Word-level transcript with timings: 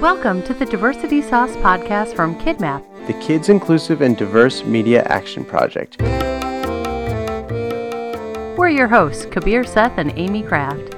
Welcome 0.00 0.42
to 0.44 0.54
the 0.54 0.64
Diversity 0.64 1.20
Sauce 1.20 1.54
podcast 1.56 2.16
from 2.16 2.34
KidMap, 2.40 3.06
the 3.06 3.12
Kids 3.20 3.50
Inclusive 3.50 4.00
and 4.00 4.16
Diverse 4.16 4.64
Media 4.64 5.02
Action 5.02 5.44
Project. 5.44 6.00
We're 8.56 8.70
your 8.70 8.88
hosts, 8.88 9.26
Kabir 9.26 9.62
Seth 9.62 9.98
and 9.98 10.10
Amy 10.16 10.42
Kraft. 10.42 10.96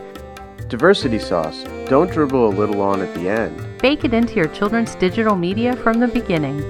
Diversity 0.69 1.19
Sauce. 1.19 1.65
Don't 1.89 2.13
dribble 2.13 2.47
a 2.47 2.55
little 2.55 2.81
on 2.81 3.01
at 3.01 3.13
the 3.17 3.29
end. 3.29 3.61
Bake 3.79 4.05
it 4.05 4.15
into 4.15 4.37
your 4.37 4.47
children's 4.47 4.95
digital 4.95 5.35
media 5.35 5.75
from 5.75 5.99
the 5.99 6.07
beginning. 6.07 6.63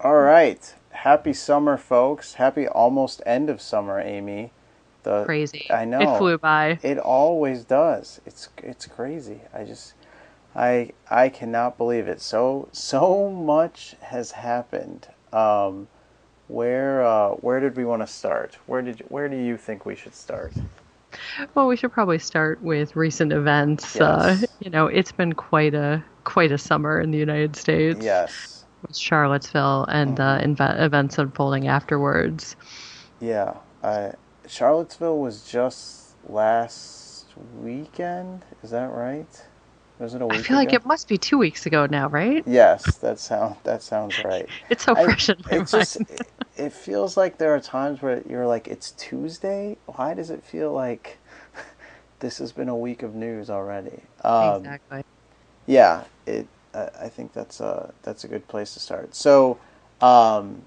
All 0.00 0.20
right. 0.20 0.74
Happy 0.90 1.32
summer, 1.32 1.78
folks. 1.78 2.34
Happy 2.34 2.68
almost 2.68 3.22
end 3.24 3.48
of 3.48 3.62
summer, 3.62 3.98
Amy. 3.98 4.52
The, 5.06 5.24
crazy. 5.24 5.68
I 5.70 5.84
know. 5.84 6.00
It 6.00 6.18
flew 6.18 6.36
by. 6.36 6.80
It 6.82 6.98
always 6.98 7.62
does. 7.62 8.20
It's 8.26 8.48
it's 8.58 8.86
crazy. 8.86 9.40
I 9.54 9.62
just 9.62 9.94
I 10.56 10.90
I 11.08 11.28
cannot 11.28 11.78
believe 11.78 12.08
it. 12.08 12.20
So 12.20 12.68
so 12.72 13.30
much 13.30 13.94
has 14.00 14.32
happened. 14.32 15.06
Um, 15.32 15.86
where 16.48 17.04
uh, 17.04 17.30
where 17.34 17.60
did 17.60 17.76
we 17.76 17.84
want 17.84 18.02
to 18.02 18.08
start? 18.08 18.58
Where 18.66 18.82
did 18.82 18.98
you, 18.98 19.06
where 19.08 19.28
do 19.28 19.36
you 19.36 19.56
think 19.56 19.86
we 19.86 19.94
should 19.94 20.16
start? 20.16 20.54
Well, 21.54 21.68
we 21.68 21.76
should 21.76 21.92
probably 21.92 22.18
start 22.18 22.60
with 22.60 22.96
recent 22.96 23.32
events. 23.32 23.94
Uh, 23.94 24.36
yes. 24.40 24.42
Uh, 24.42 24.46
you 24.58 24.70
know, 24.70 24.88
it's 24.88 25.12
been 25.12 25.34
quite 25.34 25.74
a 25.74 26.02
quite 26.24 26.50
a 26.50 26.58
summer 26.58 27.00
in 27.00 27.12
the 27.12 27.18
United 27.18 27.54
States. 27.54 28.04
Yes. 28.04 28.64
With 28.82 28.96
Charlottesville 28.96 29.84
and 29.84 30.18
mm-hmm. 30.18 30.60
uh, 30.60 30.84
events 30.84 31.16
unfolding 31.16 31.68
afterwards. 31.68 32.56
Yeah, 33.20 33.54
I 33.84 34.12
Charlottesville 34.48 35.18
was 35.18 35.42
just 35.44 36.14
last 36.28 37.26
weekend. 37.60 38.44
Is 38.62 38.70
that 38.70 38.90
right? 38.90 39.26
Was 39.98 40.14
it 40.14 40.22
a 40.22 40.26
week? 40.26 40.40
I 40.40 40.42
feel 40.42 40.58
ago? 40.58 40.64
like 40.66 40.72
it 40.74 40.84
must 40.84 41.08
be 41.08 41.18
two 41.18 41.38
weeks 41.38 41.66
ago 41.66 41.86
now, 41.86 42.08
right? 42.08 42.44
Yes, 42.46 42.96
that 42.96 43.18
sound 43.18 43.56
that 43.64 43.82
sounds 43.82 44.18
right. 44.18 44.48
it's 44.70 44.84
so 44.84 44.94
fresh 44.94 45.28
I, 45.28 45.32
in 45.34 45.38
my 45.50 45.56
mind. 45.56 45.68
Just, 45.68 45.96
it, 45.96 46.30
it 46.56 46.72
feels 46.72 47.16
like 47.16 47.38
there 47.38 47.54
are 47.54 47.60
times 47.60 48.02
where 48.02 48.22
you're 48.28 48.46
like, 48.46 48.68
it's 48.68 48.92
Tuesday. 48.92 49.76
Why 49.86 50.14
does 50.14 50.30
it 50.30 50.42
feel 50.44 50.72
like 50.72 51.18
this 52.20 52.38
has 52.38 52.52
been 52.52 52.68
a 52.68 52.76
week 52.76 53.02
of 53.02 53.14
news 53.14 53.50
already? 53.50 54.02
Um, 54.24 54.56
exactly. 54.56 55.02
Yeah, 55.66 56.04
it. 56.26 56.46
I 56.74 57.08
think 57.08 57.32
that's 57.32 57.60
a 57.60 57.94
that's 58.02 58.24
a 58.24 58.28
good 58.28 58.48
place 58.48 58.74
to 58.74 58.80
start. 58.80 59.14
So, 59.14 59.58
um, 60.02 60.62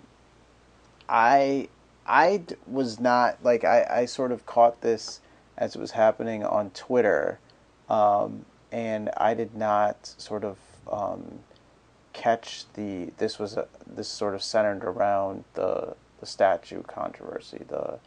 I 1.08 1.70
I 2.10 2.42
was 2.66 3.00
not 3.00 3.38
like 3.44 3.64
I, 3.64 3.86
I 3.90 4.06
sort 4.06 4.32
of 4.32 4.46
caught 4.48 4.82
this 4.82 5.22
as 5.58 5.76
it 5.76 5.80
was 5.80 5.92
happening 5.92 6.44
on 6.44 6.72
Twitter, 6.72 7.40
um, 7.88 8.46
and 8.72 9.12
I 9.16 9.36
did 9.36 9.56
not 9.56 10.16
sort 10.18 10.44
of 10.44 10.58
um, 10.92 11.40
catch 12.14 12.66
the 12.74 13.12
this 13.18 13.38
was 13.38 13.58
a, 13.58 13.68
this 13.86 14.08
sort 14.08 14.34
of 14.34 14.42
centered 14.42 14.84
around 14.84 15.44
the 15.54 15.96
the 16.20 16.26
statue 16.26 16.82
controversy. 16.82 17.62
The 17.68 18.00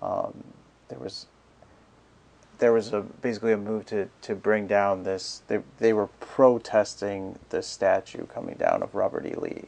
um, 0.00 0.42
there 0.88 0.98
was 0.98 1.26
there 2.60 2.72
was 2.72 2.94
a 2.94 3.02
basically 3.02 3.52
a 3.52 3.58
move 3.58 3.84
to, 3.86 4.08
to 4.22 4.34
bring 4.34 4.66
down 4.68 5.02
this. 5.02 5.42
They 5.48 5.60
they 5.78 5.92
were 5.92 6.06
protesting 6.18 7.38
the 7.50 7.62
statue 7.62 8.24
coming 8.24 8.54
down 8.54 8.82
of 8.82 8.94
Robert 8.94 9.26
E. 9.26 9.34
Lee, 9.34 9.64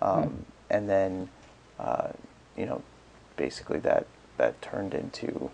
um, 0.00 0.22
mm. 0.22 0.34
and 0.70 0.88
then 0.88 1.28
uh, 1.80 2.10
you 2.56 2.66
know 2.66 2.80
basically 3.36 3.78
that 3.80 4.06
that 4.36 4.60
turned 4.60 4.94
into 4.94 5.50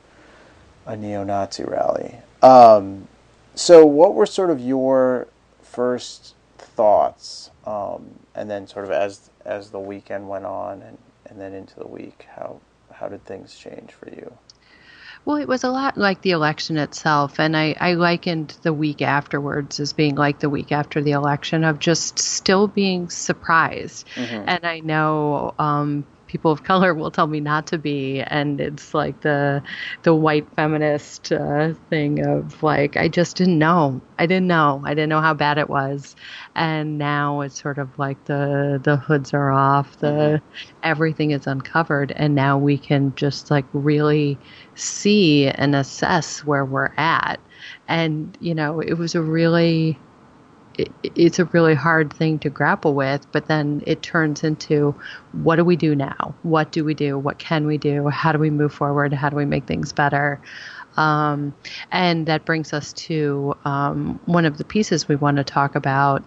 a 0.87 0.97
neo-Nazi 0.97 1.65
rally. 1.65 2.17
Um, 2.43 3.09
so, 3.55 3.85
what 3.85 4.15
were 4.15 4.27
sort 4.27 4.51
of 4.51 4.61
your 4.61 5.29
first 5.63 6.35
thoughts, 6.59 7.51
um, 7.67 8.19
and 8.35 8.51
then 8.51 8.67
sort 8.67 8.85
of 8.85 8.91
as 8.91 9.31
as 9.45 9.71
the 9.71 9.81
weekend 9.81 10.29
went 10.29 10.45
on, 10.45 10.83
and, 10.83 10.99
and 11.27 11.41
then 11.41 11.53
into 11.53 11.79
the 11.79 11.87
week, 11.87 12.27
how 12.37 12.61
how 12.93 13.09
did 13.09 13.25
things 13.25 13.57
change 13.57 13.93
for 13.93 14.09
you? 14.11 14.33
Well, 15.27 15.37
it 15.37 15.49
was 15.49 15.65
a 15.65 15.71
lot 15.71 15.99
like 15.99 16.23
the 16.23 16.31
election 16.31 16.79
itself, 16.79 17.39
and 17.39 17.55
I, 17.55 17.77
I 17.79 17.93
likened 17.93 18.57
the 18.63 18.73
week 18.73 19.03
afterwards 19.03 19.79
as 19.79 19.93
being 19.93 20.15
like 20.15 20.39
the 20.39 20.49
week 20.49 20.73
after 20.73 21.03
the 21.03 21.11
election 21.11 21.63
of 21.63 21.79
just 21.79 22.19
still 22.19 22.67
being 22.67 23.11
surprised. 23.11 24.07
Mm-hmm. 24.15 24.49
And 24.49 24.65
I 24.65 24.81
know 24.81 25.55
um, 25.59 26.07
people 26.31 26.53
of 26.53 26.63
color 26.63 26.95
will 26.95 27.11
tell 27.11 27.27
me 27.27 27.41
not 27.41 27.67
to 27.67 27.77
be. 27.77 28.21
And 28.21 28.61
it's 28.61 28.95
like 28.95 29.21
the 29.23 29.63
the 30.05 30.15
white 30.15 30.47
feminist 30.55 31.33
uh, 31.33 31.75
thing 31.91 32.25
of 32.25 32.63
like 32.63 32.97
i 32.97 33.09
just 33.09 33.37
didn't 33.37 33.59
know. 33.59 34.01
I 34.19 34.27
didn't 34.27 34.47
know. 34.47 34.81
I 34.85 34.95
didn't 34.95 35.09
know 35.09 35.21
how 35.21 35.35
bad 35.35 35.59
it 35.59 35.69
was. 35.69 36.15
And 36.55 36.99
now 36.99 37.41
it's 37.41 37.61
sort 37.61 37.79
of 37.79 37.99
like 37.99 38.25
the 38.27 38.81
the 38.83 38.97
hoods 38.97 39.35
are 39.35 39.51
off 39.51 39.99
the 39.99 40.07
mm-hmm. 40.41 40.71
everything 40.85 41.33
is 41.33 41.49
uncovered. 41.49 42.13
And 42.15 42.35
now 42.37 42.57
we 42.57 42.79
can 42.79 43.13
just 43.17 43.51
like 43.51 43.67
really 43.73 44.39
see 44.77 45.49
and 45.49 45.75
assess 45.75 46.45
where 46.45 46.65
we're 46.65 46.93
at. 46.97 47.41
And 47.89 48.39
you 48.41 48.55
know 48.55 48.79
it 48.81 48.95
was 48.95 49.17
a 49.17 49.23
really 49.23 49.99
it's 50.77 51.39
a 51.39 51.45
really 51.47 51.75
hard 51.75 52.13
thing 52.13 52.39
to 52.41 52.51
grapple 52.51 52.95
with, 52.95 53.27
but 53.33 53.47
then 53.47 53.83
it 53.87 54.03
turns 54.03 54.45
into 54.45 54.95
what 55.33 55.57
do 55.57 55.65
we 55.65 55.77
do 55.77 55.95
now? 55.95 56.35
What 56.43 56.73
do 56.73 56.85
we 56.85 56.95
do? 56.95 57.19
What 57.19 57.39
can 57.39 57.67
we 57.67 57.79
do? 57.79 58.09
How 58.09 58.33
do 58.33 58.39
we 58.39 58.51
move 58.51 58.73
forward? 58.73 59.13
How 59.13 59.29
do 59.29 59.37
we 59.37 59.45
make 59.45 59.67
things 59.67 59.93
better? 59.93 60.41
Um, 61.01 61.55
and 61.91 62.27
that 62.27 62.45
brings 62.45 62.75
us 62.75 62.93
to 63.09 63.57
um, 63.65 64.21
one 64.27 64.45
of 64.45 64.59
the 64.59 64.65
pieces 64.65 65.09
we 65.09 65.17
want 65.17 65.39
to 65.39 65.45
talk 65.45 65.75
about. 65.75 66.23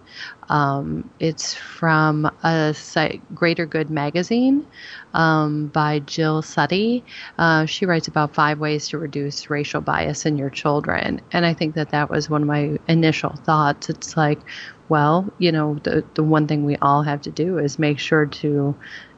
Um, 0.48 1.08
it's 1.20 1.54
from 1.54 2.28
a 2.42 2.74
site, 2.74 3.22
Greater 3.34 3.66
Good 3.66 3.88
magazine 3.88 4.66
um, 5.14 5.68
by 5.68 6.00
Jill 6.00 6.42
Suttie. 6.42 7.04
Uh, 7.38 7.66
she 7.66 7.86
writes 7.86 8.08
about 8.08 8.34
five 8.34 8.58
ways 8.58 8.88
to 8.88 8.98
reduce 8.98 9.48
racial 9.48 9.80
bias 9.80 10.26
in 10.26 10.36
your 10.36 10.50
children. 10.50 11.20
And 11.30 11.46
I 11.46 11.54
think 11.54 11.76
that 11.76 11.90
that 11.90 12.10
was 12.10 12.28
one 12.28 12.42
of 12.42 12.48
my 12.48 12.76
initial 12.88 13.36
thoughts. 13.44 13.88
It's 13.88 14.16
like, 14.16 14.40
well, 14.88 15.32
you 15.38 15.52
know, 15.52 15.78
the, 15.84 16.04
the 16.14 16.24
one 16.24 16.48
thing 16.48 16.64
we 16.64 16.76
all 16.82 17.02
have 17.02 17.22
to 17.22 17.30
do 17.30 17.58
is 17.58 17.78
make 17.78 18.00
sure 18.00 18.26
to 18.26 18.74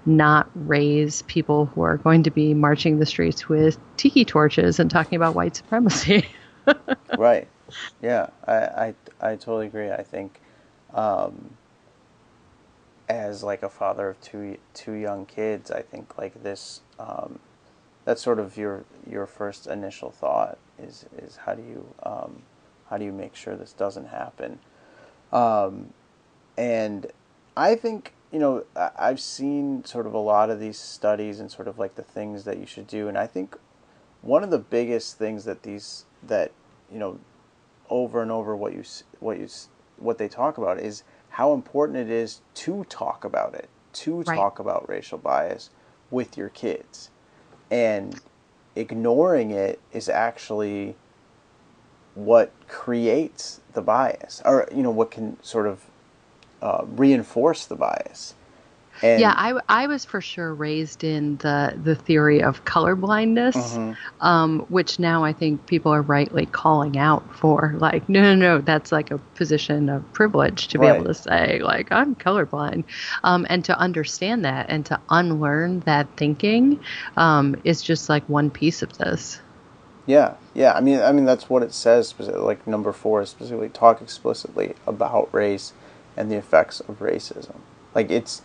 not 0.06 0.49
raise 0.55 1.22
people 1.22 1.67
who 1.67 1.83
are 1.83 1.97
going 1.99 2.22
to 2.22 2.31
be 2.31 2.55
marching 2.55 2.99
the 2.99 3.06
streets 3.06 3.49
with 3.49 3.78
tiki 3.97 4.25
torches 4.25 4.78
and 4.78 4.91
talking 4.91 5.17
about 5.17 5.34
white 5.34 5.56
supremacy. 5.56 6.27
right. 7.19 7.49
Yeah, 8.00 8.28
I, 8.47 8.55
I, 8.55 8.94
I 9.21 9.31
totally 9.37 9.67
agree. 9.67 9.91
I 9.91 10.03
think 10.03 10.41
um, 10.94 11.50
as 13.09 13.43
like 13.43 13.62
a 13.62 13.69
father 13.69 14.09
of 14.11 14.21
two 14.21 14.59
two 14.75 14.93
young 14.93 15.27
kids, 15.27 15.71
I 15.71 15.83
think 15.83 16.17
like 16.17 16.43
this 16.43 16.81
um, 16.99 17.38
that's 18.05 18.23
sort 18.23 18.38
of 18.38 18.56
your 18.56 18.84
your 19.09 19.27
first 19.27 19.67
initial 19.67 20.11
thought 20.11 20.59
is 20.78 21.06
is 21.19 21.37
how 21.37 21.55
do 21.55 21.62
you 21.62 21.87
um, 22.03 22.43
how 22.88 22.99
do 22.99 23.05
you 23.05 23.12
make 23.12 23.34
sure 23.34 23.56
this 23.56 23.73
doesn't 23.73 24.06
happen? 24.06 24.59
Um, 25.33 25.93
and 26.56 27.06
I 27.56 27.75
think 27.75 28.12
you 28.37 28.41
know, 28.41 28.65
I've 28.99 29.19
seen 29.19 29.83
sort 29.87 30.07
of 30.07 30.13
a 30.13 30.19
lot 30.19 30.51
of 30.51 30.61
these 30.61 30.79
studies 30.79 31.41
and 31.41 31.51
sort 31.51 31.69
of 31.69 31.79
like 31.79 31.95
the 31.95 32.03
things 32.03 32.45
that 32.45 32.59
you 32.59 32.67
should 32.67 32.87
do, 32.87 33.09
and 33.09 33.17
I 33.17 33.27
think 33.27 33.57
one 34.21 34.45
of 34.45 34.51
the 34.51 34.59
biggest 34.59 35.17
things 35.17 35.47
that 35.47 35.63
these 35.63 36.05
that 36.23 36.53
you 36.93 36.99
know 36.99 37.19
over 37.89 38.21
and 38.21 38.31
over 38.31 38.55
what 38.55 38.75
you 38.75 38.85
what 39.21 39.39
you 39.39 39.49
what 39.97 40.19
they 40.19 40.29
talk 40.29 40.59
about 40.59 40.79
is 40.79 41.03
how 41.31 41.55
important 41.55 41.99
it 41.99 42.11
is 42.11 42.43
to 42.57 42.85
talk 42.91 43.25
about 43.25 43.55
it, 43.55 43.71
to 43.95 44.21
right. 44.21 44.37
talk 44.37 44.59
about 44.59 44.87
racial 44.87 45.17
bias 45.17 45.71
with 46.11 46.37
your 46.37 46.51
kids, 46.51 47.09
and 47.71 48.21
ignoring 48.75 49.51
it 49.51 49.81
is 49.94 50.11
actually 50.11 50.94
what 52.15 52.53
creates 52.69 53.62
the 53.73 53.81
bias, 53.81 54.43
or 54.44 54.69
you 54.71 54.82
know 54.82 54.91
what 54.91 55.11
can 55.11 55.43
sort 55.43 55.67
of 55.67 55.87
uh, 56.62 56.85
reinforce 56.87 57.67
the 57.67 57.76
bias. 57.76 58.35
And 59.03 59.20
yeah, 59.20 59.35
I, 59.37 59.61
I 59.69 59.87
was 59.87 60.05
for 60.05 60.20
sure 60.20 60.55
raised 60.55 61.05
in 61.05 61.37
the, 61.37 61.79
the 61.82 61.94
theory 61.94 62.43
of 62.43 62.64
colorblindness, 62.64 63.53
mm-hmm. 63.53 64.26
um, 64.26 64.61
which 64.69 64.99
now 64.99 65.23
I 65.23 65.32
think 65.35 65.67
people 65.67 65.93
are 65.93 66.00
rightly 66.00 66.47
calling 66.47 66.97
out 66.97 67.37
for. 67.37 67.75
Like, 67.76 68.08
no, 68.08 68.23
no, 68.23 68.35
no, 68.35 68.58
that's 68.61 68.93
like 68.93 69.11
a 69.11 69.19
position 69.35 69.91
of 69.91 70.11
privilege 70.14 70.69
to 70.69 70.79
be 70.79 70.87
able 70.87 71.05
to 71.05 71.14
say, 71.14 71.61
like, 71.62 71.93
I'm 71.93 72.14
colorblind. 72.14 72.85
Um, 73.23 73.47
and 73.50 73.64
to 73.67 73.79
understand 73.79 74.44
that 74.47 74.70
and 74.70 74.87
to 74.87 74.99
unlearn 75.11 75.81
that 75.81 76.08
thinking 76.17 76.81
um, 77.19 77.61
is 77.64 77.82
just 77.82 78.08
like 78.08 78.26
one 78.29 78.50
piece 78.50 78.81
of 78.81 78.97
this. 78.97 79.41
Yeah, 80.06 80.35
yeah. 80.55 80.73
I 80.73 80.81
mean, 80.81 81.00
I 81.00 81.12
mean 81.12 81.25
that's 81.25 81.50
what 81.50 81.62
it 81.64 81.75
says. 81.75 82.14
Like 82.19 82.67
number 82.67 82.93
four 82.93 83.23
is 83.23 83.29
specifically 83.29 83.69
talk 83.69 84.00
explicitly 84.00 84.75
about 84.87 85.29
race 85.35 85.73
and 86.17 86.31
the 86.31 86.37
effects 86.37 86.81
of 86.81 87.01
racism. 87.01 87.57
Like 87.95 88.11
it's 88.11 88.43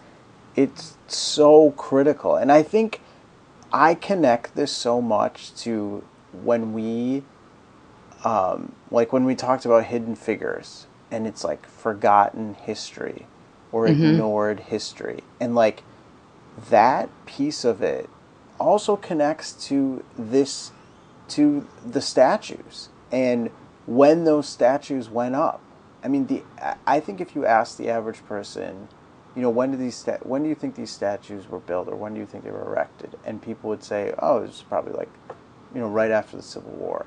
it's 0.55 0.97
so 1.07 1.71
critical. 1.71 2.35
And 2.35 2.51
I 2.51 2.63
think 2.63 3.01
I 3.71 3.95
connect 3.95 4.55
this 4.55 4.71
so 4.71 5.01
much 5.01 5.53
to 5.63 6.03
when 6.43 6.73
we 6.73 7.23
um, 8.23 8.73
like 8.91 9.11
when 9.13 9.25
we 9.25 9.35
talked 9.35 9.65
about 9.65 9.85
hidden 9.85 10.15
figures 10.15 10.87
and 11.09 11.25
it's 11.25 11.43
like 11.43 11.65
forgotten 11.65 12.53
history 12.53 13.25
or 13.71 13.87
mm-hmm. 13.87 14.03
ignored 14.03 14.59
history. 14.59 15.21
And 15.39 15.55
like 15.55 15.83
that 16.69 17.09
piece 17.25 17.63
of 17.63 17.81
it 17.81 18.09
also 18.59 18.95
connects 18.95 19.53
to 19.67 20.03
this 20.17 20.71
to 21.29 21.67
the 21.85 22.01
statues 22.01 22.89
and 23.11 23.49
when 23.85 24.25
those 24.25 24.47
statues 24.47 25.09
went 25.09 25.35
up. 25.35 25.61
I 26.03 26.07
mean, 26.07 26.27
the 26.27 26.43
I 26.85 26.99
think 26.99 27.21
if 27.21 27.35
you 27.35 27.45
ask 27.45 27.77
the 27.77 27.89
average 27.89 28.25
person, 28.25 28.87
you 29.35 29.41
know, 29.41 29.49
when 29.49 29.71
do 29.71 29.77
these 29.77 29.95
sta- 29.95 30.19
when 30.23 30.43
do 30.43 30.49
you 30.49 30.55
think 30.55 30.75
these 30.75 30.91
statues 30.91 31.47
were 31.49 31.59
built, 31.59 31.87
or 31.87 31.95
when 31.95 32.13
do 32.13 32.19
you 32.19 32.25
think 32.25 32.43
they 32.43 32.51
were 32.51 32.65
erected? 32.65 33.17
And 33.23 33.41
people 33.41 33.69
would 33.69 33.83
say, 33.83 34.13
oh, 34.19 34.37
it 34.37 34.47
was 34.47 34.63
probably 34.67 34.93
like, 34.93 35.09
you 35.73 35.81
know, 35.81 35.87
right 35.87 36.11
after 36.11 36.37
the 36.37 36.43
Civil 36.43 36.71
War. 36.71 37.05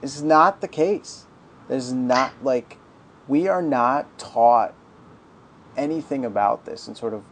This 0.00 0.16
is 0.16 0.22
not 0.22 0.60
the 0.60 0.68
case. 0.68 1.26
This 1.68 1.84
is 1.84 1.92
not 1.92 2.32
like 2.42 2.78
we 3.28 3.46
are 3.46 3.62
not 3.62 4.18
taught 4.18 4.74
anything 5.76 6.24
about 6.24 6.64
this, 6.64 6.88
and 6.88 6.96
sort 6.96 7.14
of 7.14 7.22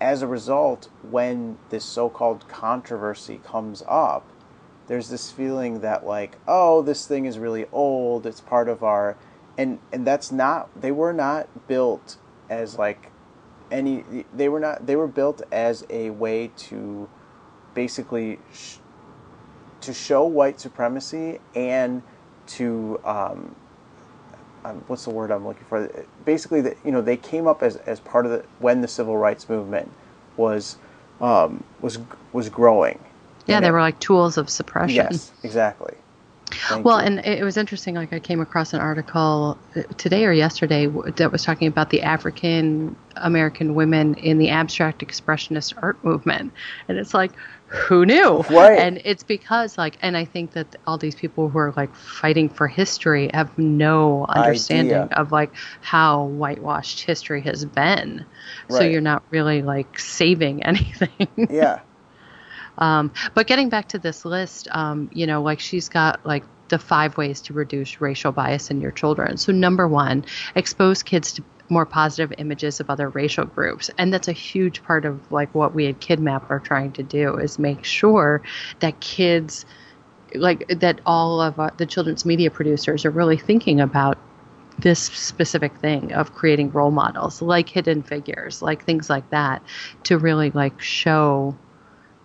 as 0.00 0.22
a 0.22 0.26
result, 0.26 0.88
when 1.10 1.58
this 1.70 1.84
so-called 1.84 2.46
controversy 2.48 3.40
comes 3.44 3.82
up, 3.88 4.24
there's 4.86 5.08
this 5.08 5.30
feeling 5.30 5.80
that 5.80 6.06
like, 6.06 6.38
oh, 6.46 6.82
this 6.82 7.06
thing 7.06 7.26
is 7.26 7.38
really 7.38 7.66
old. 7.72 8.26
It's 8.26 8.40
part 8.40 8.68
of 8.68 8.82
our, 8.82 9.16
and 9.58 9.80
and 9.92 10.06
that's 10.06 10.32
not. 10.32 10.70
They 10.80 10.92
were 10.92 11.12
not 11.12 11.68
built 11.68 12.16
as 12.48 12.78
like 12.78 13.10
any. 13.70 14.04
They 14.34 14.48
were 14.48 14.60
not. 14.60 14.86
They 14.86 14.96
were 14.96 15.08
built 15.08 15.42
as 15.52 15.84
a 15.90 16.10
way 16.10 16.52
to 16.56 17.10
basically 17.74 18.38
sh- 18.54 18.76
to 19.82 19.92
show 19.92 20.24
white 20.24 20.60
supremacy 20.60 21.40
and 21.54 22.02
to 22.46 23.00
um, 23.04 23.54
um, 24.64 24.84
what's 24.86 25.04
the 25.04 25.10
word 25.10 25.30
I'm 25.30 25.46
looking 25.46 25.64
for? 25.64 26.06
Basically, 26.24 26.60
that 26.62 26.76
you 26.84 26.92
know 26.92 27.02
they 27.02 27.16
came 27.16 27.46
up 27.48 27.62
as, 27.62 27.76
as 27.76 28.00
part 28.00 28.26
of 28.26 28.32
the 28.32 28.44
when 28.60 28.80
the 28.80 28.88
civil 28.88 29.18
rights 29.18 29.48
movement 29.48 29.90
was 30.36 30.76
um, 31.20 31.64
was 31.80 31.98
was 32.32 32.48
growing. 32.48 33.00
Yeah, 33.46 33.60
they 33.60 33.70
were 33.70 33.80
like 33.80 33.98
tools 33.98 34.36
of 34.36 34.48
suppression. 34.50 34.94
Yes, 34.94 35.32
exactly. 35.42 35.94
Thank 36.68 36.84
well, 36.84 37.00
you. 37.00 37.06
and 37.06 37.18
it 37.20 37.44
was 37.44 37.56
interesting. 37.56 37.94
Like 37.94 38.12
I 38.12 38.18
came 38.18 38.40
across 38.40 38.72
an 38.74 38.80
article 38.80 39.58
uh, 39.76 39.82
today 39.96 40.24
or 40.24 40.32
yesterday 40.32 40.86
that 40.86 41.30
was 41.30 41.44
talking 41.44 41.68
about 41.68 41.90
the 41.90 42.02
African 42.02 42.96
American 43.16 43.74
women 43.74 44.14
in 44.14 44.38
the 44.38 44.50
abstract 44.50 45.06
expressionist 45.06 45.74
art 45.82 46.02
movement, 46.04 46.52
and 46.88 46.98
it's 46.98 47.14
like, 47.14 47.32
who 47.68 48.06
knew? 48.06 48.38
Right. 48.50 48.78
And 48.78 49.00
it's 49.04 49.22
because 49.22 49.76
like, 49.76 49.98
and 50.00 50.16
I 50.16 50.24
think 50.24 50.52
that 50.52 50.76
all 50.86 50.96
these 50.96 51.14
people 51.14 51.48
who 51.50 51.58
are 51.58 51.74
like 51.76 51.94
fighting 51.94 52.48
for 52.48 52.66
history 52.66 53.30
have 53.34 53.56
no 53.58 54.24
understanding 54.26 54.94
Idea. 54.94 55.16
of 55.16 55.32
like 55.32 55.50
how 55.82 56.24
whitewashed 56.24 57.00
history 57.00 57.42
has 57.42 57.64
been. 57.64 58.24
Right. 58.70 58.78
So 58.78 58.84
you're 58.84 59.02
not 59.02 59.22
really 59.30 59.62
like 59.62 59.98
saving 59.98 60.62
anything. 60.64 61.28
Yeah. 61.50 61.80
Um, 62.78 63.12
but 63.34 63.46
getting 63.46 63.68
back 63.68 63.88
to 63.88 63.98
this 63.98 64.24
list, 64.24 64.68
um, 64.70 65.10
you 65.12 65.26
know, 65.26 65.42
like 65.42 65.60
she's 65.60 65.88
got 65.88 66.24
like 66.24 66.44
the 66.68 66.78
five 66.78 67.16
ways 67.16 67.40
to 67.42 67.52
reduce 67.52 68.00
racial 68.00 68.32
bias 68.32 68.70
in 68.70 68.80
your 68.80 68.90
children. 68.92 69.36
So 69.36 69.52
number 69.52 69.88
one, 69.88 70.24
expose 70.54 71.02
kids 71.02 71.32
to 71.34 71.44
more 71.70 71.86
positive 71.86 72.32
images 72.38 72.80
of 72.80 72.88
other 72.88 73.08
racial 73.10 73.44
groups 73.44 73.90
and 73.98 74.12
that's 74.12 74.28
a 74.28 74.32
huge 74.32 74.82
part 74.82 75.04
of 75.04 75.30
like 75.30 75.54
what 75.54 75.74
we 75.74 75.86
at 75.86 76.00
kidmap 76.00 76.50
are 76.50 76.60
trying 76.60 76.90
to 76.92 77.02
do 77.02 77.36
is 77.36 77.58
make 77.58 77.84
sure 77.84 78.42
that 78.80 78.98
kids 79.00 79.66
like 80.34 80.66
that 80.68 81.00
all 81.06 81.40
of 81.40 81.58
uh, 81.58 81.70
the 81.76 81.86
children's 81.86 82.24
media 82.24 82.50
producers 82.50 83.04
are 83.04 83.10
really 83.10 83.36
thinking 83.36 83.80
about 83.80 84.18
this 84.78 85.00
specific 85.00 85.76
thing 85.78 86.12
of 86.12 86.32
creating 86.34 86.70
role 86.70 86.90
models 86.90 87.42
like 87.42 87.68
hidden 87.68 88.02
figures 88.02 88.62
like 88.62 88.84
things 88.84 89.10
like 89.10 89.28
that 89.30 89.62
to 90.04 90.16
really 90.16 90.50
like 90.52 90.80
show 90.80 91.54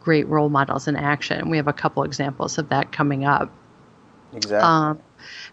great 0.04 0.28
role 0.28 0.50
models 0.50 0.88
in 0.88 0.96
action. 0.96 1.50
We 1.50 1.58
have 1.58 1.68
a 1.68 1.74
couple 1.74 2.04
examples 2.04 2.58
of 2.58 2.70
that 2.70 2.92
coming 2.92 3.26
up. 3.26 3.50
Exactly. 4.34 4.58
Um, 4.58 5.00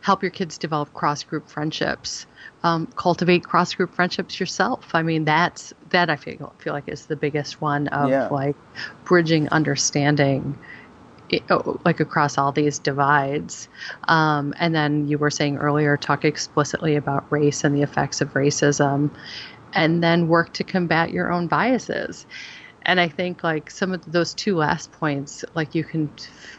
help 0.00 0.22
your 0.22 0.30
kids 0.30 0.58
develop 0.58 0.92
cross 0.92 1.22
group 1.22 1.48
friendships. 1.48 2.26
Um, 2.62 2.86
cultivate 2.96 3.44
cross 3.44 3.74
group 3.74 3.94
friendships 3.94 4.40
yourself. 4.40 4.94
I 4.94 5.02
mean, 5.02 5.24
that's 5.24 5.72
that 5.90 6.10
I 6.10 6.16
feel 6.16 6.52
feel 6.58 6.72
like 6.72 6.88
is 6.88 7.06
the 7.06 7.16
biggest 7.16 7.60
one 7.60 7.88
of 7.88 8.10
yeah. 8.10 8.28
like 8.28 8.56
bridging 9.04 9.48
understanding. 9.50 10.58
Oh, 11.48 11.78
like 11.84 12.00
across 12.00 12.38
all 12.38 12.50
these 12.50 12.80
divides. 12.80 13.68
Um, 14.08 14.52
and 14.58 14.74
then 14.74 15.06
you 15.06 15.16
were 15.16 15.30
saying 15.30 15.58
earlier, 15.58 15.96
talk 15.96 16.24
explicitly 16.24 16.96
about 16.96 17.30
race 17.30 17.62
and 17.62 17.72
the 17.72 17.82
effects 17.82 18.20
of 18.20 18.32
racism, 18.34 19.10
and 19.72 20.02
then 20.02 20.26
work 20.26 20.52
to 20.54 20.64
combat 20.64 21.12
your 21.12 21.32
own 21.32 21.46
biases 21.46 22.26
and 22.82 23.00
I 23.00 23.08
think 23.08 23.44
like 23.44 23.70
some 23.70 23.92
of 23.92 24.10
those 24.10 24.34
two 24.34 24.56
last 24.56 24.92
points, 24.92 25.44
like 25.54 25.74
you 25.74 25.84
can 25.84 26.10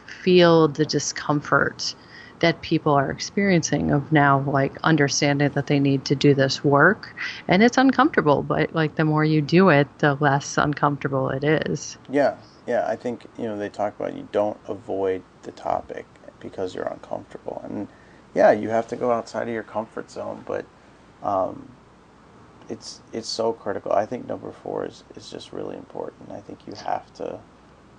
feel 0.06 0.68
the 0.68 0.84
discomfort 0.86 1.94
that 2.42 2.60
people 2.60 2.92
are 2.92 3.10
experiencing 3.10 3.92
of 3.92 4.10
now 4.10 4.40
like 4.40 4.76
understanding 4.82 5.48
that 5.50 5.68
they 5.68 5.78
need 5.78 6.04
to 6.04 6.16
do 6.16 6.34
this 6.34 6.64
work. 6.64 7.14
And 7.48 7.62
it's 7.62 7.78
uncomfortable 7.78 8.42
but 8.42 8.74
like 8.74 8.96
the 8.96 9.04
more 9.04 9.24
you 9.24 9.40
do 9.40 9.68
it 9.68 9.86
the 9.98 10.16
less 10.16 10.58
uncomfortable 10.58 11.30
it 11.30 11.44
is. 11.44 11.96
Yeah 12.10 12.36
yeah. 12.66 12.86
I 12.86 12.96
think 12.96 13.26
you 13.38 13.44
know 13.44 13.56
they 13.56 13.68
talk 13.68 13.98
about 13.98 14.14
you 14.14 14.28
don't 14.32 14.58
avoid 14.66 15.22
the 15.42 15.52
topic 15.52 16.06
because 16.40 16.74
you're 16.74 16.86
uncomfortable. 16.86 17.60
And 17.64 17.86
yeah 18.34 18.50
you 18.50 18.70
have 18.70 18.88
to 18.88 18.96
go 18.96 19.12
outside 19.12 19.46
of 19.46 19.54
your 19.54 19.62
comfort 19.62 20.10
zone 20.10 20.42
but 20.44 20.64
um, 21.22 21.68
it's 22.72 23.00
it's 23.12 23.28
so 23.28 23.52
critical. 23.52 23.92
I 23.92 24.06
think 24.06 24.26
number 24.26 24.50
four 24.50 24.86
is, 24.86 25.04
is 25.14 25.30
just 25.30 25.52
really 25.52 25.76
important. 25.76 26.32
I 26.32 26.40
think 26.40 26.66
you 26.66 26.72
have 26.74 27.12
to 27.14 27.38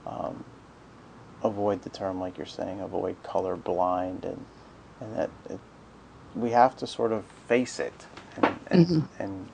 um, 0.07 0.43
avoid 1.43 1.83
the 1.83 1.89
term 1.91 2.19
like 2.19 2.37
you're 2.37 2.47
saying, 2.47 2.81
avoid 2.81 3.21
color 3.21 3.55
blind, 3.55 4.25
and 4.25 4.43
and 4.99 5.15
that 5.15 5.29
it, 5.49 5.59
we 6.35 6.49
have 6.49 6.75
to 6.77 6.87
sort 6.87 7.11
of 7.11 7.23
face 7.47 7.79
it 7.79 8.07
and 8.35 8.55
and, 8.67 8.87
mm-hmm. 8.87 9.23
and 9.23 9.47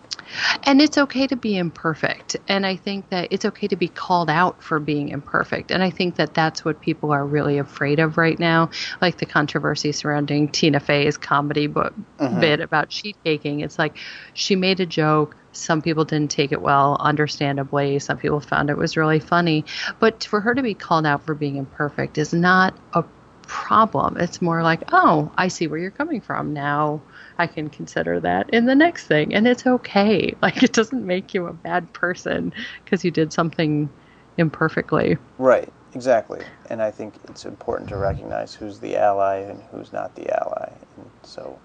and 0.63 0.81
it's 0.81 0.97
okay 0.97 1.27
to 1.27 1.35
be 1.35 1.57
imperfect. 1.57 2.37
And 2.47 2.65
I 2.65 2.75
think 2.75 3.09
that 3.09 3.29
it's 3.31 3.45
okay 3.45 3.67
to 3.67 3.75
be 3.75 3.87
called 3.87 4.29
out 4.29 4.61
for 4.61 4.79
being 4.79 5.09
imperfect. 5.09 5.71
And 5.71 5.83
I 5.83 5.89
think 5.89 6.15
that 6.15 6.33
that's 6.33 6.63
what 6.63 6.81
people 6.81 7.11
are 7.11 7.25
really 7.25 7.57
afraid 7.57 7.99
of 7.99 8.17
right 8.17 8.37
now. 8.37 8.69
Like 9.01 9.17
the 9.17 9.25
controversy 9.25 9.91
surrounding 9.91 10.49
Tina 10.49 10.79
Fey's 10.79 11.17
comedy 11.17 11.67
book 11.67 11.93
mm-hmm. 12.17 12.39
bit 12.39 12.59
about 12.59 12.91
sheet 12.91 13.17
caking. 13.23 13.61
It's 13.61 13.79
like 13.79 13.97
she 14.33 14.55
made 14.55 14.79
a 14.79 14.85
joke. 14.85 15.35
Some 15.51 15.81
people 15.81 16.05
didn't 16.05 16.31
take 16.31 16.51
it 16.51 16.61
well, 16.61 16.95
understandably. 16.99 17.99
Some 17.99 18.17
people 18.17 18.39
found 18.39 18.69
it 18.69 18.77
was 18.77 18.95
really 18.95 19.19
funny. 19.19 19.65
But 19.99 20.23
for 20.23 20.41
her 20.41 20.53
to 20.53 20.61
be 20.61 20.73
called 20.75 21.05
out 21.05 21.25
for 21.25 21.33
being 21.33 21.55
imperfect 21.55 22.17
is 22.17 22.33
not 22.33 22.75
a 22.93 23.03
problem. 23.49 24.15
It's 24.17 24.41
more 24.41 24.61
like, 24.61 24.83
oh, 24.93 25.31
I 25.35 25.47
see 25.47 25.67
where 25.67 25.79
you're 25.79 25.89
coming 25.89 26.21
from. 26.21 26.53
Now 26.53 27.01
I 27.39 27.47
can 27.47 27.67
consider 27.67 28.19
that 28.19 28.47
in 28.51 28.67
the 28.67 28.75
next 28.75 29.07
thing. 29.07 29.33
And 29.33 29.47
it's 29.47 29.65
okay. 29.65 30.35
Like, 30.41 30.63
it 30.63 30.71
doesn't 30.71 31.05
make 31.05 31.33
you 31.33 31.47
a 31.47 31.53
bad 31.53 31.91
person 31.93 32.53
because 32.83 33.03
you 33.03 33.11
did 33.11 33.33
something 33.33 33.89
imperfectly. 34.37 35.17
Right, 35.37 35.71
exactly. 35.93 36.41
And 36.69 36.81
I 36.81 36.91
think 36.91 37.15
it's 37.25 37.45
important 37.45 37.89
to 37.89 37.97
recognize 37.97 38.53
who's 38.53 38.79
the 38.79 38.95
ally 38.95 39.37
and 39.37 39.61
who's 39.71 39.91
not 39.91 40.15
the 40.15 40.31
ally. 40.31 40.71
And 40.97 41.09
so. 41.23 41.59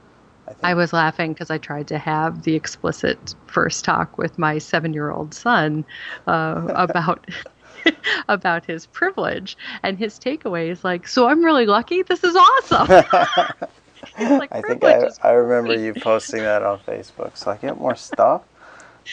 I, 0.47 0.51
think... 0.51 0.65
I 0.65 0.75
was 0.75 0.93
laughing 0.93 1.35
because 1.35 1.51
I 1.51 1.59
tried 1.59 1.87
to 1.89 1.99
have 1.99 2.43
the 2.43 2.55
explicit 2.55 3.35
first 3.47 3.85
talk 3.85 4.19
with 4.19 4.39
my 4.39 4.59
seven-year-old 4.59 5.35
son 5.35 5.85
uh, 6.27 6.67
about 6.75 7.31
about 8.29 8.65
his 8.65 8.87
privilege, 8.87 9.57
and 9.83 9.99
his 9.99 10.19
takeaway 10.19 10.71
is 10.71 10.85
like, 10.85 11.09
"So 11.09 11.29
I'm 11.29 11.45
really 11.45 11.67
lucky. 11.67 12.03
This 12.03 12.25
is 12.25 12.37
awesome." 12.37 12.89
like, 14.19 14.53
I 14.53 14.63
think 14.63 14.85
I, 14.85 15.09
I 15.23 15.31
remember 15.33 15.75
you 15.75 15.95
posting 15.95 16.41
that 16.41 16.63
on 16.63 16.79
Facebook, 16.81 17.37
so 17.37 17.51
I 17.51 17.57
get 17.57 17.79
more 17.79 17.97
stuff. 17.97 18.43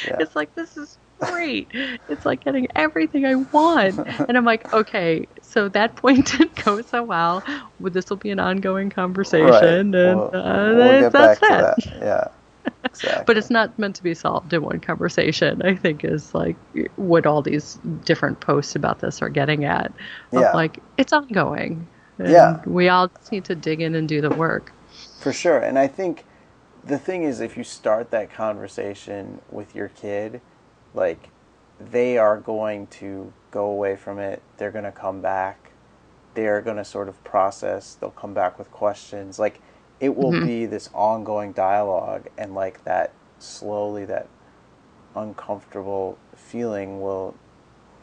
Yeah. 0.06 0.18
It's 0.20 0.36
like 0.36 0.54
this 0.56 0.78
is 0.78 0.98
great. 1.20 1.68
It's 2.10 2.26
like 2.26 2.44
getting 2.44 2.68
everything 2.76 3.26
I 3.26 3.36
want, 3.36 3.98
and 3.98 4.38
I'm 4.38 4.46
like, 4.46 4.74
okay, 4.74 5.28
so 5.42 5.70
that 5.70 5.96
point 5.96 6.26
didn't 6.38 6.64
go 6.64 6.82
so 6.82 7.04
well. 7.04 7.44
Well, 7.80 7.92
this 7.92 8.10
will 8.10 8.18
be 8.18 8.32
an 8.32 8.40
ongoing 8.40 8.90
conversation, 8.90 9.48
right. 9.50 9.64
and 9.64 9.94
we'll, 9.94 10.36
uh, 10.36 10.74
we'll 10.74 11.02
get 11.02 11.14
back 11.14 11.40
that. 11.40 11.82
to 11.82 11.90
that. 11.90 12.00
Yeah. 12.02 12.28
Exactly. 12.86 13.24
but 13.26 13.38
it's 13.38 13.50
not 13.50 13.78
meant 13.80 13.96
to 13.96 14.04
be 14.04 14.14
solved 14.14 14.54
in 14.54 14.64
one 14.64 14.80
conversation. 14.80 15.62
I 15.64 15.76
think 15.76 16.04
is 16.04 16.34
like 16.34 16.58
what 16.96 17.26
all 17.26 17.42
these 17.42 17.80
different 18.04 18.40
posts 18.40 18.76
about 18.76 19.00
this 19.00 19.22
are 19.22 19.30
getting 19.30 19.66
at. 19.66 19.92
yeah. 20.32 20.52
Like 20.52 20.80
it's 20.98 21.14
ongoing. 21.14 21.88
yeah. 22.20 22.62
We 22.66 22.90
all 22.90 23.10
need 23.32 23.46
to 23.46 23.56
dig 23.56 23.82
in 23.82 23.96
and 23.96 24.08
do 24.08 24.22
the 24.22 24.30
work. 24.30 24.74
For 25.20 25.32
sure. 25.32 25.60
And 25.60 25.78
I 25.80 25.88
think 25.88 26.26
the 26.84 26.98
thing 26.98 27.24
is, 27.24 27.40
if 27.40 27.58
you 27.58 27.64
start 27.64 28.12
that 28.12 28.32
conversation 28.32 29.42
with 29.50 29.76
your 29.76 29.90
kid, 29.90 30.42
like 30.94 31.30
they 31.80 32.18
are 32.18 32.38
going 32.38 32.88
to 32.88 33.34
go 33.52 33.66
away 33.66 33.96
from 33.96 34.20
it. 34.20 34.42
They're 34.58 34.72
going 34.72 34.86
to 34.86 34.92
come 34.92 35.22
back. 35.22 35.72
They're 36.34 36.62
going 36.62 36.78
to 36.78 36.86
sort 36.86 37.10
of 37.10 37.24
process. 37.24 37.96
They'll 37.96 38.12
come 38.12 38.34
back 38.34 38.58
with 38.58 38.72
questions. 38.72 39.40
Like 39.40 39.62
it 40.02 40.16
will 40.16 40.32
mm-hmm. 40.32 40.46
be 40.46 40.66
this 40.66 40.90
ongoing 40.94 41.54
dialogue 41.54 42.28
and 42.38 42.54
like 42.54 42.84
that 42.84 43.14
slowly 43.40 44.04
that 44.04 44.28
uncomfortable 45.16 46.18
feeling 46.36 47.00
will 47.00 47.36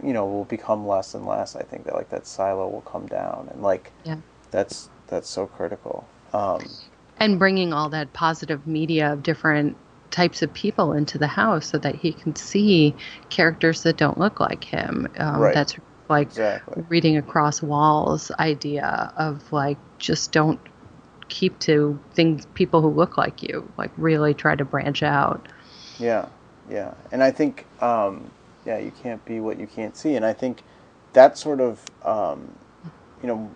you 0.02 0.12
know 0.12 0.24
will 0.24 0.44
become 0.44 0.86
less 0.86 1.14
and 1.14 1.26
less 1.26 1.56
i 1.56 1.62
think 1.62 1.84
that 1.84 1.94
like 1.94 2.08
that 2.08 2.26
silo 2.26 2.68
will 2.68 2.82
come 2.82 3.06
down 3.06 3.48
and 3.52 3.62
like 3.62 3.92
yeah. 4.04 4.16
that's 4.50 4.88
that's 5.08 5.28
so 5.28 5.46
critical 5.46 6.06
um, 6.32 6.60
and 7.18 7.38
bringing 7.38 7.72
all 7.72 7.88
that 7.88 8.12
positive 8.12 8.66
media 8.66 9.12
of 9.12 9.22
different 9.22 9.76
types 10.10 10.42
of 10.42 10.52
people 10.52 10.92
into 10.92 11.18
the 11.18 11.26
house 11.26 11.66
so 11.66 11.78
that 11.78 11.94
he 11.94 12.12
can 12.12 12.36
see 12.36 12.94
characters 13.30 13.82
that 13.82 13.96
don't 13.96 14.18
look 14.18 14.38
like 14.38 14.62
him 14.62 15.08
um, 15.18 15.40
right. 15.40 15.54
that's 15.54 15.76
like 16.08 16.28
exactly. 16.28 16.84
reading 16.88 17.16
across 17.16 17.62
walls 17.62 18.30
idea 18.38 19.12
of 19.16 19.52
like 19.52 19.78
just 19.98 20.32
don't 20.32 20.60
keep 21.28 21.58
to 21.58 21.98
things 22.12 22.46
people 22.54 22.80
who 22.80 22.88
look 22.88 23.16
like 23.16 23.42
you 23.42 23.70
like 23.76 23.90
really 23.96 24.34
try 24.34 24.54
to 24.54 24.64
branch 24.64 25.02
out 25.02 25.46
yeah 25.98 26.28
yeah 26.70 26.94
and 27.12 27.22
i 27.22 27.30
think 27.30 27.66
um, 27.82 28.30
yeah 28.66 28.78
you 28.78 28.92
can't 29.02 29.24
be 29.24 29.40
what 29.40 29.58
you 29.58 29.66
can't 29.66 29.96
see 29.96 30.14
and 30.14 30.24
i 30.24 30.32
think 30.32 30.62
that 31.12 31.38
sort 31.38 31.60
of 31.60 31.84
um, 32.04 32.52
you 33.22 33.28
know 33.28 33.50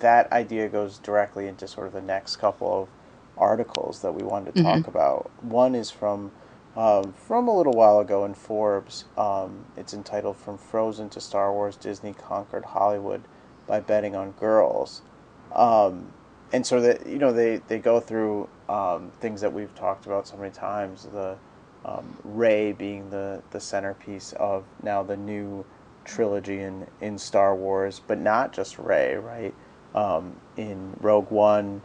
that 0.00 0.30
idea 0.32 0.68
goes 0.68 0.98
directly 0.98 1.46
into 1.46 1.66
sort 1.66 1.86
of 1.86 1.92
the 1.92 2.02
next 2.02 2.36
couple 2.36 2.82
of 2.82 2.88
articles 3.36 4.02
that 4.02 4.12
we 4.12 4.22
wanted 4.22 4.54
to 4.54 4.62
talk 4.62 4.80
mm-hmm. 4.80 4.90
about 4.90 5.30
one 5.42 5.74
is 5.74 5.90
from 5.90 6.30
um, 6.76 7.12
from 7.14 7.48
a 7.48 7.56
little 7.56 7.72
while 7.72 7.98
ago 7.98 8.24
in 8.24 8.34
Forbes. 8.34 9.04
Um, 9.16 9.64
it's 9.76 9.92
entitled 9.92 10.36
From 10.36 10.56
Frozen 10.56 11.08
to 11.10 11.20
Star 11.20 11.52
Wars 11.52 11.76
Disney 11.76 12.12
Conquered 12.12 12.66
Hollywood 12.66 13.22
by 13.66 13.80
Betting 13.80 14.14
on 14.14 14.30
Girls. 14.32 15.02
Um, 15.52 16.12
and 16.52 16.66
so 16.66 16.80
that 16.80 17.06
you 17.06 17.18
know 17.18 17.32
they, 17.32 17.58
they 17.68 17.78
go 17.78 18.00
through 18.00 18.48
um, 18.68 19.10
things 19.20 19.40
that 19.40 19.52
we've 19.52 19.74
talked 19.74 20.06
about 20.06 20.26
so 20.26 20.36
many 20.36 20.50
times 20.50 21.06
the 21.12 21.36
um, 21.84 22.16
Rey 22.24 22.72
being 22.72 23.10
the, 23.10 23.42
the 23.50 23.60
centerpiece 23.60 24.32
of 24.34 24.64
now 24.82 25.02
the 25.02 25.16
new 25.16 25.64
trilogy 26.04 26.60
in, 26.60 26.86
in 27.00 27.18
Star 27.18 27.54
Wars, 27.54 28.00
but 28.06 28.18
not 28.18 28.52
just 28.52 28.78
Rey, 28.78 29.14
right? 29.16 29.54
Um, 29.94 30.36
in 30.56 30.96
Rogue 31.00 31.30
One, 31.30 31.82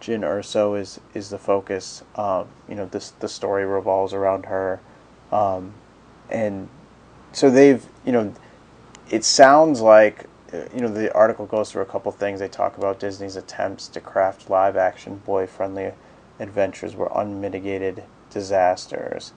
Jyn 0.00 0.20
Erso 0.20 0.78
is 0.78 1.00
is 1.14 1.30
the 1.30 1.38
focus. 1.38 2.02
Um, 2.16 2.48
you 2.68 2.74
know, 2.74 2.86
this 2.86 3.10
the 3.10 3.28
story 3.28 3.64
revolves 3.64 4.12
around 4.12 4.46
her, 4.46 4.80
um, 5.32 5.74
and 6.30 6.68
so 7.32 7.50
they've 7.50 7.84
you 8.04 8.12
know, 8.12 8.34
it 9.08 9.24
sounds 9.24 9.80
like 9.80 10.26
you 10.74 10.80
know 10.80 10.88
the 10.88 11.12
article 11.14 11.46
goes 11.46 11.70
through 11.70 11.82
a 11.82 11.86
couple 11.86 12.12
things. 12.12 12.40
They 12.40 12.48
talk 12.48 12.76
about 12.76 13.00
Disney's 13.00 13.36
attempts 13.36 13.88
to 13.88 14.00
craft 14.00 14.50
live 14.50 14.76
action 14.76 15.16
boy 15.18 15.46
friendly 15.46 15.92
adventures 16.38 16.94
were 16.96 17.10
unmitigated 17.14 18.04
disasters, 18.30 19.32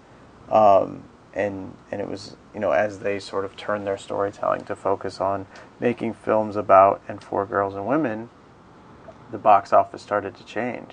um, 0.49 1.03
and 1.33 1.75
and 1.91 2.01
it 2.01 2.09
was 2.09 2.35
you 2.53 2.59
know 2.59 2.71
as 2.71 2.99
they 2.99 3.19
sort 3.19 3.45
of 3.45 3.55
turned 3.55 3.85
their 3.87 3.97
storytelling 3.97 4.63
to 4.65 4.75
focus 4.75 5.21
on 5.21 5.45
making 5.79 6.13
films 6.13 6.55
about 6.55 7.01
and 7.07 7.23
for 7.23 7.45
girls 7.45 7.75
and 7.75 7.87
women 7.87 8.29
the 9.31 9.37
box 9.37 9.73
office 9.73 10.01
started 10.01 10.35
to 10.35 10.43
change. 10.45 10.91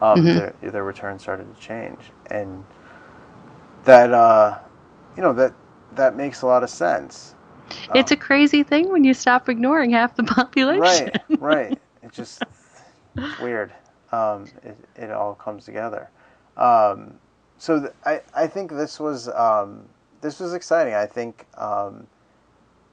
Um, 0.00 0.18
mm-hmm. 0.18 0.38
their, 0.60 0.70
their 0.72 0.84
return 0.84 1.18
started 1.18 1.54
to 1.54 1.60
change, 1.60 1.98
and 2.26 2.64
that 3.84 4.12
uh, 4.12 4.58
you 5.16 5.22
know 5.22 5.32
that 5.34 5.54
that 5.92 6.16
makes 6.16 6.42
a 6.42 6.46
lot 6.46 6.62
of 6.62 6.70
sense. 6.70 7.34
It's 7.94 8.12
um, 8.12 8.16
a 8.18 8.20
crazy 8.20 8.62
thing 8.62 8.90
when 8.90 9.04
you 9.04 9.14
stop 9.14 9.48
ignoring 9.48 9.90
half 9.90 10.16
the 10.16 10.22
population. 10.24 10.80
Right, 10.80 11.40
right. 11.40 11.78
It 12.02 12.12
just 12.12 12.42
it's 13.16 13.40
weird. 13.40 13.72
Um, 14.12 14.46
it 14.62 14.76
it 14.96 15.10
all 15.10 15.34
comes 15.34 15.64
together. 15.64 16.10
Um, 16.56 17.14
so 17.58 17.80
th- 17.80 17.92
I 18.04 18.20
I 18.34 18.46
think 18.46 18.70
this 18.70 19.00
was 19.00 19.28
um, 19.28 19.88
this 20.20 20.40
was 20.40 20.54
exciting. 20.54 20.94
I 20.94 21.06
think 21.06 21.46
um, 21.56 22.06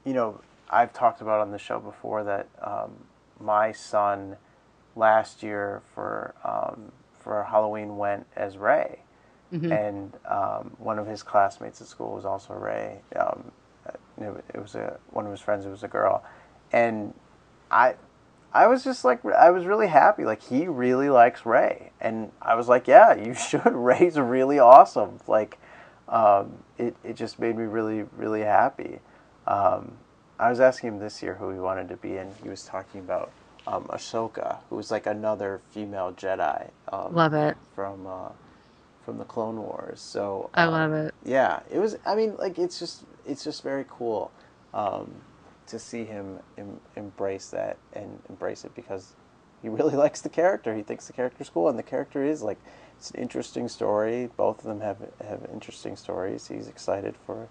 you 0.04 0.14
know 0.14 0.40
I've 0.70 0.92
talked 0.92 1.20
about 1.20 1.40
on 1.40 1.50
the 1.50 1.58
show 1.58 1.78
before 1.78 2.24
that 2.24 2.48
um, 2.62 2.92
my 3.40 3.72
son 3.72 4.36
last 4.96 5.42
year 5.42 5.82
for 5.94 6.34
um, 6.44 6.92
for 7.18 7.44
Halloween 7.44 7.96
went 7.96 8.26
as 8.36 8.56
Rey. 8.58 8.98
mm-hmm. 9.52 9.70
and 9.70 10.16
um, 10.26 10.74
one 10.78 10.98
of 10.98 11.06
his 11.06 11.22
classmates 11.22 11.80
at 11.80 11.86
school 11.86 12.14
was 12.14 12.24
also 12.24 12.54
Rey. 12.54 13.00
Um, 14.26 14.36
it, 14.36 14.44
it, 14.54 14.60
was 14.60 14.74
a 14.74 14.98
one 15.10 15.24
of 15.24 15.30
his 15.30 15.40
friends. 15.40 15.66
It 15.66 15.70
was 15.70 15.82
a 15.82 15.88
girl, 15.88 16.24
and 16.72 17.14
I. 17.70 17.94
I 18.54 18.66
was 18.66 18.84
just 18.84 19.02
like 19.02 19.24
I 19.24 19.50
was 19.50 19.64
really 19.64 19.86
happy. 19.86 20.26
Like 20.26 20.42
he 20.42 20.66
really 20.66 21.08
likes 21.08 21.46
Rey, 21.46 21.90
and 22.02 22.30
I 22.42 22.54
was 22.54 22.68
like, 22.68 22.86
"Yeah, 22.86 23.14
you 23.14 23.32
should. 23.48 23.64
Rey's 23.64 24.18
really 24.18 24.58
awesome." 24.58 25.20
Like, 25.26 25.58
um, 26.06 26.58
it 26.76 26.94
it 27.02 27.16
just 27.16 27.38
made 27.38 27.56
me 27.56 27.64
really 27.64 28.02
really 28.14 28.42
happy. 28.42 28.98
Um, 29.46 29.92
I 30.38 30.50
was 30.50 30.60
asking 30.60 30.88
him 30.88 30.98
this 30.98 31.22
year 31.22 31.34
who 31.34 31.50
he 31.50 31.58
wanted 31.58 31.88
to 31.88 31.96
be, 31.96 32.16
and 32.16 32.30
he 32.42 32.48
was 32.48 32.64
talking 32.64 33.00
about 33.00 33.30
um, 33.66 33.84
Ahsoka, 33.84 34.58
was 34.70 34.90
like 34.90 35.06
another 35.06 35.60
female 35.70 36.12
Jedi. 36.12 36.68
Um, 36.92 37.14
love 37.14 37.34
it 37.34 37.56
from 37.74 38.06
uh, 38.06 38.30
from 39.04 39.18
the 39.18 39.24
Clone 39.24 39.56
Wars. 39.56 40.00
So 40.00 40.50
I 40.54 40.64
um, 40.64 40.72
love 40.72 40.92
it. 40.92 41.14
Yeah, 41.24 41.60
it 41.70 41.78
was. 41.78 41.96
I 42.04 42.14
mean, 42.14 42.36
like 42.36 42.58
it's 42.58 42.78
just 42.78 43.04
it's 43.26 43.44
just 43.44 43.62
very 43.62 43.84
cool 43.88 44.30
um, 44.74 45.10
to 45.66 45.78
see 45.78 46.04
him 46.04 46.38
em- 46.58 46.80
embrace 46.96 47.48
that 47.50 47.76
and 47.92 48.20
embrace 48.28 48.64
it 48.64 48.74
because 48.74 49.14
he 49.62 49.68
really 49.68 49.96
likes 50.04 50.20
the 50.20 50.28
character. 50.28 50.74
He 50.74 50.82
thinks 50.82 51.06
the 51.06 51.12
character's 51.12 51.48
cool, 51.48 51.68
and 51.68 51.78
the 51.78 51.82
character 51.82 52.24
is 52.24 52.42
like 52.42 52.58
it's 52.96 53.10
an 53.10 53.20
interesting 53.20 53.68
story. 53.68 54.28
Both 54.36 54.58
of 54.58 54.64
them 54.64 54.80
have 54.80 54.98
have 55.26 55.48
interesting 55.52 55.96
stories. 55.96 56.48
He's 56.48 56.68
excited 56.68 57.14
for 57.26 57.48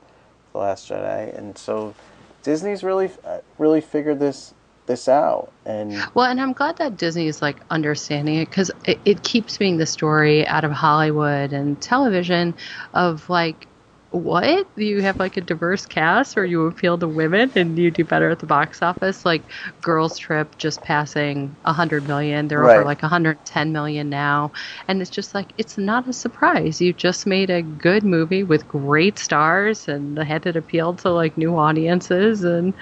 the 0.51 0.59
Last 0.59 0.89
Jedi, 0.89 1.37
and 1.37 1.57
so 1.57 1.95
Disney's 2.43 2.83
really 2.83 3.09
uh, 3.23 3.39
really 3.57 3.81
figured 3.81 4.19
this 4.19 4.53
this 4.87 5.07
out 5.07 5.51
and 5.65 5.93
well 6.15 6.25
and 6.25 6.41
i'm 6.41 6.53
glad 6.53 6.75
that 6.77 6.97
disney 6.97 7.27
is 7.27 7.41
like 7.41 7.57
understanding 7.69 8.37
it 8.37 8.49
because 8.49 8.71
it, 8.85 8.99
it 9.05 9.23
keeps 9.23 9.57
being 9.57 9.77
the 9.77 9.85
story 9.85 10.45
out 10.47 10.63
of 10.63 10.71
hollywood 10.71 11.53
and 11.53 11.79
television 11.81 12.53
of 12.93 13.29
like 13.29 13.67
what 14.11 14.67
Do 14.75 14.83
you 14.83 15.01
have 15.01 15.19
like 15.19 15.37
a 15.37 15.41
diverse 15.41 15.85
cast 15.85 16.37
or 16.37 16.43
you 16.45 16.65
appeal 16.65 16.97
to 16.97 17.07
women 17.07 17.51
and 17.55 17.77
you 17.79 17.89
do 17.89 18.03
better 18.03 18.29
at 18.29 18.39
the 18.39 18.45
box 18.45 18.81
office 18.81 19.25
like 19.25 19.41
girls 19.81 20.17
trip 20.17 20.57
just 20.57 20.83
passing 20.83 21.55
100 21.63 22.07
million 22.07 22.47
they're 22.49 22.59
right. 22.59 22.75
over 22.77 22.85
like 22.85 23.01
110 23.01 23.71
million 23.71 24.09
now 24.09 24.51
and 24.89 25.01
it's 25.01 25.09
just 25.09 25.33
like 25.33 25.53
it's 25.57 25.77
not 25.77 26.09
a 26.09 26.13
surprise 26.13 26.81
you 26.81 26.91
just 26.91 27.25
made 27.25 27.49
a 27.49 27.61
good 27.61 28.03
movie 28.03 28.43
with 28.43 28.67
great 28.67 29.17
stars 29.17 29.87
and 29.87 30.17
had 30.17 30.45
it 30.45 30.57
appeal 30.57 30.93
to 30.93 31.09
like 31.09 31.37
new 31.37 31.55
audiences 31.57 32.43
and 32.43 32.73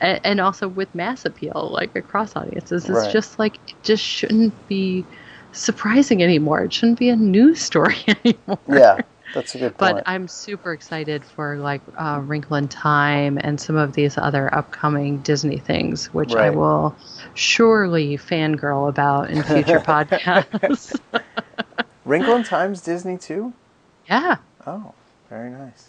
and, 0.00 0.20
and 0.24 0.40
also 0.40 0.68
with 0.68 0.94
mass 0.94 1.24
appeal, 1.24 1.70
like 1.72 1.94
across 1.94 2.34
audiences. 2.36 2.84
It's 2.84 2.90
right. 2.90 3.12
just 3.12 3.38
like 3.38 3.56
it 3.68 3.74
just 3.82 4.02
shouldn't 4.02 4.54
be 4.66 5.04
surprising 5.52 6.22
anymore. 6.22 6.62
It 6.64 6.72
shouldn't 6.72 6.98
be 6.98 7.10
a 7.10 7.16
news 7.16 7.60
story 7.60 7.96
anymore. 8.24 8.58
Yeah, 8.68 8.98
that's 9.32 9.54
a 9.54 9.58
good 9.58 9.76
point. 9.76 9.96
But 9.96 10.02
I'm 10.06 10.28
super 10.28 10.72
excited 10.72 11.24
for 11.24 11.56
like 11.56 11.80
uh, 11.96 12.20
Wrinkle 12.22 12.56
in 12.56 12.68
Time 12.68 13.38
and 13.42 13.60
some 13.60 13.76
of 13.76 13.92
these 13.92 14.18
other 14.18 14.52
upcoming 14.54 15.18
Disney 15.18 15.58
things, 15.58 16.12
which 16.12 16.32
right. 16.32 16.46
I 16.46 16.50
will 16.50 16.96
surely 17.34 18.16
fangirl 18.16 18.88
about 18.88 19.30
in 19.30 19.42
future 19.42 19.80
podcasts. 19.80 20.98
Wrinkle 22.04 22.36
in 22.36 22.44
Time's 22.44 22.80
Disney 22.80 23.18
too. 23.18 23.52
Yeah. 24.08 24.36
Oh, 24.66 24.94
very 25.28 25.50
nice. 25.50 25.88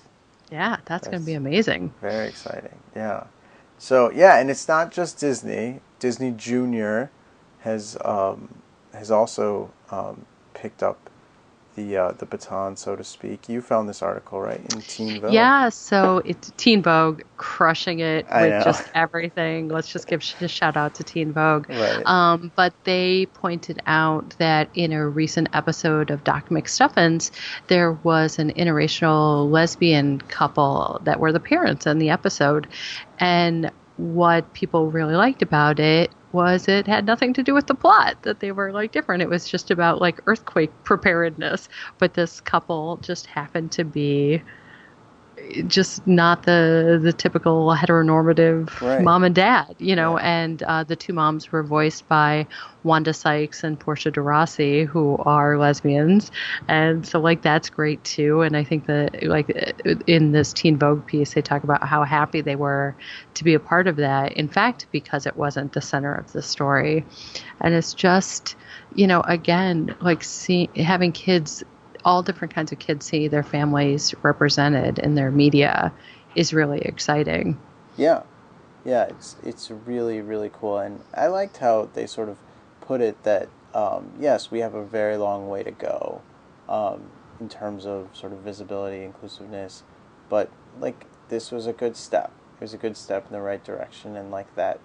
Yeah, 0.52 0.72
that's, 0.86 0.88
that's 0.88 1.08
going 1.08 1.22
to 1.22 1.26
be 1.26 1.34
amazing. 1.34 1.94
Very 2.02 2.28
exciting. 2.28 2.78
Yeah. 2.96 3.26
So 3.78 4.12
yeah, 4.12 4.38
and 4.38 4.52
it's 4.52 4.68
not 4.68 4.92
just 4.92 5.20
Disney. 5.20 5.82
Disney 5.98 6.32
Junior 6.32 7.10
has 7.62 7.98
um, 8.06 8.62
has 8.94 9.10
also 9.10 9.72
um, 9.90 10.26
picked 10.54 10.84
up 10.84 11.10
the 11.76 11.98
uh, 11.98 12.12
the 12.12 12.26
baton, 12.26 12.76
so 12.76 12.96
to 12.96 13.04
speak. 13.04 13.48
You 13.48 13.62
found 13.62 13.88
this 13.88 14.02
article 14.02 14.42
right 14.42 14.60
in 14.74 14.82
Teen 14.82 15.22
Vogue. 15.22 15.34
Yeah, 15.34 15.70
so 15.70 16.22
it's 16.26 16.52
Teen 16.58 16.82
Vogue 16.82 17.22
crushing 17.38 18.00
it 18.00 18.26
with 18.30 18.64
just 18.64 18.90
everything. 18.94 19.70
Let's 19.70 19.92
just 19.92 20.08
give 20.08 20.24
a 20.42 20.48
shout 20.48 20.78
out 20.78 20.96
to 20.96 21.04
Teen 21.04 21.32
Vogue. 21.32 21.70
Right. 21.70 22.06
Um, 22.06 22.52
but 22.56 22.74
they 22.84 23.28
pointed 23.28 23.82
out 23.88 24.36
that 24.38 24.70
in 24.74 24.92
a 24.92 25.08
recent 25.08 25.50
episode 25.54 26.10
of 26.12 26.24
Doc 26.24 26.50
McStuffins, 26.50 27.32
there 27.68 27.94
was 27.94 28.40
an 28.40 28.52
interracial 28.54 29.50
lesbian 29.50 30.20
couple 30.22 31.02
that 31.04 31.20
were 31.20 31.32
the 31.32 31.40
parents 31.40 31.88
in 31.88 32.00
the 32.00 32.10
episode, 32.10 32.68
and 33.20 33.72
what 33.98 34.54
people 34.54 34.90
really 34.90 35.16
liked 35.16 35.42
about 35.42 35.80
it 35.80 36.12
was 36.34 36.68
it 36.68 36.88
had 36.88 37.06
nothing 37.06 37.34
to 37.34 37.44
do 37.44 37.54
with 37.54 37.68
the 37.68 37.76
plot 37.76 38.22
that 38.24 38.40
they 38.40 38.52
were 38.52 38.72
like 38.72 38.92
different. 38.92 39.22
It 39.22 39.30
was 39.30 39.50
just 39.50 39.72
about 39.72 40.02
like 40.02 40.20
earthquake 40.26 40.72
preparedness. 40.84 41.70
But 41.98 42.14
this 42.14 42.42
couple 42.42 42.98
just 42.98 43.26
happened 43.26 43.72
to 43.74 43.84
be 43.84 44.42
just 45.68 46.06
not 46.08 46.44
the 46.44 47.00
the 47.02 47.14
typical 47.14 47.76
heteronormative 47.76 48.80
right. 48.82 49.02
mom 49.02 49.24
and 49.24 49.36
dad, 49.36 49.76
you 49.80 49.96
know. 49.96 50.18
Yeah. 50.18 50.42
And 50.42 50.64
uh, 50.64 50.84
the 50.84 50.96
two 50.96 51.14
moms 51.14 51.52
were 51.52 51.64
voiced 51.64 52.08
by 52.08 52.48
Wanda 52.84 53.14
Sykes 53.14 53.64
and 53.64 53.80
Portia 53.80 54.12
de 54.12 54.22
Rossi, 54.22 54.84
who 54.84 55.18
are 55.18 55.58
lesbians, 55.58 56.32
and 56.68 57.06
so 57.06 57.20
like 57.20 57.42
that's 57.42 57.70
great 57.70 58.04
too. 58.04 58.42
And 58.42 58.56
I 58.56 58.64
think 58.64 58.86
that 58.88 59.24
like 59.24 59.50
in 60.08 60.32
this 60.32 60.54
Teen 60.54 60.78
Vogue 60.78 61.06
piece, 61.06 61.34
they 61.34 61.42
talk 61.42 61.64
about 61.64 61.84
how 61.84 62.04
happy 62.04 62.42
they 62.42 62.56
were 62.56 62.96
to 63.36 63.44
be 63.44 63.54
a 63.54 63.60
part 63.60 63.88
of 63.88 63.98
that. 63.98 64.34
In 64.34 64.48
fact, 64.48 64.88
because 64.92 65.26
it 65.26 65.38
wasn't 65.38 65.74
the 65.74 65.82
center 65.82 66.14
of 66.14 66.32
the 66.32 66.42
story, 66.42 67.06
and 67.60 67.74
it's 67.74 67.94
just 67.94 68.56
you 68.96 69.08
know 69.08 69.22
again 69.22 69.96
like 70.02 70.24
see 70.24 70.70
having 70.76 71.12
kids 71.12 71.64
all 72.04 72.24
different 72.24 72.54
kinds 72.54 72.72
of 72.72 72.80
kids 72.80 73.06
see 73.06 73.28
their 73.28 73.44
families 73.44 74.14
represented 74.24 75.00
in 75.00 75.16
their 75.16 75.32
media 75.32 75.94
is 76.36 76.54
really 76.54 76.80
exciting. 76.80 77.60
Yeah, 77.98 78.24
yeah, 78.86 79.04
it's 79.04 79.36
it's 79.44 79.72
really 79.72 80.22
really 80.22 80.50
cool, 80.54 80.78
and 80.78 81.02
I 81.14 81.28
liked 81.28 81.58
how 81.58 81.90
they 81.94 82.08
sort 82.08 82.30
of 82.30 82.38
put 82.80 83.02
it 83.02 83.24
that 83.24 83.50
um, 83.74 84.12
yes, 84.20 84.52
we 84.52 84.60
have 84.60 84.74
a 84.74 84.84
very 84.84 85.18
long 85.18 85.48
way 85.48 85.64
to 85.64 85.72
go 85.72 86.22
um, 86.68 87.10
in 87.40 87.50
terms 87.50 87.86
of 87.86 88.10
sort 88.14 88.34
of 88.34 88.40
visibility, 88.40 89.04
inclusiveness, 89.04 89.84
but 90.30 90.50
like 90.80 91.06
this 91.30 91.52
was 91.52 91.68
a 91.68 91.74
good 91.74 91.96
step. 91.96 92.32
It 92.60 92.62
was 92.62 92.74
a 92.74 92.78
good 92.78 92.98
step 92.98 93.28
in 93.28 93.34
the 93.34 93.42
right 93.42 93.64
direction, 93.64 94.16
and 94.16 94.32
like 94.32 94.54
that 94.56 94.80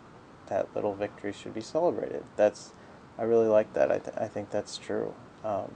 that 0.49 0.75
little 0.75 0.95
victory 0.95 1.33
should 1.33 1.55
be 1.55 1.61
celebrated. 1.61 2.25
That's 2.37 2.73
I 3.19 3.23
really 3.23 3.49
like 3.49 3.73
that. 3.75 3.91
I, 3.91 3.99
th- 3.99 4.17
I 4.17 4.29
think 4.29 4.51
that's 4.51 4.77
true. 4.77 5.15
Um, 5.45 5.73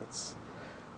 it's 0.00 0.34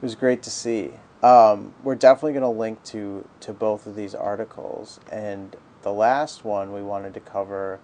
it 0.01 0.03
was 0.03 0.15
great 0.15 0.43
to 0.45 0.51
see. 0.51 0.93
Um, 1.23 1.75
we're 1.83 1.97
definitely 1.97 2.33
going 2.33 2.43
to 2.43 2.59
link 2.59 2.83
to 2.85 3.29
to 3.41 3.53
both 3.53 3.87
of 3.87 3.97
these 3.97 4.15
articles, 4.15 5.01
and 5.11 5.57
the 5.83 5.93
last 5.93 6.45
one 6.45 6.73
we 6.73 6.83
wanted 6.83 7.15
to 7.15 7.21
cover 7.21 7.81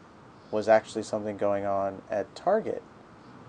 was 0.50 0.68
actually 0.68 1.02
something 1.02 1.36
going 1.36 1.66
on 1.66 2.02
at 2.10 2.32
Target. 2.36 2.82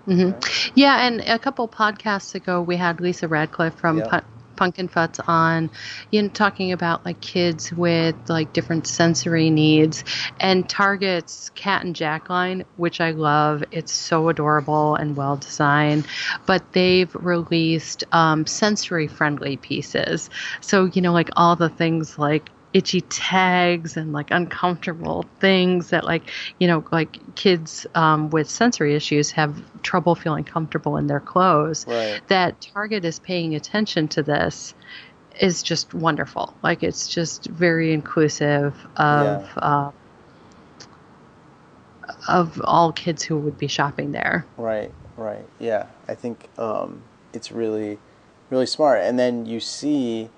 Mm-hmm. 0.07 0.31
Right? 0.31 0.71
Yeah, 0.75 1.05
and 1.05 1.21
a 1.21 1.37
couple 1.37 1.67
podcasts 1.67 2.33
ago, 2.33 2.61
we 2.61 2.77
had 2.77 2.99
Lisa 2.99 3.27
Radcliffe 3.27 3.75
from 3.75 3.99
yep. 3.99 4.25
Pumpkin 4.55 4.87
Futz 4.87 5.19
on, 5.27 5.69
you 6.11 6.21
know, 6.21 6.29
talking 6.29 6.71
about 6.71 7.05
like 7.05 7.21
kids 7.21 7.71
with 7.71 8.15
like 8.27 8.53
different 8.53 8.87
sensory 8.87 9.49
needs 9.49 10.03
and 10.39 10.67
Target's 10.69 11.49
Cat 11.51 11.83
and 11.83 11.95
Jack 11.95 12.29
line, 12.29 12.65
which 12.77 13.01
I 13.01 13.11
love. 13.11 13.63
It's 13.71 13.91
so 13.91 14.29
adorable 14.29 14.95
and 14.95 15.15
well 15.15 15.37
designed, 15.37 16.05
but 16.45 16.73
they've 16.73 17.13
released 17.15 18.03
um, 18.11 18.45
sensory 18.45 19.07
friendly 19.07 19.57
pieces. 19.57 20.29
So, 20.61 20.85
you 20.85 21.01
know, 21.01 21.13
like 21.13 21.29
all 21.35 21.55
the 21.55 21.69
things 21.69 22.17
like 22.17 22.49
itchy 22.75 22.99
tags 22.99 23.95
and 23.95 24.11
like 24.11 24.31
uncomfortable 24.31 25.25
things 25.39 25.91
that 25.91 26.03
like 26.03 26.29
you 26.59 26.67
know 26.67 26.83
like 26.91 27.35
kids 27.35 27.87
um, 27.95 28.29
with 28.29 28.49
sensory 28.49 28.93
issues 28.93 29.31
have 29.31 29.63
trouble 29.81 30.13
feeling 30.13 30.43
comfortable 30.43 30.97
in 30.97 31.07
their 31.07 31.21
clothes. 31.21 31.85
Right. 31.87 32.19
that 32.27 32.59
target 32.59 33.05
is 33.05 33.17
paying 33.19 33.55
attention 33.55 34.09
to 34.09 34.23
this 34.23 34.73
is 35.39 35.63
just 35.63 35.93
wonderful. 35.93 36.53
Like 36.61 36.83
it's 36.83 37.07
just 37.07 37.45
very 37.45 37.93
inclusive 37.93 38.75
of 38.97 39.41
yeah. 39.41 39.47
uh, 39.57 39.91
of 42.27 42.61
all 42.65 42.91
kids 42.91 43.23
who 43.23 43.37
would 43.37 43.57
be 43.57 43.67
shopping 43.67 44.11
there. 44.11 44.45
Right 44.57 44.91
right. 45.15 45.45
Yeah 45.59 45.85
i 46.09 46.13
think 46.13 46.49
um, 46.59 47.01
it's 47.33 47.53
really 47.53 47.97
really 48.49 48.65
smart. 48.65 49.01
And 49.01 49.17
then 49.17 49.45
you 49.45 49.59
see 49.59 50.29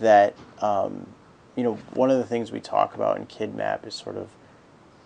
that 0.00 0.34
um, 0.60 1.06
you 1.56 1.62
know, 1.62 1.74
one 1.92 2.10
of 2.10 2.18
the 2.18 2.24
things 2.24 2.50
we 2.50 2.60
talk 2.60 2.94
about 2.94 3.16
in 3.16 3.26
KidMap 3.26 3.86
is 3.86 3.94
sort 3.94 4.16
of 4.16 4.28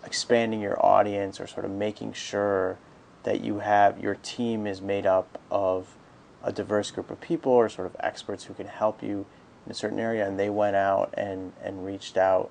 expanding 0.03 0.61
your 0.61 0.83
audience 0.83 1.39
or 1.39 1.47
sort 1.47 1.65
of 1.65 1.71
making 1.71 2.13
sure 2.13 2.77
that 3.23 3.41
you 3.41 3.59
have 3.59 3.99
your 3.99 4.15
team 4.15 4.65
is 4.65 4.81
made 4.81 5.05
up 5.05 5.39
of 5.51 5.95
a 6.43 6.51
diverse 6.51 6.89
group 6.89 7.11
of 7.11 7.19
people 7.19 7.51
or 7.51 7.67
sort 7.69 7.85
of 7.85 7.95
experts 7.99 8.45
who 8.45 8.53
can 8.53 8.67
help 8.67 9.03
you 9.03 9.25
in 9.65 9.71
a 9.71 9.75
certain 9.75 9.99
area. 9.99 10.25
And 10.25 10.39
they 10.39 10.49
went 10.49 10.75
out 10.75 11.13
and, 11.15 11.53
and 11.61 11.85
reached 11.85 12.17
out 12.17 12.49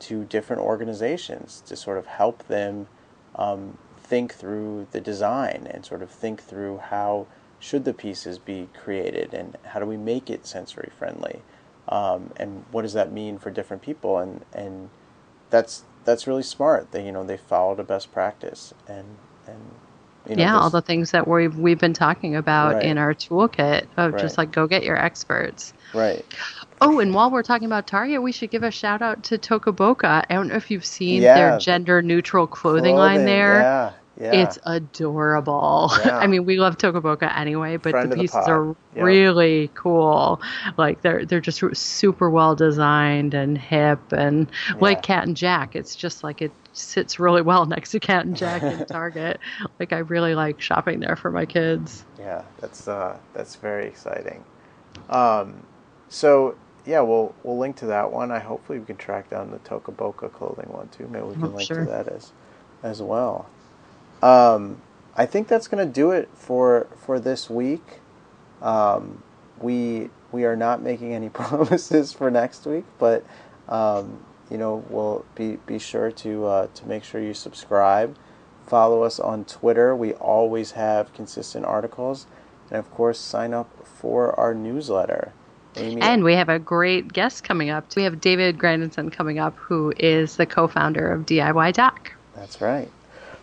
to 0.00 0.24
different 0.24 0.62
organizations 0.62 1.62
to 1.66 1.76
sort 1.76 1.98
of 1.98 2.06
help 2.06 2.46
them 2.48 2.86
um, 3.34 3.78
think 3.98 4.34
through 4.34 4.86
the 4.92 5.00
design 5.00 5.66
and 5.70 5.84
sort 5.84 6.02
of 6.02 6.10
think 6.10 6.42
through 6.42 6.78
how 6.78 7.26
should 7.58 7.84
the 7.84 7.92
pieces 7.92 8.38
be 8.38 8.68
created 8.74 9.34
and 9.34 9.56
how 9.64 9.80
do 9.80 9.86
we 9.86 9.96
make 9.96 10.30
it 10.30 10.46
sensory 10.46 10.90
friendly 10.98 11.42
um, 11.90 12.32
and 12.36 12.64
what 12.70 12.82
does 12.82 12.92
that 12.92 13.12
mean 13.12 13.38
for 13.38 13.50
different 13.50 13.82
people 13.82 14.18
and 14.18 14.44
and 14.52 14.88
that's 15.50 15.84
that's 16.04 16.26
really 16.26 16.42
smart 16.42 16.92
they 16.92 17.04
you 17.04 17.12
know 17.12 17.24
they 17.24 17.36
followed 17.36 17.78
a 17.78 17.84
best 17.84 18.12
practice 18.12 18.72
and 18.88 19.16
and 19.46 19.60
you 20.28 20.36
know, 20.36 20.42
yeah 20.42 20.58
all 20.58 20.70
the 20.70 20.82
things 20.82 21.10
that 21.10 21.26
we've 21.26 21.56
we've 21.58 21.78
been 21.78 21.92
talking 21.92 22.36
about 22.36 22.74
right. 22.74 22.84
in 22.84 22.98
our 22.98 23.14
toolkit 23.14 23.86
of 23.96 24.12
right. 24.12 24.20
just 24.20 24.38
like 24.38 24.52
go 24.52 24.66
get 24.66 24.84
your 24.84 24.96
experts 24.96 25.72
right 25.92 26.24
oh 26.80 27.00
and 27.00 27.14
while 27.14 27.30
we're 27.30 27.42
talking 27.42 27.66
about 27.66 27.86
target 27.86 28.22
we 28.22 28.30
should 28.30 28.50
give 28.50 28.62
a 28.62 28.70
shout 28.70 29.02
out 29.02 29.22
to 29.24 29.36
toca 29.36 30.24
i 30.28 30.34
don't 30.34 30.48
know 30.48 30.54
if 30.54 30.70
you've 30.70 30.84
seen 30.84 31.22
yeah. 31.22 31.34
their 31.34 31.58
gender 31.58 32.02
neutral 32.02 32.46
clothing, 32.46 32.94
clothing, 32.94 32.96
line 32.96 33.24
there 33.24 33.60
yeah 33.60 33.92
yeah. 34.20 34.32
It's 34.32 34.58
adorable. 34.64 35.90
Yeah. 36.00 36.18
I 36.18 36.26
mean, 36.26 36.46
we 36.46 36.58
love 36.58 36.78
Toca 36.78 37.02
Boca 37.02 37.36
anyway, 37.36 37.76
but 37.76 37.90
Friend 37.90 38.10
the 38.10 38.16
pieces 38.16 38.44
the 38.46 38.52
are 38.52 38.76
really 38.94 39.70
cool. 39.74 40.40
Like 40.78 41.02
they're 41.02 41.26
they're 41.26 41.40
just 41.40 41.62
super 41.76 42.30
well 42.30 42.54
designed 42.54 43.34
and 43.34 43.58
hip 43.58 44.12
and 44.12 44.50
like 44.80 45.02
Cat 45.02 45.26
and 45.26 45.36
Jack. 45.36 45.76
It's 45.76 45.94
just 45.94 46.24
like 46.24 46.40
it 46.40 46.52
sits 46.72 47.18
really 47.18 47.42
well 47.42 47.66
next 47.74 47.90
to 47.90 48.00
Cat 48.00 48.24
and 48.24 48.36
Jack 48.36 48.62
in 48.62 48.86
Target. 48.86 49.40
like 49.78 49.92
I 49.92 49.98
really 49.98 50.34
like 50.34 50.60
shopping 50.60 51.00
there 51.00 51.16
for 51.16 51.30
my 51.30 51.44
kids. 51.44 52.04
Yeah, 52.18 52.44
that's 52.60 52.88
uh 52.88 53.18
that's 53.34 53.56
very 53.56 53.86
exciting. 53.86 54.44
Um, 55.10 55.66
so 56.08 56.56
yeah, 56.86 57.00
we'll 57.00 57.34
we'll 57.42 57.58
link 57.58 57.76
to 57.76 57.86
that 57.86 58.10
one. 58.10 58.30
I 58.30 58.38
hopefully 58.38 58.78
we 58.78 58.86
can 58.86 58.96
track 58.96 59.28
down 59.28 59.50
the 59.50 59.58
Toca 59.58 59.94
Boca 59.94 60.28
clothing 60.28 60.72
one 60.72 60.88
too. 60.88 61.08
Maybe 61.08 61.26
we 61.26 61.34
can 61.34 61.44
oh, 61.44 61.48
link 61.48 61.68
sure. 61.68 61.84
to 61.84 61.90
that 61.90 62.08
as 62.08 62.32
as 62.82 63.02
well. 63.02 63.46
Um, 64.22 64.82
I 65.16 65.26
think 65.26 65.48
that's 65.48 65.68
going 65.68 65.86
to 65.86 65.92
do 65.92 66.10
it 66.10 66.28
for 66.34 66.86
for 66.96 67.18
this 67.18 67.50
week. 67.50 68.00
Um, 68.62 69.22
we 69.58 70.10
we 70.32 70.44
are 70.44 70.56
not 70.56 70.82
making 70.82 71.14
any 71.14 71.28
promises 71.40 72.12
for 72.12 72.30
next 72.30 72.66
week, 72.66 72.84
but 72.98 73.24
um, 73.68 74.24
you 74.50 74.58
know 74.58 74.84
we'll 74.88 75.24
be 75.34 75.56
be 75.66 75.78
sure 75.78 76.10
to 76.12 76.46
uh, 76.46 76.66
to 76.74 76.86
make 76.86 77.04
sure 77.04 77.20
you 77.20 77.34
subscribe, 77.34 78.16
follow 78.66 79.02
us 79.02 79.18
on 79.18 79.44
Twitter. 79.44 79.94
We 79.94 80.12
always 80.14 80.72
have 80.72 81.12
consistent 81.12 81.64
articles, 81.64 82.26
and 82.70 82.78
of 82.78 82.90
course 82.90 83.18
sign 83.18 83.54
up 83.54 83.86
for 83.86 84.38
our 84.38 84.54
newsletter. 84.54 85.32
Amy. 85.76 86.02
And 86.02 86.24
we 86.24 86.34
have 86.34 86.48
a 86.48 86.58
great 86.58 87.12
guest 87.12 87.44
coming 87.44 87.70
up. 87.70 87.94
We 87.94 88.02
have 88.02 88.20
David 88.20 88.58
Grandison 88.58 89.08
coming 89.08 89.38
up, 89.38 89.56
who 89.56 89.92
is 89.98 90.36
the 90.36 90.44
co-founder 90.44 91.12
of 91.12 91.26
DIY 91.26 91.74
Doc. 91.74 92.12
That's 92.34 92.60
right. 92.60 92.90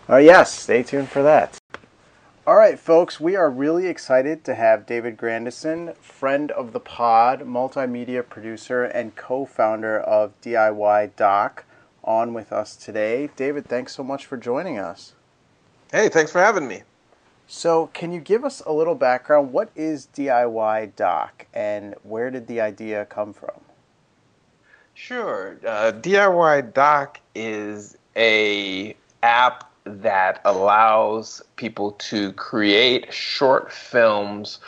Oh, 0.09 0.15
yes, 0.15 0.57
stay 0.57 0.83
tuned 0.83 1.09
for 1.09 1.21
that. 1.23 1.59
All 2.45 2.55
right, 2.55 2.79
folks, 2.79 3.19
we 3.19 3.35
are 3.35 3.49
really 3.49 3.87
excited 3.87 4.45
to 4.45 4.55
have 4.55 4.85
David 4.85 5.17
Grandison, 5.17 5.95
friend 5.95 6.49
of 6.51 6.71
the 6.71 6.79
pod, 6.79 7.41
multimedia 7.41 8.27
producer, 8.27 8.85
and 8.85 9.17
co 9.17 9.43
founder 9.45 9.99
of 9.99 10.31
DIY 10.39 11.13
Doc, 11.17 11.65
on 12.05 12.33
with 12.33 12.53
us 12.53 12.77
today. 12.77 13.29
David, 13.35 13.67
thanks 13.67 13.93
so 13.93 14.01
much 14.01 14.25
for 14.25 14.37
joining 14.37 14.79
us. 14.79 15.11
Hey, 15.91 16.07
thanks 16.07 16.31
for 16.31 16.39
having 16.39 16.69
me. 16.69 16.83
So, 17.45 17.87
can 17.87 18.13
you 18.13 18.21
give 18.21 18.45
us 18.45 18.61
a 18.65 18.71
little 18.71 18.95
background? 18.95 19.51
What 19.51 19.71
is 19.75 20.07
DIY 20.15 20.95
Doc 20.95 21.47
and 21.53 21.95
where 22.03 22.31
did 22.31 22.47
the 22.47 22.61
idea 22.61 23.03
come 23.03 23.33
from? 23.33 23.59
Sure. 24.93 25.57
Uh, 25.67 25.91
DIY 25.91 26.73
Doc 26.73 27.19
is 27.35 27.97
a 28.15 28.95
app 29.21 29.66
that 29.87 30.41
allows 30.45 31.41
people 31.55 31.91
to 31.93 32.31
create 32.33 33.13
short 33.13 33.71
films 33.71 34.59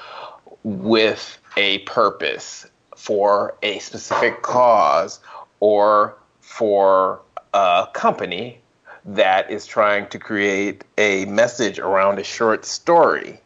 with 0.63 1.38
a 1.58 1.79
purpose 1.79 2.65
for 2.95 3.55
a 3.63 3.79
specific 3.79 4.41
cause 4.41 5.19
or 5.60 6.15
for 6.41 7.21
a 7.53 7.88
company 7.93 8.60
that 9.05 9.49
is 9.49 9.65
trying 9.65 10.08
to 10.10 10.19
create 10.19 10.84
a 10.97 11.25
message 11.25 11.79
around 11.79 12.19
a 12.19 12.23
short 12.23 12.65
story. 12.65 13.39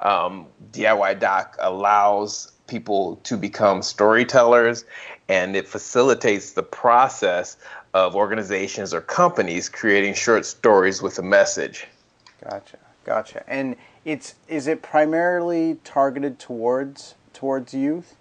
Um, 0.00 0.46
DIY 0.72 1.20
Doc 1.20 1.56
allows 1.60 2.50
people 2.66 3.16
to 3.24 3.36
become 3.36 3.82
storytellers 3.82 4.84
and 5.28 5.54
it 5.54 5.68
facilitates 5.68 6.52
the 6.52 6.62
process 6.62 7.56
of 7.94 8.16
organizations 8.16 8.94
or 8.94 9.00
companies 9.00 9.68
creating 9.68 10.14
short 10.14 10.46
stories 10.46 11.02
with 11.02 11.18
a 11.18 11.22
message. 11.22 11.86
Gotcha, 12.42 12.78
gotcha. 13.04 13.44
And 13.46 13.76
it's 14.04 14.34
is 14.48 14.66
it 14.66 14.82
primarily 14.82 15.78
targeted 15.84 16.38
towards 16.38 17.14
towards 17.32 17.74
youth? 17.74 18.16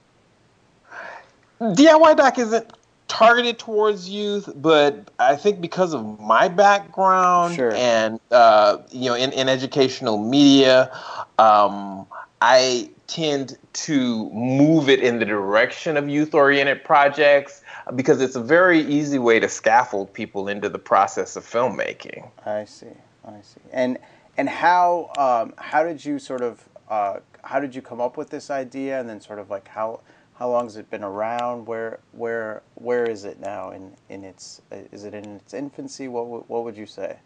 DIY 1.62 2.18
Doc 2.18 2.40
isn't 2.40 2.72
targeted 3.08 3.60
towards 3.60 4.10
youth, 4.10 4.50
but 4.56 5.12
I 5.20 5.36
think 5.36 5.62
because 5.62 5.94
of 5.94 6.20
my 6.20 6.48
background 6.48 7.56
Sure. 7.56 7.74
and 7.74 8.20
uh, 8.32 8.78
you 8.92 9.10
know 9.10 9.16
in, 9.16 9.32
in 9.32 9.48
educational 9.48 10.18
media, 10.18 10.92
um, 11.40 12.06
I 12.42 12.90
tend 13.12 13.58
to 13.74 14.30
move 14.32 14.88
it 14.88 15.02
in 15.02 15.20
the 15.20 15.26
direction 15.26 15.98
of 15.98 16.08
youth-oriented 16.08 16.84
projects 16.86 17.62
because 17.96 18.22
it's 18.22 18.38
a 18.38 18.42
very 18.42 18.80
easy 18.80 19.20
way 19.20 19.38
to 19.38 19.50
scaffold 19.50 20.14
people 20.14 20.48
into 20.48 20.70
the 20.70 20.80
process 20.80 21.36
of 21.36 21.44
filmmaking. 21.44 22.30
I 22.46 22.64
see. 22.64 22.88
I 23.26 23.42
see. 23.42 23.60
And 23.72 23.98
and 24.38 24.48
how 24.48 25.12
um, 25.18 25.54
how 25.58 25.84
did 25.84 26.04
you 26.04 26.20
sort 26.20 26.42
of 26.42 26.64
uh, 26.90 27.20
how 27.44 27.60
did 27.60 27.76
you 27.76 27.82
come 27.82 28.00
up 28.00 28.16
with 28.16 28.30
this 28.30 28.50
idea, 28.50 29.00
and 29.00 29.10
then 29.10 29.20
sort 29.20 29.40
of 29.40 29.50
like 29.50 29.68
how 29.68 30.00
how 30.36 30.50
long 30.50 30.66
has 30.66 30.78
it 30.78 30.90
been 30.90 31.04
around? 31.04 31.68
Where 31.68 32.00
where 32.14 32.64
where 32.76 33.04
is 33.04 33.26
it 33.26 33.40
now 33.40 33.72
in 33.72 33.94
in 34.10 34.24
its 34.24 34.62
is 34.72 35.04
it 35.04 35.14
in 35.14 35.36
its 35.36 35.54
infancy? 35.54 36.08
What 36.08 36.50
what 36.50 36.64
would 36.64 36.78
you 36.78 36.86
say? 36.86 37.18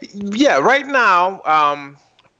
Yeah, 0.00 0.58
right 0.58 0.86
now, 0.86 1.42
um, 1.42 1.98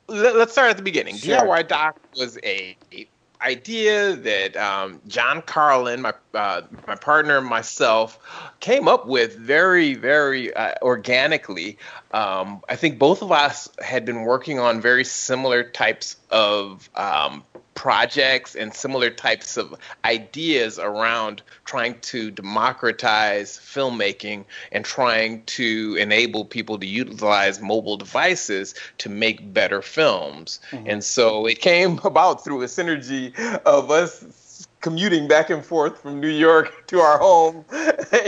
let, 0.08 0.36
us 0.36 0.52
start 0.52 0.70
at 0.70 0.76
the 0.76 0.82
beginning. 0.82 1.16
Sure. 1.16 1.40
DIY 1.40 1.68
Doc 1.68 1.98
was 2.16 2.38
a, 2.44 2.76
a 2.92 3.06
idea 3.44 4.16
that 4.16 4.56
um, 4.56 5.00
John 5.06 5.42
Carlin, 5.42 6.02
my 6.02 6.14
uh, 6.32 6.62
my 6.86 6.94
partner, 6.94 7.38
and 7.38 7.46
myself 7.46 8.18
came 8.60 8.88
up 8.88 9.06
with 9.06 9.36
very, 9.36 9.94
very 9.94 10.54
uh, 10.54 10.74
organically. 10.82 11.78
Um, 12.12 12.62
I 12.68 12.76
think 12.76 12.98
both 12.98 13.22
of 13.22 13.30
us 13.30 13.68
had 13.80 14.04
been 14.04 14.22
working 14.22 14.58
on 14.58 14.80
very 14.80 15.04
similar 15.04 15.62
types 15.62 16.16
of 16.30 16.88
um, 16.94 17.44
projects 17.74 18.54
and 18.54 18.72
similar 18.72 19.10
types 19.10 19.56
of 19.56 19.74
ideas 20.04 20.78
around 20.78 21.42
trying 21.64 21.98
to 22.00 22.30
democratize 22.30 23.58
filmmaking 23.58 24.44
and 24.72 24.84
trying 24.84 25.42
to 25.44 25.96
enable 25.98 26.44
people 26.44 26.78
to 26.78 26.86
utilize 26.86 27.60
mobile 27.60 27.96
devices 27.96 28.74
to 28.98 29.08
make 29.08 29.52
better 29.52 29.82
films. 29.82 30.60
Mm-hmm. 30.70 30.90
And 30.90 31.04
so 31.04 31.46
it 31.46 31.60
came 31.60 31.98
about 32.04 32.44
through 32.44 32.62
a 32.62 32.66
synergy 32.66 33.36
of 33.64 33.90
us 33.90 34.43
commuting 34.84 35.26
back 35.26 35.48
and 35.48 35.64
forth 35.64 36.02
from 36.02 36.20
New 36.20 36.28
York 36.28 36.86
to 36.88 37.00
our 37.00 37.18
home 37.18 37.64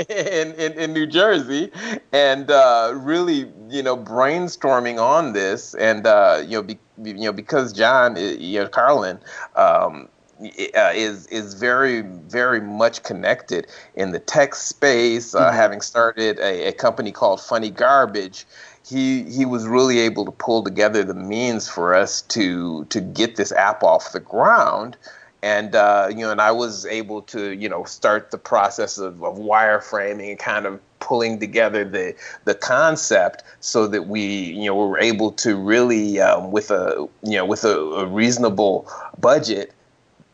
in, 0.09 0.55
in, 0.55 0.73
in 0.73 0.95
New 0.95 1.07
Jersey 1.07 1.71
and 2.15 2.51
uh, 2.51 2.95
really, 2.97 3.53
you 3.69 3.83
know, 3.83 3.95
brainstorming 3.95 4.99
on 4.99 5.35
this. 5.35 5.75
And, 5.75 6.07
uh, 6.07 6.43
you 6.43 6.53
know, 6.53 6.63
be, 6.63 6.79
you 7.05 7.13
know, 7.13 7.33
because 7.33 7.75
John, 7.75 8.17
uh, 8.17 8.21
you 8.21 8.61
know, 8.61 8.69
Carlin, 8.69 9.19
um, 9.55 10.09
uh, 10.41 10.93
is 10.95 11.27
is 11.29 11.55
very 11.55 12.03
very 12.03 12.61
much 12.61 13.03
connected 13.03 13.67
in 13.95 14.13
the 14.13 14.19
tech 14.19 14.55
space, 14.55 15.35
uh, 15.35 15.51
having 15.51 15.81
started 15.81 16.39
a, 16.41 16.69
a 16.69 16.73
company 16.73 17.11
called 17.11 17.41
Funny 17.41 17.71
Garbage. 17.71 18.47
He 18.87 19.23
he 19.23 19.47
was 19.47 19.67
really 19.67 19.99
able 19.99 20.27
to 20.27 20.31
pull 20.31 20.63
together 20.63 21.05
the 21.05 21.15
means 21.15 21.71
for 21.71 21.95
us 21.95 22.21
to 22.23 22.85
to 22.87 23.01
get 23.01 23.37
this 23.37 23.51
app 23.53 23.83
off 23.83 24.13
the 24.13 24.21
ground 24.21 24.99
and 25.47 25.77
uh, 25.77 26.09
you 26.11 26.23
know, 26.23 26.33
and 26.33 26.41
I 26.41 26.51
was 26.51 26.85
able 26.87 27.23
to, 27.23 27.53
you 27.53 27.69
know, 27.69 27.85
start 27.85 28.33
the 28.33 28.39
process 28.39 28.99
of, 28.99 29.23
of 29.23 29.37
wireframing 29.37 30.31
and 30.31 30.39
kind 30.39 30.67
of 30.67 30.81
pulling 30.99 31.39
together 31.39 31.85
the 31.85 32.17
the 32.47 32.55
concept 32.55 33.45
so 33.61 33.87
that 33.87 34.09
we, 34.09 34.23
you 34.23 34.67
know, 34.67 34.75
were 34.75 34.99
able 34.99 35.31
to 35.45 35.55
really, 35.55 36.21
um, 36.21 36.51
with 36.51 36.73
a, 36.73 37.09
you 37.23 37.37
know, 37.37 37.45
with 37.45 37.63
a, 37.63 37.79
a 38.03 38.07
reasonable 38.07 38.91
budget, 39.21 39.73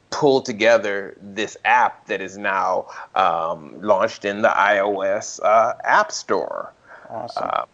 pull 0.08 0.40
together 0.40 1.14
this 1.20 1.58
app 1.66 2.06
that 2.06 2.22
is 2.22 2.38
now 2.38 2.86
um, 3.14 3.78
launched 3.82 4.24
in 4.24 4.40
the 4.40 4.48
iOS 4.48 5.40
uh, 5.44 5.74
App 5.84 6.10
Store. 6.10 6.72
Awesome. 7.10 7.50
Uh, 7.52 7.64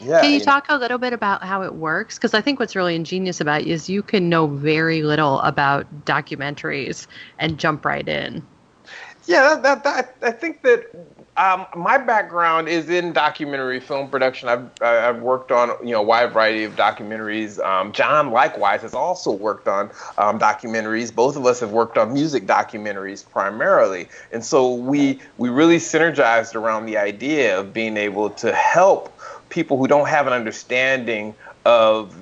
yeah, 0.00 0.20
Can 0.20 0.32
you 0.32 0.40
talk 0.40 0.66
a 0.68 0.76
little 0.76 0.98
bit 0.98 1.12
about 1.12 1.42
how 1.42 1.62
it 1.62 1.74
works? 1.74 2.16
Because 2.16 2.34
I 2.34 2.40
think 2.40 2.60
what's 2.60 2.76
really 2.76 2.94
ingenious 2.94 3.40
about 3.40 3.62
it 3.62 3.66
is 3.66 3.88
you 3.88 4.02
can 4.02 4.28
know 4.28 4.46
very 4.46 5.02
little 5.02 5.40
about 5.40 5.86
documentaries 6.04 7.06
and 7.38 7.58
jump 7.58 7.84
right 7.84 8.06
in. 8.06 8.42
Yeah, 9.26 9.56
that, 9.56 9.62
that, 9.62 9.84
that, 9.84 10.16
I 10.22 10.30
think 10.30 10.62
that 10.62 10.86
um, 11.36 11.66
my 11.76 11.98
background 11.98 12.68
is 12.68 12.88
in 12.88 13.12
documentary 13.12 13.78
film 13.78 14.08
production. 14.08 14.48
I've 14.48 14.70
I've 14.82 15.20
worked 15.20 15.52
on 15.52 15.70
you 15.86 15.92
know 15.92 16.00
a 16.00 16.02
wide 16.02 16.32
variety 16.32 16.64
of 16.64 16.74
documentaries. 16.74 17.62
Um, 17.64 17.92
John 17.92 18.30
likewise 18.30 18.82
has 18.82 18.94
also 18.94 19.30
worked 19.30 19.68
on 19.68 19.90
um, 20.16 20.38
documentaries. 20.38 21.14
Both 21.14 21.36
of 21.36 21.46
us 21.46 21.60
have 21.60 21.70
worked 21.70 21.96
on 21.96 22.12
music 22.12 22.46
documentaries 22.46 23.28
primarily, 23.28 24.08
and 24.32 24.44
so 24.44 24.74
we 24.74 25.20
we 25.36 25.48
really 25.48 25.76
synergized 25.76 26.54
around 26.54 26.86
the 26.86 26.96
idea 26.96 27.60
of 27.60 27.72
being 27.72 27.96
able 27.96 28.30
to 28.30 28.52
help 28.52 29.12
people 29.48 29.76
who 29.78 29.86
don't 29.86 30.08
have 30.08 30.26
an 30.26 30.32
understanding 30.32 31.34
of 31.64 32.16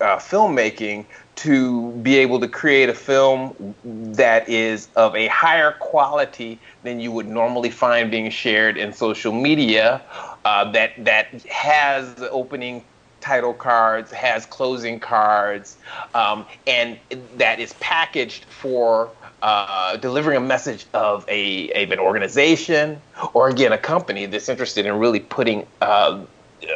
uh, 0.00 0.16
filmmaking 0.16 1.04
to 1.36 1.92
be 2.02 2.16
able 2.16 2.40
to 2.40 2.48
create 2.48 2.88
a 2.88 2.94
film 2.94 3.74
that 3.84 4.48
is 4.48 4.88
of 4.96 5.14
a 5.14 5.28
higher 5.28 5.70
quality 5.78 6.58
than 6.82 6.98
you 6.98 7.12
would 7.12 7.28
normally 7.28 7.70
find 7.70 8.10
being 8.10 8.28
shared 8.28 8.76
in 8.76 8.92
social 8.92 9.32
media, 9.32 10.02
uh, 10.44 10.68
that 10.72 10.92
that 11.04 11.30
has 11.44 12.12
opening 12.32 12.84
title 13.20 13.54
cards, 13.54 14.10
has 14.10 14.46
closing 14.46 14.98
cards, 14.98 15.76
um, 16.14 16.44
and 16.66 16.98
that 17.36 17.60
is 17.60 17.72
packaged 17.74 18.44
for 18.46 19.10
uh, 19.42 19.96
delivering 19.96 20.36
a 20.36 20.40
message 20.40 20.86
of 20.92 21.24
a 21.28 21.70
of 21.84 21.92
an 21.92 22.00
organization 22.00 23.00
or 23.32 23.48
again 23.48 23.72
a 23.72 23.78
company 23.78 24.26
that's 24.26 24.48
interested 24.48 24.86
in 24.86 24.98
really 24.98 25.20
putting. 25.20 25.66
Uh, 25.80 26.24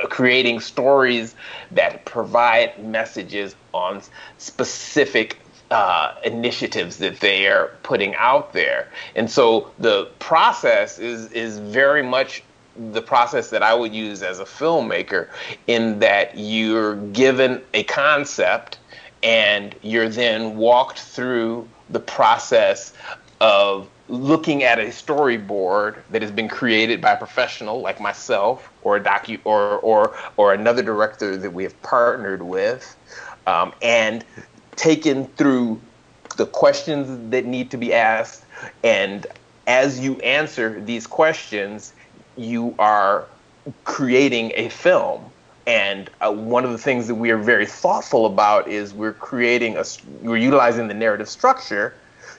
creating 0.09 0.61
stories 0.61 1.35
that 1.71 2.05
provide 2.05 2.83
messages 2.85 3.55
on 3.73 4.03
specific 4.39 5.39
uh, 5.71 6.15
initiatives 6.25 6.99
that 6.99 7.21
they 7.21 7.47
are 7.47 7.71
putting 7.83 8.15
out 8.17 8.53
there. 8.53 8.89
And 9.17 9.31
so 9.31 9.71
the 9.79 10.07
process 10.19 10.99
is 10.99 11.33
is 11.33 11.59
very 11.59 12.03
much 12.03 12.43
the 12.93 13.03
process 13.03 13.51
that 13.51 13.63
I 13.63 13.75
would 13.75 13.95
use 13.95 14.23
as 14.23 14.39
a 14.39 14.45
filmmaker 14.45 15.29
in 15.67 15.99
that 16.01 16.37
you're 16.37 16.97
given 16.97 17.63
a 17.75 17.85
concept 17.85 18.79
and 19.23 19.75
you're 19.83 20.09
then 20.09 20.57
walked 20.57 20.99
through 20.99 21.69
the 21.91 22.01
process 22.01 22.93
of 23.41 23.89
looking 24.13 24.63
at 24.63 24.79
a 24.79 24.89
storyboard 24.89 25.97
that 26.11 26.21
has 26.21 26.31
been 26.31 26.49
created 26.49 27.01
by 27.01 27.13
a 27.13 27.17
professional 27.17 27.81
like 27.81 27.99
myself 27.99 28.71
or 28.83 28.97
a 28.97 29.01
docu 29.01 29.41
or 29.45 29.79
or 29.79 30.15
or 30.37 30.53
another 30.53 30.83
director 30.83 31.35
that 31.39 31.51
we 31.51 31.63
have 31.63 31.83
partnered 31.83 32.43
with 32.43 32.95
um, 33.47 33.73
and 33.81 34.23
taken 34.77 35.27
through 35.29 35.81
the 36.37 36.45
questions 36.45 37.31
that 37.31 37.47
need 37.47 37.71
to 37.71 37.79
be 37.79 37.95
asked. 37.95 38.45
And 38.85 39.27
as 39.67 39.99
you 39.99 40.17
answer 40.21 40.79
these 40.83 41.07
questions 41.07 41.95
you 42.37 42.75
are 42.79 43.25
creating 43.85 44.53
a 44.57 44.69
film. 44.69 45.25
And 45.67 46.11
uh, 46.21 46.33
one 46.33 46.65
of 46.65 46.73
the 46.73 46.79
things 46.79 47.07
that 47.07 47.15
we 47.15 47.31
are 47.31 47.39
very 47.39 47.67
thoughtful 47.67 48.27
about 48.27 48.69
is 48.69 48.93
we're 48.93 49.13
creating 49.15 49.79
a 49.79 49.85
we're 50.21 50.37
utilizing 50.37 50.89
the 50.89 50.95
narrative 50.95 51.31
structure 51.31 51.95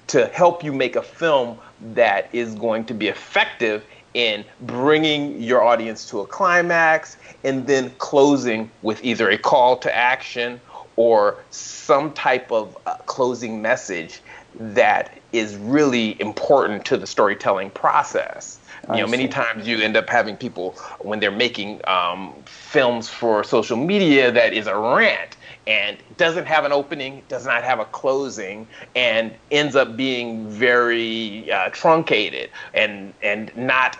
to 0.08 0.28
help 0.28 0.63
you 0.63 0.74
make 0.74 0.96
a 0.96 1.02
film 1.02 1.58
that 1.94 2.30
is 2.34 2.56
going 2.56 2.86
to 2.86 2.94
be 2.94 3.08
effective 3.08 3.84
in 4.13 4.46
bringing 4.62 5.42
your 5.42 5.63
audience 5.63 6.08
to 6.10 6.20
a 6.20 6.28
climax 6.28 7.18
and 7.44 7.66
then 7.66 7.89
closing 7.98 8.70
with 8.82 9.04
either 9.04 9.30
a 9.30 9.38
call 9.38 9.76
to 9.78 9.96
action 9.96 10.60
or 10.96 11.38
some 11.50 12.13
type 12.13 12.52
of 12.52 12.78
uh, 12.86 12.96
closing 13.06 13.62
message 13.62 14.22
that 14.60 15.18
is 15.32 15.56
really 15.56 16.20
important 16.22 16.86
to 16.86 16.96
the 16.96 17.08
storytelling 17.08 17.72
process. 17.72 18.60
You 18.94 19.02
know, 19.02 19.08
many 19.08 19.30
times 19.30 19.66
you 19.66 19.80
end 19.80 19.96
up 19.96 20.10
having 20.10 20.36
people 20.36 20.72
when 21.00 21.22
they're 21.22 21.32
making 21.32 21.80
um, 21.88 22.34
films 22.46 23.08
for 23.08 23.44
social 23.44 23.78
media 23.78 24.30
that 24.32 24.54
is 24.54 24.68
a 24.68 24.78
rant 24.78 25.38
and 25.65 25.97
doesn't 26.17 26.45
have 26.45 26.65
an 26.65 26.71
opening, 26.71 27.21
does 27.30 27.45
not 27.45 27.63
have 27.63 27.80
a 27.80 27.86
closing, 27.86 28.67
and 28.95 29.34
ends 29.52 29.76
up 29.76 29.95
being 29.95 30.49
very 30.49 31.49
uh, 31.52 31.69
truncated 31.69 32.49
and 32.73 33.13
and 33.21 33.56
not 33.56 33.97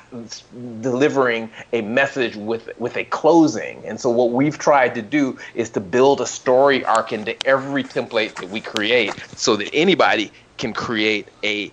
delivering 0.82 1.50
a 1.72 1.82
message 1.82 2.36
with 2.36 2.70
with 2.80 2.98
a 2.98 3.06
closing. 3.06 3.82
And 3.86 4.00
so 4.00 4.10
what 4.10 4.32
we've 4.32 4.58
tried 4.58 4.96
to 4.96 5.02
do 5.02 5.38
is 5.56 5.70
to 5.72 5.80
build 5.80 6.20
a 6.22 6.28
story 6.28 6.84
arc 6.84 7.14
into 7.14 7.36
every 7.48 7.84
template 7.84 8.36
that 8.36 8.50
we 8.50 8.60
create, 8.60 9.14
so 9.36 9.56
that 9.56 9.70
anybody 9.74 10.32
can 10.58 10.74
create 10.74 11.28
a 11.44 11.72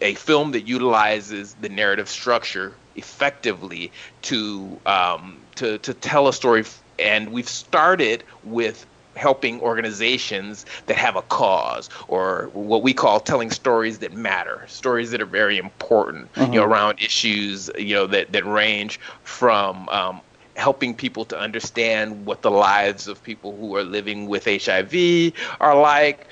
a 0.00 0.14
film 0.14 0.50
that 0.52 0.62
utilizes 0.62 1.54
the 1.60 1.68
narrative 1.68 2.08
structure 2.08 2.74
effectively 2.96 3.92
to 4.22 4.80
um, 4.84 5.38
to 5.54 5.78
to 5.78 5.94
tell 5.94 6.26
a 6.26 6.32
story. 6.32 6.64
And 6.98 7.32
we've 7.32 7.48
started 7.48 8.22
with 8.44 8.86
helping 9.14 9.60
organizations 9.60 10.64
that 10.86 10.96
have 10.96 11.16
a 11.16 11.22
cause 11.22 11.90
or 12.08 12.50
what 12.54 12.82
we 12.82 12.94
call 12.94 13.20
telling 13.20 13.50
stories 13.50 13.98
that 13.98 14.12
matter 14.12 14.64
stories 14.68 15.10
that 15.10 15.20
are 15.20 15.26
very 15.26 15.58
important 15.58 16.32
mm-hmm. 16.32 16.52
you 16.52 16.60
know 16.60 16.64
around 16.64 16.98
issues 17.00 17.70
you 17.76 17.94
know 17.94 18.06
that 18.06 18.32
that 18.32 18.44
range 18.46 18.98
from 19.22 19.88
um, 19.90 20.20
helping 20.56 20.94
people 20.94 21.24
to 21.24 21.38
understand 21.38 22.26
what 22.26 22.42
the 22.42 22.50
lives 22.50 23.08
of 23.08 23.22
people 23.22 23.56
who 23.56 23.74
are 23.76 23.84
living 23.84 24.26
with 24.26 24.44
HIV 24.44 25.32
are 25.60 25.80
like, 25.80 26.26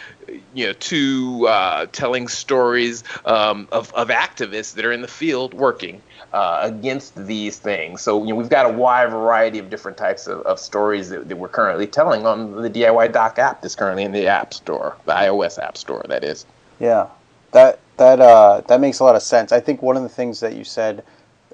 you 0.55 0.67
know, 0.67 0.73
to 0.75 1.47
uh, 1.49 1.87
telling 1.87 2.29
stories 2.29 3.03
um, 3.25 3.67
of, 3.73 3.93
of 3.95 4.09
activists 4.09 4.75
that 4.75 4.85
are 4.85 4.93
in 4.93 5.01
the 5.01 5.09
field 5.09 5.55
working 5.55 6.03
uh, 6.33 6.61
against 6.63 7.15
these 7.27 7.59
things. 7.59 8.03
So, 8.03 8.23
you 8.23 8.31
know, 8.31 8.37
we've 8.37 8.49
got 8.49 8.67
a 8.67 8.73
wide 8.73 9.11
variety 9.11 9.59
of 9.59 9.69
different 9.71 9.97
types 9.97 10.27
of, 10.27 10.41
of 10.43 10.59
stories 10.59 11.09
that, 11.11 11.29
that 11.29 11.37
we're 11.37 11.49
currently 11.49 11.87
telling 11.87 12.27
on 12.27 12.63
the 12.63 12.71
DIY 12.71 13.13
Doc 13.13 13.39
app 13.39 13.63
that's 13.63 13.75
currently 13.75 14.05
in 14.05 14.13
the 14.13 14.27
App 14.27 14.55
Store, 14.55 14.97
the 15.07 15.13
iOS 15.13 15.59
App 15.59 15.77
Store, 15.77 16.05
that 16.09 16.23
is. 16.23 16.47
Yeah, 16.79 17.09
that 17.53 17.81
that 17.97 18.21
uh, 18.21 18.63
that 18.69 18.81
makes 18.81 19.01
a 19.01 19.05
lot 19.05 19.17
of 19.17 19.23
sense. 19.23 19.53
I 19.53 19.61
think 19.61 19.83
one 19.83 19.97
of 19.97 20.03
the 20.03 20.09
things 20.09 20.41
that 20.41 20.55
you 20.55 20.65
said 20.65 21.05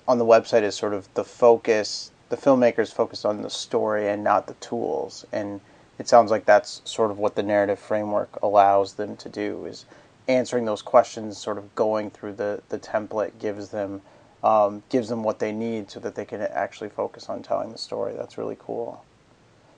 on 0.07 0.19
the 0.19 0.25
website 0.25 0.63
is 0.63 0.75
sort 0.75 0.95
of 0.95 1.13
the 1.15 1.25
focus 1.25 2.13
the 2.29 2.37
filmmakers 2.37 2.93
focused 2.93 3.25
on 3.25 3.43
the 3.43 3.51
story 3.51 4.09
and 4.09 4.23
not 4.23 4.47
the 4.47 4.55
tools 4.55 5.25
and 5.33 5.61
it 5.99 6.09
sounds 6.09 6.31
like 6.31 6.45
that's 6.45 6.83
sort 6.85 7.11
of 7.11 7.19
what 7.19 7.37
the 7.37 7.43
narrative 7.43 7.79
framework 7.79 8.39
allows 8.43 8.95
them 8.95 9.17
to 9.17 9.29
do 9.29 9.65
is 9.65 9.87
answering 10.29 10.65
those 10.65 10.83
questions 10.83 11.39
sort 11.39 11.57
of 11.57 11.75
going 11.75 12.11
through 12.11 12.33
the, 12.33 12.61
the 12.69 12.79
template 12.79 13.39
gives 13.39 13.69
them 13.69 14.03
um, 14.43 14.83
gives 14.89 15.09
them 15.09 15.23
what 15.23 15.39
they 15.39 15.53
need 15.53 15.91
so 15.91 16.01
that 16.01 16.15
they 16.15 16.25
can 16.25 16.41
actually 16.41 16.89
focus 16.89 17.29
on 17.29 17.43
telling 17.43 17.71
the 17.73 17.79
story 17.79 18.15
that's 18.17 18.39
really 18.39 18.57
cool 18.59 19.05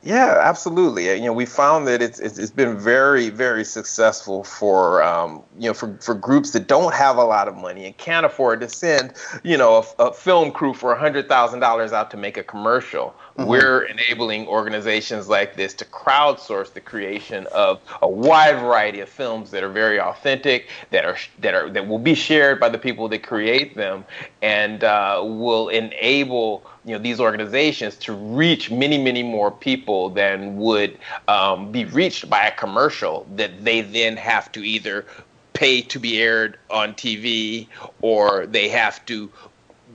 yeah, 0.03 0.41
absolutely. 0.43 1.13
You 1.13 1.27
know, 1.27 1.33
we 1.33 1.45
found 1.45 1.89
that 1.89 2.01
it's 2.01 2.21
it's, 2.21 2.51
been 2.51 2.79
very 2.79 3.31
very 3.31 3.65
successful 3.65 4.45
for 4.45 5.03
um, 5.03 5.43
you 5.59 5.69
know 5.69 5.75
for, 5.75 5.99
for 6.01 6.15
groups 6.15 6.53
that 6.53 6.69
don't 6.69 6.95
have 6.95 7.17
a 7.17 7.25
lot 7.25 7.49
of 7.49 7.57
money 7.57 7.85
and 7.85 7.97
can't 7.97 8.25
afford 8.25 8.61
to 8.61 8.69
send 8.69 9.15
you 9.43 9.57
know 9.57 9.85
a, 9.99 10.05
a 10.05 10.13
film 10.13 10.53
crew 10.53 10.73
for 10.73 10.95
hundred 10.95 11.29
thousand 11.29 11.61
dollars 11.61 11.93
out 11.93 12.13
to 12.13 12.17
make 12.17 12.37
a 12.37 12.45
commercial. 12.45 13.15
Mm-hmm. 13.39 13.51
We're 13.51 13.83
enabling 13.83 14.49
organizations 14.49 15.29
like 15.29 15.55
this 15.55 15.73
to 15.75 15.85
crowdsource 15.85 16.73
the 16.73 16.81
creation 16.81 17.47
of 17.53 17.81
a 18.03 18.09
wide 18.09 18.59
variety 18.59 18.99
of 18.99 19.09
films 19.09 19.53
that 19.53 19.63
are 19.63 19.69
very 19.69 20.01
authentic, 20.01 20.69
that 20.91 21.05
are 21.05 21.17
that 21.39 21.55
are 21.55 21.71
that 21.71 21.87
will 21.87 22.01
be 22.01 22.17
shared 22.17 22.59
by 22.59 22.69
the 22.69 22.79
people 22.79 23.09
that 23.11 23.23
create 23.23 23.77
them, 23.77 24.05
and 24.43 24.83
uh, 24.83 25.23
will 25.25 25.69
enable 25.69 26.65
you 26.85 26.95
know 26.95 26.99
these 26.99 27.21
organizations 27.21 27.95
to 27.99 28.13
reach 28.13 28.73
many 28.73 28.99
many 28.99 29.23
more 29.23 29.53
people 29.53 30.11
than 30.11 30.57
would 30.57 30.99
um, 31.29 31.71
be 31.71 31.85
reached 31.85 32.29
by 32.29 32.49
a 32.49 32.57
commercial 32.57 33.25
that 33.37 33.65
they 33.65 33.83
then 33.83 34.17
have 34.17 34.51
to 34.51 34.65
either 34.65 35.07
pay 35.53 35.81
to 35.81 35.99
be 35.99 36.21
aired 36.21 36.57
on 36.71 36.95
TV 36.95 37.67
or 38.01 38.47
they 38.47 38.69
have 38.69 39.05
to 39.07 39.31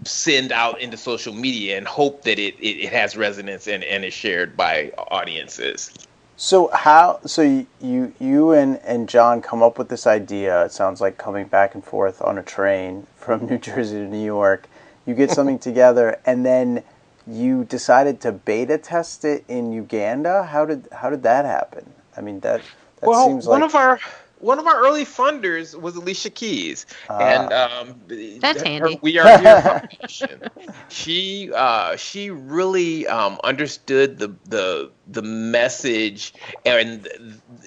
send 0.05 0.51
out 0.51 0.79
into 0.79 0.97
social 0.97 1.33
media 1.33 1.77
and 1.77 1.87
hope 1.87 2.23
that 2.23 2.39
it, 2.39 2.55
it, 2.59 2.83
it 2.85 2.93
has 2.93 3.15
resonance 3.15 3.67
and, 3.67 3.83
and 3.83 4.03
is 4.03 4.13
shared 4.13 4.55
by 4.57 4.91
audiences. 4.97 5.91
So 6.35 6.69
how 6.73 7.19
so 7.25 7.41
you 7.79 8.13
you 8.19 8.51
and, 8.51 8.77
and 8.83 9.07
John 9.07 9.41
come 9.41 9.61
up 9.61 9.77
with 9.77 9.89
this 9.89 10.07
idea, 10.07 10.65
it 10.65 10.71
sounds 10.71 10.99
like 10.99 11.17
coming 11.17 11.47
back 11.47 11.75
and 11.75 11.83
forth 11.83 12.21
on 12.21 12.37
a 12.37 12.43
train 12.43 13.07
from 13.15 13.45
New 13.45 13.57
Jersey 13.57 13.95
to 13.97 14.07
New 14.07 14.23
York 14.23 14.67
you 15.05 15.13
get 15.13 15.31
something 15.37 15.59
together, 15.59 16.19
and 16.25 16.45
then 16.45 16.83
you 17.25 17.63
decided 17.65 18.19
to 18.21 18.31
beta 18.31 18.77
test 18.77 19.23
it 19.23 19.45
in 19.47 19.71
Uganda. 19.71 20.43
How 20.43 20.65
did 20.65 20.87
how 20.91 21.09
did 21.09 21.23
that 21.23 21.45
happen? 21.45 21.93
I 22.17 22.21
mean 22.21 22.39
that 22.41 22.61
that 22.99 23.09
well, 23.09 23.27
seems 23.27 23.47
like 23.47 23.59
one 23.59 23.63
of 23.63 23.75
our 23.75 23.99
one 24.43 24.59
of 24.59 24.67
our 24.67 24.85
early 24.85 25.05
funders 25.05 25.79
was 25.79 25.95
Alicia 25.95 26.29
Keys, 26.29 26.85
uh, 27.09 27.17
and 27.17 27.53
um, 27.53 28.01
that's 28.41 28.59
her, 28.59 28.65
handy. 28.65 28.99
We 29.01 29.17
are 29.17 29.37
here 29.39 29.61
foundation. 29.61 30.41
she 30.89 31.49
uh, 31.55 31.95
she 31.95 32.29
really 32.29 33.07
um, 33.07 33.39
understood 33.43 34.19
the 34.19 34.35
the 34.45 34.91
the 35.07 35.21
message 35.21 36.33
and 36.65 37.07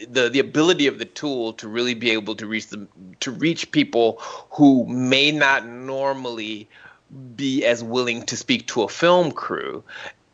the 0.08 0.28
the 0.28 0.38
ability 0.38 0.86
of 0.86 0.98
the 0.98 1.06
tool 1.06 1.54
to 1.54 1.66
really 1.66 1.94
be 1.94 2.10
able 2.10 2.36
to 2.36 2.46
reach 2.46 2.68
the 2.68 2.86
to 3.20 3.30
reach 3.30 3.72
people 3.72 4.18
who 4.50 4.86
may 4.86 5.32
not 5.32 5.66
normally 5.66 6.68
be 7.34 7.64
as 7.64 7.82
willing 7.82 8.22
to 8.24 8.36
speak 8.36 8.66
to 8.66 8.82
a 8.82 8.88
film 8.88 9.32
crew 9.32 9.82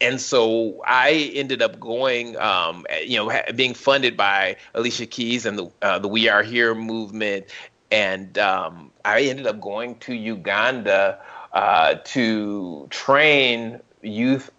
and 0.02 0.20
so 0.20 0.82
I 0.86 1.30
ended 1.34 1.62
up 1.62 1.78
going, 1.78 2.36
um, 2.38 2.84
you 3.04 3.16
know, 3.16 3.32
being 3.54 3.72
funded 3.72 4.16
by 4.16 4.56
Alicia 4.74 5.06
Keys 5.06 5.46
and 5.46 5.58
the 5.58 5.70
uh, 5.80 5.98
the 6.00 6.08
We 6.08 6.28
Are 6.28 6.42
Here 6.42 6.74
movement, 6.74 7.46
and 7.90 8.36
um, 8.36 8.90
I 9.04 9.22
ended 9.22 9.46
up 9.46 9.60
going 9.60 9.96
to 10.00 10.14
Uganda 10.14 11.18
uh, 11.52 11.96
to 12.04 12.88
train 12.90 13.80
youth 14.02 14.50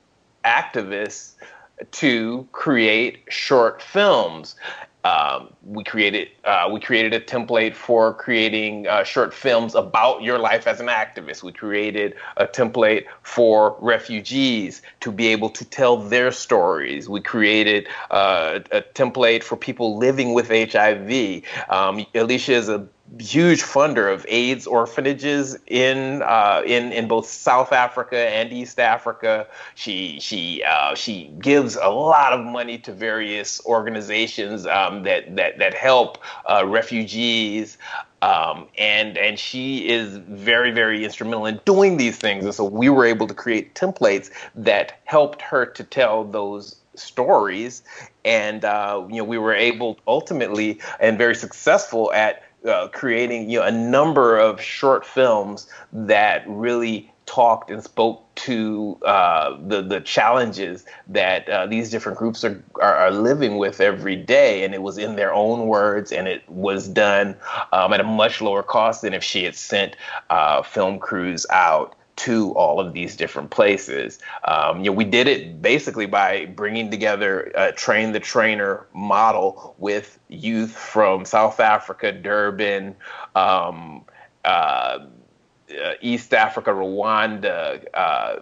activists 0.46 1.34
to 1.92 2.48
create 2.54 3.24
short 3.30 3.82
films 3.82 4.56
um, 5.04 5.54
we 5.64 5.84
created 5.84 6.30
uh, 6.46 6.70
we 6.72 6.80
created 6.80 7.14
a 7.14 7.20
template 7.20 7.76
for 7.76 8.14
creating 8.14 8.88
uh, 8.88 9.04
short 9.04 9.34
films 9.34 9.76
about 9.76 10.22
your 10.22 10.40
life 10.40 10.66
as 10.66 10.80
an 10.80 10.88
activist. 10.88 11.44
We 11.44 11.52
created 11.52 12.16
a 12.38 12.48
template 12.48 13.06
for 13.22 13.76
refugees 13.80 14.82
to 15.02 15.12
be 15.12 15.28
able 15.28 15.50
to 15.52 15.66
tell 15.66 15.98
their 15.98 16.32
stories. 16.32 17.10
We 17.10 17.20
created 17.22 17.88
uh, 18.12 18.60
a 18.72 18.82
template 18.82 19.44
for 19.44 19.58
people 19.58 19.98
living 19.98 20.34
with 20.34 20.48
HIV. 20.50 21.44
Um, 21.70 22.06
Alicia 22.16 22.54
is 22.54 22.70
a 22.70 22.88
huge 23.20 23.62
funder 23.62 24.12
of 24.12 24.26
AIDS 24.28 24.66
orphanages 24.66 25.58
in 25.68 26.22
uh, 26.24 26.62
in 26.66 26.92
in 26.92 27.08
both 27.08 27.28
South 27.28 27.72
Africa 27.72 28.18
and 28.18 28.52
East 28.52 28.80
Africa. 28.80 29.48
She 29.76 30.20
she 30.20 30.64
uh, 30.64 30.96
she 30.96 31.32
gives 31.40 31.76
a 31.76 31.90
lot 31.90 32.34
of 32.34 32.44
money 32.44 32.78
to 32.80 32.94
various 32.94 33.64
organizations 33.66 34.66
um, 34.66 35.04
that 35.04 35.36
that 35.36 35.60
that 35.60 35.74
help 35.74 36.18
uh, 36.50 36.66
refugees. 36.66 37.78
Um, 38.22 38.68
and 38.78 39.18
and 39.18 39.38
she 39.38 39.90
is 39.90 40.16
very 40.16 40.72
very 40.72 41.04
instrumental 41.04 41.46
in 41.46 41.60
doing 41.66 41.98
these 41.98 42.18
things, 42.18 42.46
and 42.46 42.54
so 42.54 42.64
we 42.64 42.88
were 42.88 43.06
able 43.06 43.28
to 43.28 43.34
create 43.34 43.76
templates 43.76 44.32
that 44.56 45.02
helped 45.04 45.42
her 45.42 45.66
to 45.66 45.84
tell 45.84 46.24
those 46.24 46.78
stories, 46.96 47.84
and 48.24 48.64
uh, 48.64 49.06
you 49.10 49.18
know 49.18 49.26
we 49.26 49.38
were 49.38 49.54
able 49.54 50.00
ultimately 50.08 50.80
and 51.02 51.18
very 51.18 51.36
successful 51.36 52.14
at 52.14 52.44
uh, 52.68 52.88
creating 52.90 53.50
you 53.50 53.60
know 53.60 53.66
a 53.66 53.72
number 53.72 54.38
of 54.38 54.62
short 54.62 55.06
films 55.06 55.68
that 55.92 56.44
really 56.48 57.10
talked 57.26 57.70
and 57.72 57.84
spoke 57.84 58.24
to 58.36 58.98
uh, 59.06 59.58
the 59.68 59.82
the 59.82 60.02
challenges 60.02 60.86
that 61.08 61.48
uh, 61.50 61.66
these 61.66 61.90
different 61.90 62.18
groups 62.18 62.44
are, 62.44 62.64
are, 62.82 62.96
are 62.96 63.12
living 63.12 63.58
with 63.58 63.80
every 63.82 64.16
day, 64.16 64.64
and 64.64 64.74
it 64.74 64.82
was 64.82 64.98
in 64.98 65.16
their 65.16 65.34
own 65.34 65.68
words, 65.68 66.12
and 66.12 66.28
it 66.28 66.48
was 66.50 66.88
done 66.88 67.36
um, 67.72 67.94
at 67.94 68.00
a 68.00 68.04
much 68.04 68.42
lower 68.42 68.64
cost 68.64 69.02
than 69.02 69.14
if 69.14 69.24
she 69.24 69.44
had 69.44 69.56
sent 69.56 69.96
uh, 70.30 70.62
film 70.62 71.00
crews 71.00 71.46
out 71.50 71.96
to 72.16 72.52
all 72.54 72.80
of 72.80 72.94
these 72.94 73.16
different 73.16 73.50
places. 73.50 74.20
Um, 74.46 74.80
you 74.80 74.86
know, 74.86 74.92
we 74.92 75.06
did 75.06 75.28
it 75.28 75.62
basically 75.62 76.06
by 76.06 76.46
bringing 76.46 76.92
together 76.92 77.52
a 77.56 77.72
train 77.72 78.12
the 78.12 78.20
trainer 78.20 78.86
model 78.94 79.76
with 79.78 80.20
youth 80.30 80.72
from 80.72 81.26
South 81.26 81.60
Africa, 81.60 82.12
Durban, 82.12 82.96
um, 83.36 84.06
uh, 84.46 85.00
East 86.02 86.34
Africa, 86.34 86.72
Rwanda, 86.72 87.84
uh, 87.94 88.40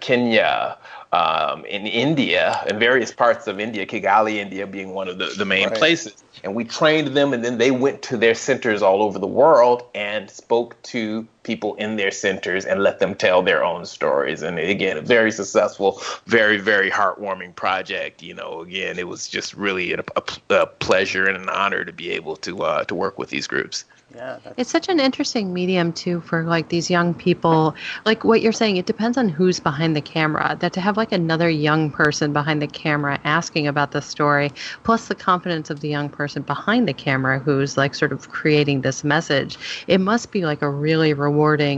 Kenya, 0.00 0.78
um, 1.12 1.64
in 1.66 1.86
India, 1.86 2.62
in 2.68 2.78
various 2.78 3.12
parts 3.12 3.46
of 3.46 3.58
India, 3.58 3.86
Kigali, 3.86 4.36
India 4.36 4.66
being 4.66 4.90
one 4.90 5.08
of 5.08 5.18
the, 5.18 5.26
the 5.36 5.44
main 5.44 5.68
right. 5.68 5.76
places. 5.76 6.24
And 6.44 6.54
we 6.54 6.64
trained 6.64 7.08
them, 7.08 7.32
and 7.32 7.44
then 7.44 7.58
they 7.58 7.70
went 7.70 8.02
to 8.02 8.16
their 8.16 8.34
centers 8.34 8.82
all 8.82 9.02
over 9.02 9.18
the 9.18 9.26
world 9.26 9.84
and 9.94 10.30
spoke 10.30 10.80
to 10.84 11.26
people 11.42 11.74
in 11.74 11.96
their 11.96 12.10
centers 12.10 12.64
and 12.64 12.82
let 12.82 12.98
them 12.98 13.14
tell 13.14 13.42
their 13.42 13.64
own 13.64 13.84
stories. 13.84 14.42
And 14.42 14.58
again, 14.58 14.96
a 14.96 15.00
very 15.00 15.32
successful, 15.32 16.00
very, 16.26 16.58
very 16.58 16.90
heartwarming 16.90 17.54
project. 17.56 18.22
You 18.22 18.34
know, 18.34 18.60
again, 18.60 18.98
it 18.98 19.08
was 19.08 19.28
just 19.28 19.54
really 19.54 19.92
a, 19.92 20.04
a, 20.16 20.22
a 20.54 20.66
pleasure 20.66 21.26
and 21.26 21.36
an 21.36 21.48
honor 21.48 21.84
to 21.84 21.92
be 21.92 22.10
able 22.10 22.36
to 22.36 22.62
uh, 22.62 22.84
to 22.84 22.94
work 22.94 23.18
with 23.18 23.30
these 23.30 23.46
groups. 23.46 23.84
Yeah, 24.14 24.38
it's 24.58 24.70
such 24.70 24.90
an 24.90 25.00
interesting 25.00 25.54
medium 25.54 25.90
too 25.90 26.20
for 26.20 26.44
like 26.44 26.68
these 26.68 26.90
young 26.90 27.14
people. 27.14 27.74
Like 28.04 28.24
what 28.24 28.42
you're 28.42 28.52
saying, 28.52 28.76
it 28.76 28.84
depends 28.84 29.16
on 29.16 29.30
who's 29.30 29.58
behind 29.58 29.96
the 29.96 30.02
camera. 30.02 30.54
That 30.60 30.74
to 30.74 30.82
have 30.82 30.98
like 30.98 31.12
another 31.12 31.48
young 31.48 31.90
person 31.90 32.34
behind 32.34 32.60
the 32.60 32.66
camera 32.66 33.18
asking 33.24 33.66
about 33.66 33.92
the 33.92 34.02
story, 34.02 34.52
plus 34.84 35.08
the 35.08 35.14
confidence 35.14 35.70
of 35.70 35.80
the 35.80 35.88
young 35.88 36.10
person 36.10 36.42
behind 36.42 36.86
the 36.86 36.92
camera 36.92 37.38
who's 37.38 37.78
like 37.78 37.94
sort 37.94 38.12
of 38.12 38.28
creating 38.28 38.82
this 38.82 39.02
message, 39.02 39.56
it 39.86 39.98
must 39.98 40.30
be 40.30 40.44
like 40.44 40.60
a 40.60 40.68
really 40.68 41.14
rewarding 41.14 41.31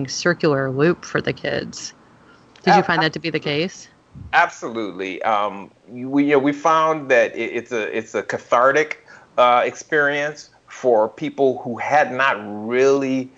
circular 0.09 0.71
loop 0.71 1.05
for 1.05 1.21
the 1.21 1.33
kids. 1.33 1.93
Did 2.63 2.77
you 2.77 2.83
find 2.83 3.03
that 3.03 3.13
to 3.13 3.19
be 3.19 3.31
the 3.31 3.41
case? 3.41 3.89
Absolutely. 4.33 5.23
Um, 5.23 5.71
we 5.89 6.25
you 6.25 6.33
know 6.33 6.39
we 6.39 6.53
found 6.53 7.11
that 7.11 7.35
it, 7.37 7.53
it's 7.53 7.73
a 7.73 7.97
it's 7.97 8.15
a 8.15 8.23
cathartic 8.23 9.07
uh, 9.37 9.63
experience 9.65 10.51
for 10.69 11.09
people 11.09 11.59
who 11.63 11.77
had 11.77 12.13
not 12.13 12.37
really 12.67 13.31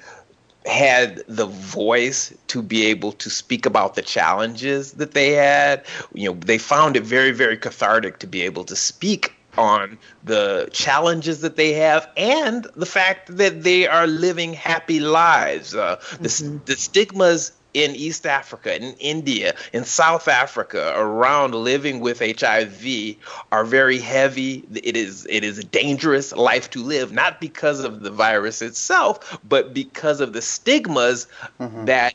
had 0.67 1.23
the 1.29 1.47
voice 1.47 2.35
to 2.49 2.63
be 2.63 2.87
able 2.87 3.13
to 3.13 3.31
speak 3.31 3.67
about 3.67 3.95
the 3.95 4.03
challenges 4.03 4.93
that 4.93 5.13
they 5.13 5.33
had. 5.33 5.85
You 6.13 6.31
know, 6.31 6.39
they 6.41 6.59
found 6.59 6.97
it 6.97 7.05
very, 7.05 7.31
very 7.31 7.57
cathartic 7.57 8.19
to 8.19 8.27
be 8.27 8.43
able 8.43 8.65
to 8.65 8.75
speak 8.75 9.36
on 9.59 9.99
the 10.25 10.69
challenges 10.73 11.41
that 11.41 11.57
they 11.57 11.73
have 11.73 12.09
and 12.17 12.67
the 12.77 12.87
fact 12.87 13.37
that 13.37 13.63
they 13.63 13.87
are 13.87 14.07
living 14.07 14.53
happy 14.53 15.01
lives. 15.01 15.75
Uh, 15.75 15.97
mm-hmm. 15.97 16.23
the, 16.23 16.61
the 16.67 16.77
stigmas 16.77 17.53
in 17.77 17.95
East 17.95 18.25
Africa, 18.25 18.75
in 18.75 18.95
India, 18.95 19.55
in 19.75 19.85
South 19.85 20.29
Africa, 20.29 20.95
around 20.97 21.55
living 21.55 22.01
with 22.01 22.21
HIV 22.21 23.17
are 23.53 23.65
very 23.65 23.99
heavy. 23.99 24.65
It 24.73 24.97
is 24.97 25.27
it 25.29 25.45
is 25.45 25.59
a 25.59 25.65
dangerous 25.65 26.33
life 26.33 26.71
to 26.71 26.83
live, 26.83 27.13
not 27.13 27.39
because 27.39 27.81
of 27.81 28.01
the 28.01 28.11
virus 28.11 28.63
itself, 28.63 29.39
but 29.47 29.75
because 29.75 30.23
of 30.23 30.33
the 30.33 30.41
stigmas 30.41 31.27
mm-hmm. 31.61 31.85
that 31.85 32.15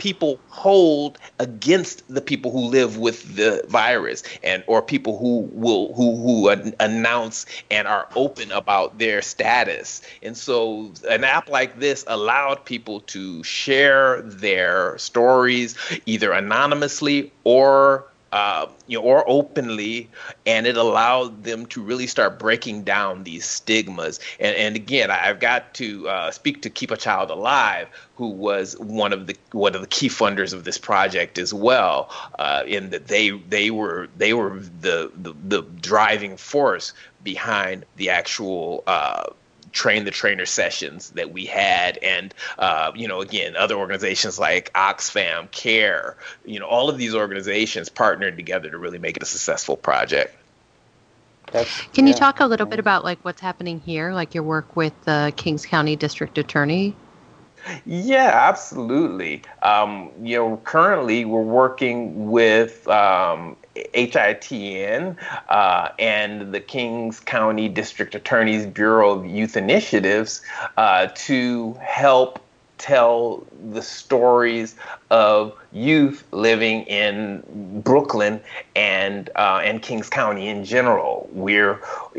people 0.00 0.40
hold 0.48 1.18
against 1.38 2.02
the 2.12 2.22
people 2.22 2.50
who 2.50 2.60
live 2.60 2.96
with 2.96 3.36
the 3.36 3.62
virus 3.68 4.22
and 4.42 4.64
or 4.66 4.80
people 4.80 5.18
who 5.18 5.40
will 5.52 5.92
who 5.92 6.16
who 6.16 6.48
announce 6.80 7.44
and 7.70 7.86
are 7.86 8.08
open 8.16 8.50
about 8.50 8.98
their 8.98 9.20
status. 9.20 10.00
And 10.22 10.36
so 10.36 10.90
an 11.08 11.22
app 11.22 11.50
like 11.50 11.78
this 11.78 12.02
allowed 12.06 12.64
people 12.64 13.00
to 13.00 13.44
share 13.44 14.22
their 14.22 14.96
stories 14.96 15.76
either 16.06 16.32
anonymously 16.32 17.30
or 17.44 18.09
uh, 18.32 18.66
you 18.86 18.98
know, 18.98 19.04
or 19.04 19.24
openly, 19.28 20.08
and 20.46 20.66
it 20.66 20.76
allowed 20.76 21.42
them 21.44 21.66
to 21.66 21.82
really 21.82 22.06
start 22.06 22.38
breaking 22.38 22.84
down 22.84 23.24
these 23.24 23.44
stigmas. 23.44 24.20
And, 24.38 24.54
and 24.56 24.76
again, 24.76 25.10
I've 25.10 25.40
got 25.40 25.74
to 25.74 26.08
uh, 26.08 26.30
speak 26.30 26.62
to 26.62 26.70
Keep 26.70 26.92
a 26.92 26.96
Child 26.96 27.30
Alive, 27.30 27.88
who 28.14 28.28
was 28.28 28.78
one 28.78 29.12
of 29.12 29.26
the 29.26 29.36
one 29.52 29.74
of 29.74 29.80
the 29.80 29.86
key 29.86 30.08
funders 30.08 30.52
of 30.52 30.64
this 30.64 30.78
project 30.78 31.38
as 31.38 31.52
well. 31.52 32.10
Uh, 32.38 32.62
in 32.66 32.90
that 32.90 33.08
they 33.08 33.30
they 33.30 33.70
were 33.70 34.08
they 34.16 34.32
were 34.32 34.60
the 34.80 35.10
the, 35.16 35.34
the 35.44 35.62
driving 35.62 36.36
force 36.36 36.92
behind 37.22 37.84
the 37.96 38.10
actual 38.10 38.82
uh, 38.86 39.24
train 39.72 40.04
the 40.04 40.10
trainer 40.10 40.46
sessions 40.46 41.10
that 41.10 41.32
we 41.32 41.46
had 41.46 41.98
and 41.98 42.34
uh, 42.58 42.90
you 42.94 43.06
know 43.06 43.20
again 43.20 43.56
other 43.56 43.76
organizations 43.76 44.38
like 44.38 44.72
oxfam 44.74 45.50
care 45.50 46.16
you 46.44 46.58
know 46.58 46.66
all 46.66 46.88
of 46.88 46.98
these 46.98 47.14
organizations 47.14 47.88
partnered 47.88 48.36
together 48.36 48.70
to 48.70 48.78
really 48.78 48.98
make 48.98 49.16
it 49.16 49.22
a 49.22 49.26
successful 49.26 49.76
project 49.76 50.34
That's, 51.52 51.82
can 51.92 52.06
yeah. 52.06 52.14
you 52.14 52.18
talk 52.18 52.40
a 52.40 52.46
little 52.46 52.66
bit 52.66 52.78
about 52.78 53.04
like 53.04 53.18
what's 53.22 53.40
happening 53.40 53.80
here 53.80 54.12
like 54.12 54.34
your 54.34 54.44
work 54.44 54.76
with 54.76 54.92
the 55.04 55.32
kings 55.36 55.66
county 55.66 55.96
district 55.96 56.38
attorney 56.38 56.94
yeah, 57.84 58.30
absolutely. 58.48 59.42
Um, 59.62 60.10
you 60.22 60.36
know, 60.36 60.56
currently 60.64 61.24
we're 61.24 61.42
working 61.42 62.30
with 62.30 62.86
um, 62.88 63.56
HITN 63.94 65.16
uh, 65.48 65.88
and 65.98 66.52
the 66.52 66.60
Kings 66.60 67.20
County 67.20 67.68
District 67.68 68.14
Attorney's 68.14 68.66
Bureau 68.66 69.12
of 69.12 69.26
Youth 69.26 69.56
Initiatives 69.56 70.42
uh, 70.76 71.08
to 71.14 71.74
help 71.80 72.40
tell 72.80 73.46
the 73.72 73.82
stories 73.82 74.74
of 75.10 75.54
youth 75.70 76.24
living 76.32 76.82
in 76.84 77.82
Brooklyn 77.84 78.40
and 78.74 79.28
uh, 79.36 79.60
and 79.62 79.82
Kings 79.82 80.08
County 80.08 80.48
in 80.48 80.64
general. 80.64 81.28
We're 81.32 81.74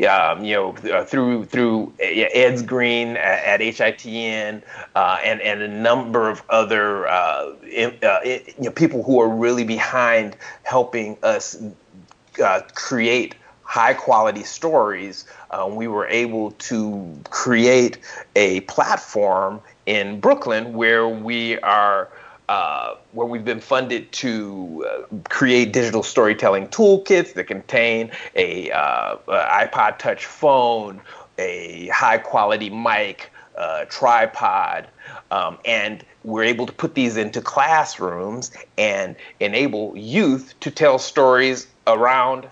um, 0.08 0.44
you 0.44 0.54
know 0.54 0.76
uh, 0.92 1.04
through 1.04 1.46
through 1.46 1.92
Ed's 1.98 2.62
Green 2.62 3.16
at, 3.16 3.60
at 3.60 3.60
HITN 3.60 4.62
uh, 4.94 5.18
and 5.24 5.40
and 5.42 5.62
a 5.62 5.68
number 5.68 6.30
of 6.30 6.42
other 6.48 7.08
uh, 7.08 7.54
in, 7.70 7.98
uh, 8.02 8.20
you 8.24 8.40
know 8.58 8.70
people 8.70 9.02
who 9.02 9.20
are 9.20 9.28
really 9.28 9.64
behind 9.64 10.36
helping 10.62 11.18
us 11.24 11.60
uh, 12.42 12.60
create 12.74 13.34
high 13.72 13.94
quality 13.94 14.44
stories, 14.44 15.24
uh, 15.50 15.66
we 15.66 15.88
were 15.88 16.06
able 16.08 16.50
to 16.50 17.18
create 17.30 17.96
a 18.36 18.60
platform 18.62 19.62
in 19.86 20.20
Brooklyn 20.20 20.74
where 20.74 21.08
we 21.08 21.58
are. 21.60 22.10
Uh, 22.48 22.96
where 23.12 23.26
we've 23.26 23.46
been 23.46 23.60
funded 23.60 24.12
to 24.12 24.84
uh, 24.86 25.16
create 25.30 25.72
digital 25.72 26.02
storytelling 26.02 26.66
toolkits 26.68 27.32
that 27.32 27.44
contain 27.44 28.10
a, 28.34 28.70
uh, 28.72 29.16
iPod 29.28 29.96
Touch 29.96 30.26
phone, 30.26 31.00
a 31.38 31.86
high 31.88 32.18
quality 32.18 32.68
mic, 32.68 33.30
tripod, 33.88 34.86
um, 35.30 35.56
and 35.64 36.04
we're 36.24 36.42
able 36.42 36.66
to 36.66 36.72
put 36.74 36.94
these 36.94 37.16
into 37.16 37.40
classrooms 37.40 38.50
and 38.76 39.16
enable 39.40 39.96
youth 39.96 40.52
to 40.60 40.70
tell 40.70 40.98
stories 40.98 41.68
around 41.86 42.46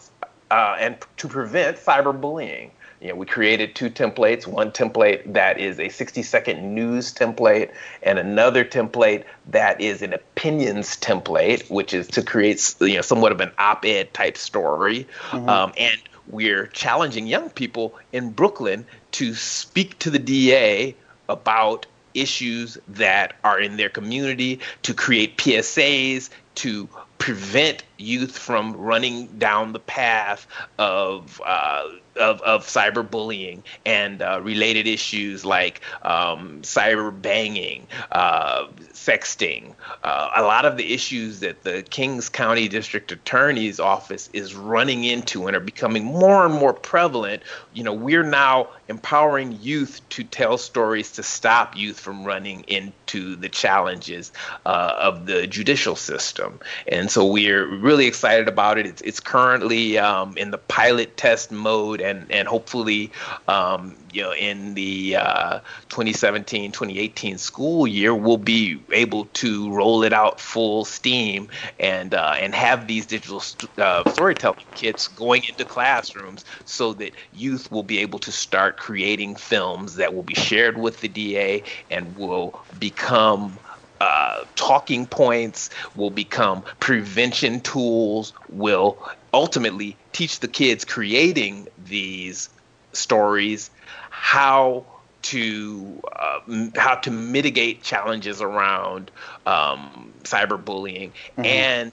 uh, 0.51 0.77
and 0.79 0.97
to 1.19 1.29
prevent 1.29 1.77
cyberbullying. 1.77 2.71
You 3.01 3.09
know, 3.09 3.15
we 3.15 3.25
created 3.25 3.75
two 3.75 3.89
templates. 3.89 4.47
One 4.47 4.71
template 4.73 5.33
that 5.33 5.59
is 5.59 5.79
a 5.79 5.87
60-second 5.87 6.75
news 6.75 7.15
template, 7.15 7.73
and 8.03 8.19
another 8.19 8.63
template 8.63 9.25
that 9.49 9.81
is 9.81 10.03
an 10.03 10.13
opinions 10.13 10.99
template, 10.99 11.71
which 11.71 11.95
is 11.95 12.09
to 12.09 12.23
create 12.23 12.75
you 12.81 12.97
know 12.97 13.01
somewhat 13.01 13.33
of 13.33 13.41
an 13.41 13.53
op-ed 13.59 14.13
type 14.13 14.37
story. 14.37 15.09
Mm-hmm. 15.31 15.49
Um, 15.49 15.73
and 15.79 15.99
we're 16.29 16.67
challenging 16.67 17.27
young 17.27 17.49
people 17.51 17.95
in 18.13 18.31
Brooklyn 18.31 18.87
to 19.13 19.35
speak 19.35 19.99
to 20.01 20.11
the 20.11 20.19
DA 20.19 20.95
about 21.29 21.87
issues 22.15 22.77
that 22.89 23.35
are 23.45 23.59
in 23.61 23.77
their 23.77 23.89
community, 23.89 24.61
to 24.83 24.95
create 24.95 25.37
PSAs, 25.39 26.29
to 26.57 26.89
prevent 27.19 27.85
youth 28.01 28.37
from 28.37 28.75
running 28.75 29.27
down 29.39 29.73
the 29.73 29.81
path 29.81 30.47
of 30.79 31.41
uh, 31.45 31.85
of, 32.17 32.41
of 32.43 32.67
cyberbullying 32.67 33.63
and 33.87 34.23
uh, 34.23 34.41
related 34.43 34.87
issues 34.87 35.45
like 35.45 35.81
um, 36.03 36.61
cyber 36.63 37.11
banging, 37.21 37.87
uh, 38.13 38.67
sexting. 38.93 39.75
Uh, 40.05 40.31
a 40.37 40.43
lot 40.43 40.65
of 40.65 40.77
the 40.77 40.93
issues 40.93 41.41
that 41.41 41.63
the 41.63 41.83
Kings 41.83 42.29
County 42.29 42.69
District 42.69 43.11
Attorney's 43.13 43.81
Office 43.81 44.29
is 44.33 44.55
running 44.55 45.05
into 45.05 45.47
and 45.47 45.57
are 45.57 45.61
becoming 45.61 46.05
more 46.05 46.45
and 46.45 46.55
more 46.55 46.75
prevalent. 46.75 47.43
You 47.73 47.85
know, 47.85 47.95
we're 47.95 48.23
now 48.23 48.69
empowering 48.89 49.59
youth 49.61 50.01
to 50.11 50.25
tell 50.25 50.59
stories 50.59 51.13
to 51.13 51.23
stop 51.23 51.77
youth 51.77 51.99
from 51.99 52.25
running 52.25 52.65
into 52.67 53.37
the 53.37 53.49
challenges 53.49 54.33
uh, 54.67 54.95
of 54.99 55.27
the 55.27 55.47
judicial 55.47 55.97
system. 55.97 56.61
And 56.87 57.11
so 57.11 57.27
we're 57.27 57.67
really 57.91 58.07
excited 58.07 58.47
about 58.47 58.79
it. 58.79 58.87
It's, 58.87 59.03
it's 59.03 59.19
currently 59.19 59.99
um, 59.99 60.37
in 60.37 60.53
the 60.53 60.59
pilot 60.59 61.17
test 61.17 61.51
mode 61.51 62.01
and 62.01 62.31
and 62.31 62.47
hopefully 62.47 63.11
um, 63.49 63.97
you 64.13 64.23
know 64.23 64.33
in 64.33 64.75
the 64.75 65.17
uh, 65.17 65.59
2017 65.89 66.71
2018 66.71 67.37
school 67.37 67.89
year 67.89 68.15
we'll 68.15 68.37
be 68.37 68.81
able 68.93 69.25
to 69.43 69.73
roll 69.73 70.05
it 70.05 70.13
out 70.13 70.41
full 70.41 70.85
steam 70.85 71.49
and 71.81 72.15
uh, 72.15 72.37
and 72.39 72.55
have 72.55 72.87
these 72.87 73.07
digital 73.07 73.41
st- 73.41 73.77
uh, 73.81 74.05
storytelling 74.13 74.67
kits 74.75 75.09
going 75.09 75.43
into 75.49 75.65
classrooms 75.65 76.45
so 76.65 76.93
that 76.93 77.13
youth 77.33 77.73
will 77.73 77.83
be 77.83 77.99
able 77.99 78.21
to 78.21 78.31
start 78.31 78.77
creating 78.77 79.35
films 79.35 79.97
that 79.97 80.15
will 80.15 80.23
be 80.23 80.35
shared 80.35 80.79
with 80.79 81.01
the 81.01 81.09
DA 81.09 81.65
and 81.91 82.17
will 82.17 82.65
become 82.79 83.59
uh, 84.01 84.45
talking 84.57 85.07
points 85.07 85.71
will 85.95 86.11
become 86.11 86.63
prevention 86.81 87.61
tools 87.61 88.33
will 88.49 88.99
ultimately 89.33 89.97
teach 90.13 90.41
the 90.41 90.49
kids 90.49 90.85
creating 90.85 91.69
these 91.85 92.49
stories 92.93 93.71
how 94.11 94.85
to 95.23 96.03
uh, 96.17 96.41
how 96.77 96.95
to 96.95 97.11
mitigate 97.11 97.83
challenges 97.83 98.41
around 98.41 99.11
um, 99.47 100.13
cyberbullying 100.23 101.11
mm-hmm. 101.11 101.45
and, 101.45 101.93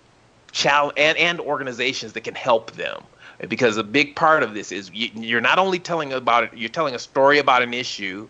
chal- 0.52 0.94
and 0.96 1.18
and 1.18 1.40
organizations 1.42 2.14
that 2.14 2.22
can 2.22 2.36
help 2.36 2.72
them 2.72 3.04
because 3.48 3.78
a 3.78 3.84
big 3.84 4.16
part 4.16 4.44
of 4.44 4.54
this 4.54 4.72
is 4.72 4.92
you're 4.94 5.42
not 5.42 5.60
only 5.60 5.80
telling 5.80 6.14
about 6.14 6.46
it 6.46 6.52
you're 6.56 6.70
telling 6.70 6.96
a 6.96 7.00
story 7.00 7.40
about 7.40 7.62
an 7.62 7.74
issue 7.74 8.28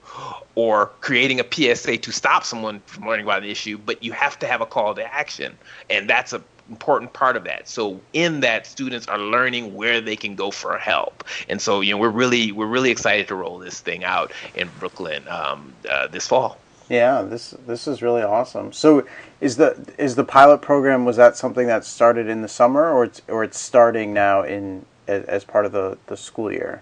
or 0.55 0.87
creating 1.01 1.39
a 1.39 1.45
PSA 1.49 1.97
to 1.97 2.11
stop 2.11 2.43
someone 2.43 2.81
from 2.85 3.07
learning 3.07 3.25
about 3.25 3.43
an 3.43 3.49
issue 3.49 3.77
but 3.77 4.03
you 4.03 4.11
have 4.11 4.37
to 4.39 4.47
have 4.47 4.61
a 4.61 4.65
call 4.65 4.93
to 4.95 5.13
action 5.13 5.57
and 5.89 6.09
that's 6.09 6.33
a 6.33 6.41
important 6.69 7.13
part 7.13 7.37
of 7.37 7.43
that. 7.45 7.67
So 7.67 7.99
in 8.13 8.41
that, 8.41 8.67
students 8.67 9.07
are 9.07 9.17
learning 9.17 9.73
where 9.73 10.01
they 10.01 10.15
can 10.15 10.35
go 10.35 10.51
for 10.51 10.77
help, 10.77 11.23
and 11.47 11.61
so 11.61 11.81
you 11.81 11.91
know 11.91 11.97
we're 11.97 12.09
really 12.09 12.51
we're 12.51 12.67
really 12.67 12.91
excited 12.91 13.27
to 13.29 13.35
roll 13.35 13.57
this 13.57 13.79
thing 13.79 14.03
out 14.03 14.31
in 14.55 14.69
Brooklyn 14.79 15.25
um, 15.27 15.73
uh, 15.89 16.07
this 16.07 16.27
fall. 16.27 16.57
Yeah, 16.89 17.21
this 17.23 17.53
this 17.65 17.87
is 17.87 18.01
really 18.01 18.21
awesome. 18.21 18.71
So, 18.71 19.05
is 19.41 19.57
the 19.57 19.93
is 19.97 20.15
the 20.15 20.23
pilot 20.23 20.61
program 20.61 21.05
was 21.05 21.17
that 21.17 21.35
something 21.35 21.67
that 21.67 21.83
started 21.83 22.27
in 22.27 22.41
the 22.41 22.47
summer, 22.47 22.89
or 22.89 23.03
it's 23.03 23.21
or 23.27 23.43
it's 23.43 23.59
starting 23.59 24.13
now 24.13 24.43
in 24.43 24.85
as, 25.07 25.23
as 25.25 25.43
part 25.43 25.65
of 25.65 25.71
the 25.71 25.97
the 26.07 26.17
school 26.17 26.51
year? 26.51 26.81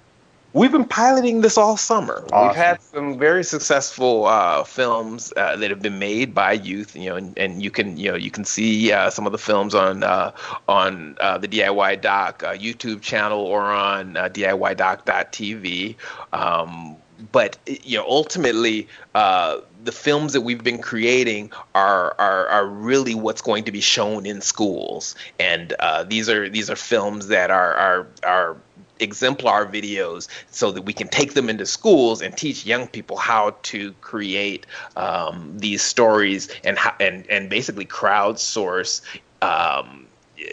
We've 0.55 0.71
been 0.71 0.85
piloting 0.85 1.41
this 1.41 1.57
all 1.57 1.75
summer. 1.75 2.25
Awesome. 2.31 2.47
We've 2.47 2.55
had 2.55 2.81
some 2.81 3.19
very 3.19 3.43
successful 3.43 4.23
uh, 4.23 4.63
films 4.63 5.33
uh, 5.35 5.57
that 5.57 5.69
have 5.69 5.81
been 5.81 5.99
made 5.99 6.33
by 6.33 6.53
youth, 6.53 6.95
you 6.95 7.09
know, 7.09 7.17
and, 7.17 7.37
and 7.37 7.61
you 7.61 7.69
can, 7.69 7.97
you 7.97 8.11
know, 8.11 8.15
you 8.15 8.31
can 8.31 8.45
see 8.45 8.89
uh, 8.89 9.09
some 9.09 9.25
of 9.25 9.33
the 9.33 9.37
films 9.37 9.75
on 9.75 10.03
uh, 10.03 10.31
on 10.69 11.17
uh, 11.19 11.37
the 11.37 11.49
DIY 11.49 11.99
Doc 11.99 12.41
uh, 12.41 12.53
YouTube 12.53 13.01
channel 13.01 13.41
or 13.41 13.63
on 13.63 14.13
DIYDoc.tv. 14.13 15.95
Um, 16.31 16.95
but 17.31 17.57
you 17.65 17.97
know, 17.97 18.05
ultimately, 18.07 18.87
the 19.13 19.91
films 19.91 20.33
that 20.33 20.41
we've 20.41 20.63
been 20.63 20.81
creating 20.81 21.51
are 21.73 22.15
are, 22.19 22.47
are 22.47 22.67
really 22.67 23.15
what's 23.15 23.41
going 23.41 23.63
to 23.65 23.71
be 23.71 23.81
shown 23.81 24.25
in 24.25 24.41
schools, 24.41 25.15
and 25.39 25.73
these 26.07 26.29
are 26.29 26.49
these 26.49 26.69
are 26.69 26.75
films 26.75 27.27
that 27.27 27.51
are 27.51 27.73
are 27.73 28.07
are 28.23 28.57
exemplar 28.99 29.65
videos 29.65 30.27
so 30.51 30.71
that 30.71 30.83
we 30.83 30.93
can 30.93 31.07
take 31.07 31.33
them 31.33 31.49
into 31.49 31.65
schools 31.65 32.21
and 32.21 32.37
teach 32.37 32.65
young 32.65 32.87
people 32.87 33.17
how 33.17 33.55
to 33.63 33.91
create 34.01 34.65
um, 34.95 35.53
these 35.57 35.81
stories 35.81 36.49
and 36.63 36.77
how, 36.77 36.95
and 36.99 37.29
and 37.29 37.49
basically 37.49 37.85
crowdsource 37.85 39.01
um, 39.41 40.04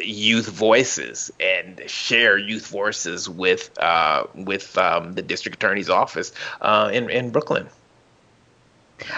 youth 0.02 0.48
voices 0.48 1.30
and 1.40 1.82
share 1.86 2.38
youth 2.38 2.66
voices 2.66 3.28
with 3.28 3.70
uh, 3.78 4.24
with 4.34 4.76
um, 4.78 5.12
the 5.14 5.22
district 5.22 5.56
attorney's 5.56 5.90
office 5.90 6.32
uh, 6.60 6.90
in 6.92 7.10
in 7.10 7.30
Brooklyn. 7.30 7.68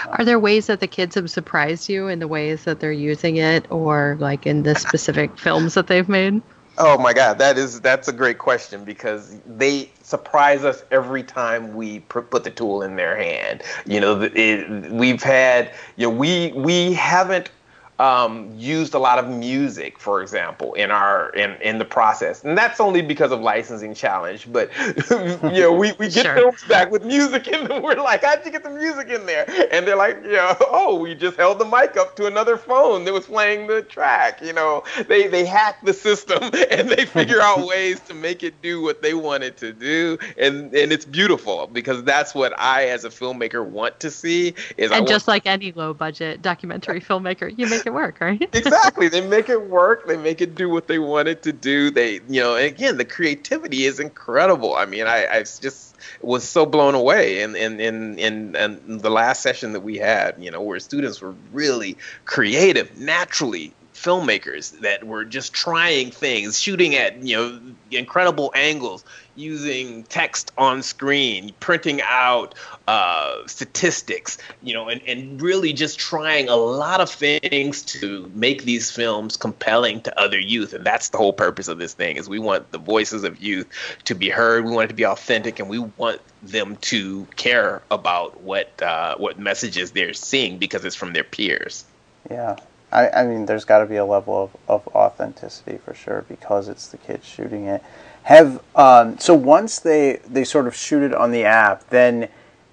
Are 0.07 0.25
there 0.25 0.39
ways 0.39 0.67
that 0.67 0.79
the 0.79 0.87
kids 0.87 1.15
have 1.15 1.29
surprised 1.29 1.89
you 1.89 2.07
in 2.07 2.19
the 2.19 2.27
ways 2.27 2.63
that 2.63 2.79
they're 2.79 2.91
using 2.91 3.37
it, 3.37 3.69
or 3.71 4.17
like 4.19 4.45
in 4.47 4.63
the 4.63 4.75
specific 4.75 5.37
films 5.37 5.75
that 5.75 5.87
they've 5.87 6.09
made? 6.09 6.41
Oh 6.77 6.97
my 6.97 7.13
God, 7.13 7.37
that 7.37 7.57
is 7.57 7.79
that's 7.79 8.07
a 8.09 8.13
great 8.13 8.37
question 8.37 8.83
because 8.83 9.39
they 9.45 9.89
surprise 10.01 10.65
us 10.65 10.83
every 10.91 11.23
time 11.23 11.73
we 11.73 12.01
put 12.01 12.43
the 12.43 12.51
tool 12.51 12.81
in 12.81 12.97
their 12.97 13.15
hand. 13.15 13.63
You 13.85 14.01
know, 14.01 14.21
it, 14.21 14.91
we've 14.91 15.23
had 15.23 15.71
you 15.95 16.09
know 16.09 16.15
we 16.15 16.51
we 16.51 16.93
haven't 16.93 17.49
um, 17.97 18.53
used 18.57 18.93
a 18.93 18.99
lot 18.99 19.19
of 19.19 19.29
music, 19.29 19.97
for 19.99 20.21
example, 20.21 20.73
in 20.73 20.91
our 20.91 21.29
in, 21.29 21.51
in 21.61 21.77
the 21.77 21.85
process, 21.85 22.43
and 22.43 22.57
that's 22.57 22.81
only 22.81 23.01
because 23.01 23.31
of 23.31 23.39
licensing 23.39 23.93
challenge. 23.93 24.51
But 24.51 24.69
you 25.09 25.61
know, 25.61 25.71
we, 25.71 25.93
we 25.93 26.09
get 26.09 26.25
sure. 26.25 26.35
films 26.35 26.63
back 26.65 26.91
with 26.91 27.05
music 27.05 27.47
in 27.47 27.67
them. 27.67 27.81
We're 27.83 27.95
like, 27.95 28.23
how'd 28.23 28.45
you 28.45 28.51
get 28.51 28.63
the 28.63 28.69
music 28.69 29.07
in 29.07 29.25
there? 29.25 29.45
And 29.71 29.87
they're 29.87 29.95
like, 29.95 30.17
yeah, 30.25 30.57
oh, 30.59 30.99
we 30.99 31.15
just 31.15 31.37
held 31.37 31.59
the 31.59 31.65
mic 31.65 31.95
up 31.95 32.17
to 32.17 32.25
another 32.25 32.57
phone 32.57 33.05
that 33.05 33.13
was 33.13 33.27
playing 33.27 33.67
the 33.67 33.81
track. 33.81 34.41
You 34.41 34.51
know, 34.51 34.83
they 35.07 35.27
they 35.27 35.45
hack 35.45 35.77
the 35.83 35.93
system 35.93 36.43
and 36.71 36.89
they 36.89 37.05
figure 37.05 37.39
out 37.41 37.65
ways 37.65 38.01
to 38.01 38.13
make 38.13 38.43
it 38.43 38.61
do 38.61 38.81
what 38.81 39.01
they 39.01 39.13
want 39.13 39.43
it 39.43 39.55
to 39.57 39.71
do, 39.71 40.17
and 40.37 40.73
and 40.75 40.91
it's 40.91 41.05
beautiful 41.05 41.67
because 41.67 42.03
that's 42.03 42.35
what 42.35 42.57
I, 42.59 42.89
as 42.89 43.05
a 43.05 43.09
filmmaker, 43.09 43.65
want 43.65 44.01
to 44.01 44.11
see. 44.11 44.53
Is 44.75 44.91
and 44.91 45.07
just 45.07 45.29
like 45.29 45.45
any 45.45 45.71
low 45.71 45.93
budget 45.93 46.41
documentary 46.41 46.99
filmmaker, 46.99 47.57
you 47.57 47.67
make 47.67 47.84
it 47.85 47.93
work, 47.93 48.19
right? 48.19 48.41
exactly. 48.53 49.07
They 49.07 49.25
make 49.25 49.49
it 49.49 49.69
work. 49.69 50.07
They 50.07 50.17
make 50.17 50.41
it 50.41 50.55
do 50.55 50.69
what 50.69 50.87
they 50.87 50.99
want 50.99 51.27
it 51.27 51.43
to 51.43 51.53
do. 51.53 51.91
They, 51.91 52.15
you 52.27 52.41
know, 52.41 52.55
again, 52.55 52.97
the 52.97 53.05
creativity 53.05 53.85
is 53.85 53.99
incredible. 53.99 54.75
I 54.75 54.85
mean, 54.85 55.07
I, 55.07 55.27
I 55.27 55.39
just 55.39 55.95
was 56.21 56.43
so 56.43 56.65
blown 56.65 56.95
away 56.95 57.41
in, 57.41 57.55
in, 57.55 57.79
in, 57.79 58.19
in, 58.19 58.55
in 58.55 58.97
the 58.99 59.09
last 59.09 59.41
session 59.41 59.73
that 59.73 59.81
we 59.81 59.97
had, 59.97 60.35
you 60.39 60.51
know, 60.51 60.61
where 60.61 60.79
students 60.79 61.21
were 61.21 61.35
really 61.51 61.97
creative, 62.25 62.97
naturally 62.97 63.73
filmmakers 63.95 64.77
that 64.81 65.03
were 65.05 65.25
just 65.25 65.53
trying 65.53 66.11
things, 66.11 66.59
shooting 66.59 66.95
at 66.95 67.23
you 67.23 67.35
know 67.35 67.59
incredible 67.91 68.51
angles, 68.53 69.05
using 69.35 70.03
text 70.03 70.51
on 70.57 70.81
screen, 70.81 71.51
printing 71.59 72.01
out 72.03 72.55
uh, 72.87 73.35
statistics, 73.47 74.37
you 74.61 74.73
know, 74.73 74.87
and, 74.89 75.01
and 75.07 75.41
really 75.41 75.73
just 75.73 75.99
trying 75.99 76.47
a 76.49 76.55
lot 76.55 77.01
of 77.01 77.09
things 77.09 77.83
to 77.83 78.31
make 78.33 78.63
these 78.63 78.91
films 78.91 79.37
compelling 79.37 80.01
to 80.01 80.19
other 80.19 80.39
youth. 80.39 80.73
And 80.73 80.85
that's 80.85 81.09
the 81.09 81.17
whole 81.17 81.33
purpose 81.33 81.67
of 81.67 81.77
this 81.77 81.93
thing 81.93 82.17
is 82.17 82.29
we 82.29 82.39
want 82.39 82.71
the 82.71 82.77
voices 82.77 83.23
of 83.23 83.41
youth 83.41 83.67
to 84.05 84.15
be 84.15 84.29
heard. 84.29 84.65
We 84.65 84.71
want 84.71 84.85
it 84.85 84.89
to 84.89 84.93
be 84.93 85.05
authentic, 85.05 85.59
and 85.59 85.69
we 85.69 85.79
want 85.79 86.21
them 86.43 86.77
to 86.77 87.25
care 87.35 87.81
about 87.91 88.41
what 88.41 88.81
uh, 88.81 89.15
what 89.17 89.39
messages 89.39 89.91
they're 89.91 90.13
seeing 90.13 90.57
because 90.57 90.85
it's 90.85 90.95
from 90.95 91.13
their 91.13 91.23
peers. 91.23 91.85
Yeah, 92.29 92.57
I, 92.91 93.09
I 93.09 93.27
mean, 93.27 93.45
there's 93.45 93.65
got 93.65 93.79
to 93.79 93.85
be 93.85 93.97
a 93.97 94.05
level 94.05 94.43
of, 94.43 94.57
of 94.67 94.95
authenticity 94.95 95.77
for 95.77 95.93
sure 95.93 96.25
because 96.29 96.69
it's 96.69 96.87
the 96.87 96.97
kids 96.97 97.25
shooting 97.25 97.65
it. 97.65 97.83
Have 98.25 98.59
um, 98.75 99.19
so 99.19 99.35
once 99.35 99.77
they 99.77 100.19
they 100.27 100.43
sort 100.43 100.65
of 100.65 100.75
shoot 100.75 101.03
it 101.03 101.13
on 101.13 101.29
the 101.29 101.43
app, 101.43 101.87
then 101.89 102.27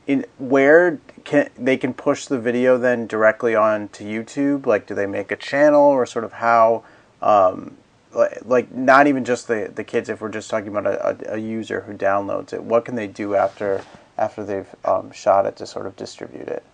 in 0.06 0.24
where 0.38 0.98
can 1.24 1.50
they 1.58 1.76
can 1.76 1.92
push 1.92 2.24
the 2.24 2.38
video 2.38 2.78
then 2.78 3.06
directly 3.06 3.54
on 3.54 3.88
to 3.88 4.02
YouTube? 4.02 4.64
Like, 4.64 4.86
do 4.86 4.94
they 4.94 5.04
make 5.04 5.30
a 5.30 5.36
channel 5.36 5.82
or 5.82 6.06
sort 6.06 6.24
of 6.24 6.32
how? 6.32 6.84
Um, 7.20 7.76
like 8.44 8.72
not 8.72 9.06
even 9.06 9.26
just 9.26 9.46
the 9.46 9.70
the 9.74 9.84
kids. 9.84 10.08
If 10.08 10.22
we're 10.22 10.30
just 10.30 10.48
talking 10.48 10.68
about 10.68 10.86
a, 10.86 11.34
a, 11.34 11.38
user 11.38 11.82
who 11.82 11.92
downloads 11.92 12.54
it, 12.54 12.62
what 12.62 12.86
can 12.86 12.94
they 12.94 13.06
do 13.06 13.34
after 13.34 13.82
after 14.16 14.44
they've 14.44 14.74
um, 14.86 15.12
shot 15.12 15.44
it 15.44 15.56
to 15.56 15.66
sort 15.66 15.86
of 15.86 15.94
distribute 15.96 16.48
it? 16.48 16.64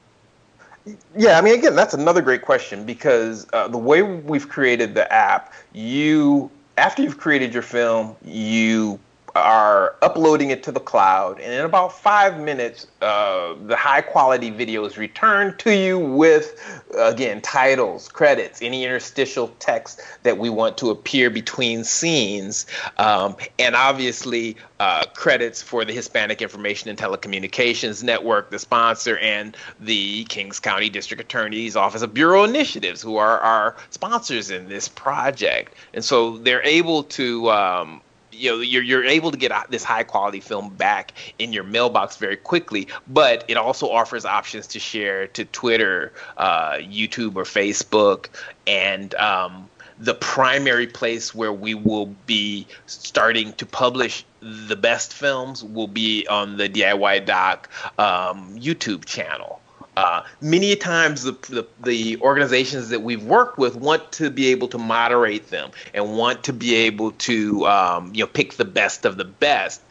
Yeah, 1.16 1.36
I 1.36 1.42
mean, 1.42 1.58
again, 1.58 1.74
that's 1.74 1.94
another 1.94 2.22
great 2.22 2.42
question 2.42 2.84
because 2.84 3.48
uh, 3.52 3.66
the 3.66 3.78
way 3.78 4.02
we've 4.02 4.48
created 4.48 4.94
the 4.94 5.12
app, 5.12 5.52
you 5.72 6.50
after 6.78 7.02
you've 7.02 7.18
created 7.18 7.52
your 7.52 7.62
film, 7.62 8.16
you 8.24 8.98
are 9.38 9.96
uploading 10.02 10.50
it 10.50 10.62
to 10.64 10.72
the 10.72 10.80
cloud, 10.80 11.40
and 11.40 11.52
in 11.52 11.64
about 11.64 11.92
five 11.92 12.38
minutes, 12.40 12.86
uh, 13.02 13.54
the 13.66 13.76
high 13.76 14.00
quality 14.00 14.50
video 14.50 14.84
is 14.84 14.98
returned 14.98 15.58
to 15.60 15.74
you 15.74 15.98
with, 15.98 16.82
again, 16.96 17.40
titles, 17.40 18.08
credits, 18.08 18.62
any 18.62 18.84
interstitial 18.84 19.48
text 19.58 20.00
that 20.22 20.38
we 20.38 20.50
want 20.50 20.76
to 20.78 20.90
appear 20.90 21.30
between 21.30 21.84
scenes, 21.84 22.66
um, 22.98 23.36
and 23.58 23.74
obviously 23.74 24.56
uh, 24.80 25.04
credits 25.14 25.60
for 25.62 25.84
the 25.84 25.92
Hispanic 25.92 26.40
Information 26.42 26.88
and 26.90 26.98
Telecommunications 26.98 28.02
Network, 28.02 28.50
the 28.50 28.58
sponsor, 28.58 29.18
and 29.18 29.56
the 29.80 30.24
Kings 30.24 30.60
County 30.60 30.88
District 30.88 31.20
Attorney's 31.20 31.76
Office 31.76 32.02
of 32.02 32.14
Bureau 32.14 32.44
Initiatives, 32.44 33.02
who 33.02 33.16
are 33.16 33.38
our 33.38 33.76
sponsors 33.90 34.50
in 34.50 34.68
this 34.68 34.88
project. 34.88 35.74
And 35.94 36.04
so 36.04 36.38
they're 36.38 36.62
able 36.62 37.02
to 37.04 37.50
um, 37.50 38.00
you 38.38 38.50
know 38.50 38.60
you're 38.60 38.82
you're 38.82 39.04
able 39.04 39.30
to 39.30 39.36
get 39.36 39.52
this 39.70 39.84
high 39.84 40.02
quality 40.02 40.40
film 40.40 40.70
back 40.74 41.12
in 41.38 41.52
your 41.52 41.64
mailbox 41.64 42.16
very 42.16 42.36
quickly 42.36 42.88
but 43.06 43.44
it 43.48 43.56
also 43.56 43.90
offers 43.90 44.24
options 44.24 44.66
to 44.68 44.78
share 44.78 45.26
to 45.26 45.44
twitter 45.46 46.12
uh, 46.36 46.74
youtube 46.74 47.36
or 47.36 47.44
facebook 47.44 48.28
and 48.66 49.14
um, 49.16 49.68
the 49.98 50.14
primary 50.14 50.86
place 50.86 51.34
where 51.34 51.52
we 51.52 51.74
will 51.74 52.06
be 52.26 52.66
starting 52.86 53.52
to 53.54 53.66
publish 53.66 54.24
the 54.40 54.76
best 54.76 55.12
films 55.12 55.64
will 55.64 55.88
be 55.88 56.26
on 56.28 56.56
the 56.56 56.68
diy 56.68 57.24
doc 57.24 57.68
um, 57.98 58.56
youtube 58.58 59.04
channel 59.04 59.60
uh, 59.98 60.24
many 60.40 60.76
times 60.76 61.24
the, 61.24 61.32
the, 61.48 61.66
the 61.82 62.20
organizations 62.20 62.88
that 62.88 63.02
we've 63.02 63.24
worked 63.24 63.58
with 63.58 63.74
want 63.74 64.12
to 64.12 64.30
be 64.30 64.46
able 64.46 64.68
to 64.68 64.78
moderate 64.78 65.48
them 65.48 65.72
and 65.92 66.16
want 66.16 66.44
to 66.44 66.52
be 66.52 66.72
able 66.76 67.10
to 67.12 67.66
um, 67.66 68.12
you 68.14 68.22
know 68.22 68.28
pick 68.28 68.54
the 68.54 68.64
best 68.64 69.04
of 69.04 69.16
the 69.16 69.24
best. 69.24 69.82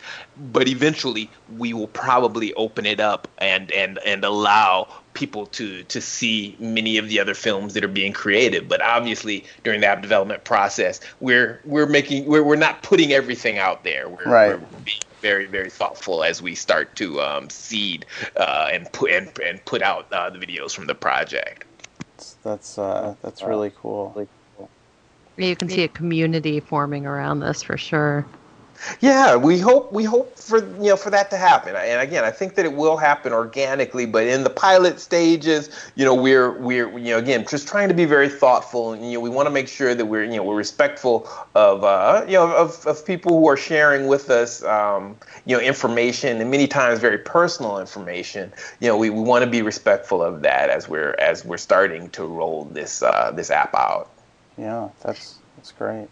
But 0.54 0.70
eventually 0.70 1.30
we 1.58 1.74
will 1.74 1.90
probably 1.90 2.54
open 2.54 2.86
it 2.86 3.02
up 3.02 3.28
and 3.40 3.70
and 3.74 4.00
and 4.06 4.24
allow 4.24 4.88
people 5.14 5.48
to 5.48 5.84
to 5.84 6.00
see 6.00 6.56
many 6.58 6.98
of 6.98 7.10
the 7.10 7.20
other 7.20 7.34
films 7.34 7.74
that 7.74 7.84
are 7.84 7.90
being 7.90 8.14
created. 8.14 8.70
But 8.70 8.82
obviously 8.82 9.44
during 9.66 9.82
the 9.82 9.88
app 9.88 10.02
development 10.02 10.46
process 10.46 11.02
we're 11.20 11.60
we're 11.66 11.86
making 11.86 12.28
we're, 12.28 12.44
we're 12.44 12.56
not 12.56 12.82
putting 12.82 13.12
everything 13.12 13.58
out 13.58 13.84
there. 13.84 14.08
We're, 14.08 14.32
right. 14.32 14.62
we're 14.62 14.80
being 14.86 15.00
very 15.22 15.46
very 15.46 15.70
thoughtful 15.70 16.24
as 16.24 16.42
we 16.42 16.56
start 16.56 16.96
to 16.96 17.22
um, 17.22 17.50
seed 17.50 18.06
uh, 18.36 18.70
and 18.72 18.92
put 18.94 19.12
and, 19.12 19.40
and 19.40 19.64
put 19.66 19.82
out 19.82 20.12
uh, 20.12 20.30
the 20.30 20.40
videos 20.40 20.74
from 20.74 20.88
the 20.88 20.96
project. 20.96 21.66
That's 22.16 22.34
that's 22.44 22.78
uh, 22.78 23.16
that's 23.22 23.44
really 23.44 23.72
cool. 23.76 24.28
Yeah, 25.38 25.48
you 25.48 25.56
can 25.56 25.70
see 25.70 25.84
a 25.84 25.88
community 25.88 26.60
forming 26.60 27.06
around 27.06 27.42
this 27.42 27.62
for 27.62 27.78
sure. 27.78 28.26
Yeah, 29.02 29.36
we 29.36 29.60
hope 29.60 29.92
we 29.92 30.04
hope 30.04 30.38
for 30.38 30.60
you 30.60 30.90
know 30.90 30.96
for 30.96 31.10
that 31.10 31.30
to 31.32 31.38
happen. 31.38 31.76
And 31.76 32.02
again, 32.02 32.24
I 32.24 32.32
think 32.32 32.56
that 32.56 32.66
it 32.66 32.74
will 32.74 32.98
happen 32.98 33.34
organically, 33.34 34.06
but 34.06 34.26
in 34.28 34.44
the 34.44 34.50
pilot 34.50 35.00
stages, 35.00 35.70
you 35.96 36.06
know, 36.06 36.14
we're 36.14 36.52
we're 36.60 36.90
you 36.98 37.12
know 37.12 37.18
again 37.18 37.46
just 37.50 37.68
trying 37.68 37.90
to 37.90 37.94
be 37.94 38.06
very 38.06 38.30
thoughtful. 38.30 38.94
And, 38.94 39.06
you 39.06 39.14
know, 39.14 39.20
we 39.20 39.30
want 39.30 39.48
to 39.48 39.52
make 39.52 39.68
sure 39.68 39.96
that 39.96 40.06
we're 40.06 40.24
you 40.24 40.38
know 40.38 40.44
we're 40.44 40.56
respectful 40.56 41.28
of 41.56 41.84
uh, 41.84 42.24
you 42.28 42.34
know 42.34 42.56
of, 42.56 42.86
of 42.86 43.06
people 43.06 43.40
who 43.40 43.48
are 43.48 43.58
sharing 43.58 44.08
with 44.08 44.30
us 44.30 44.64
um, 44.64 45.16
you 45.46 45.56
know 45.56 45.62
information 45.62 46.40
and 46.42 46.52
many 46.52 46.68
times 46.68 47.00
very 47.00 47.18
personal 47.18 47.80
information. 47.80 48.52
You 48.80 48.90
know, 48.90 48.98
we, 48.98 49.10
we 49.10 49.22
want 49.22 49.44
to 49.44 49.50
be 49.50 49.62
respectful 49.62 50.22
of 50.22 50.42
that 50.42 50.70
as 50.70 50.88
we're 50.88 51.16
as 51.20 51.44
we're 51.46 51.58
starting 51.58 52.10
to 52.12 52.26
roll 52.26 52.66
this 52.66 53.02
uh, 53.02 53.32
this 53.32 53.52
app 53.52 53.74
out. 53.76 54.10
Yeah, 54.58 54.90
that's 55.02 55.36
that's 55.56 55.72
great. 55.72 56.08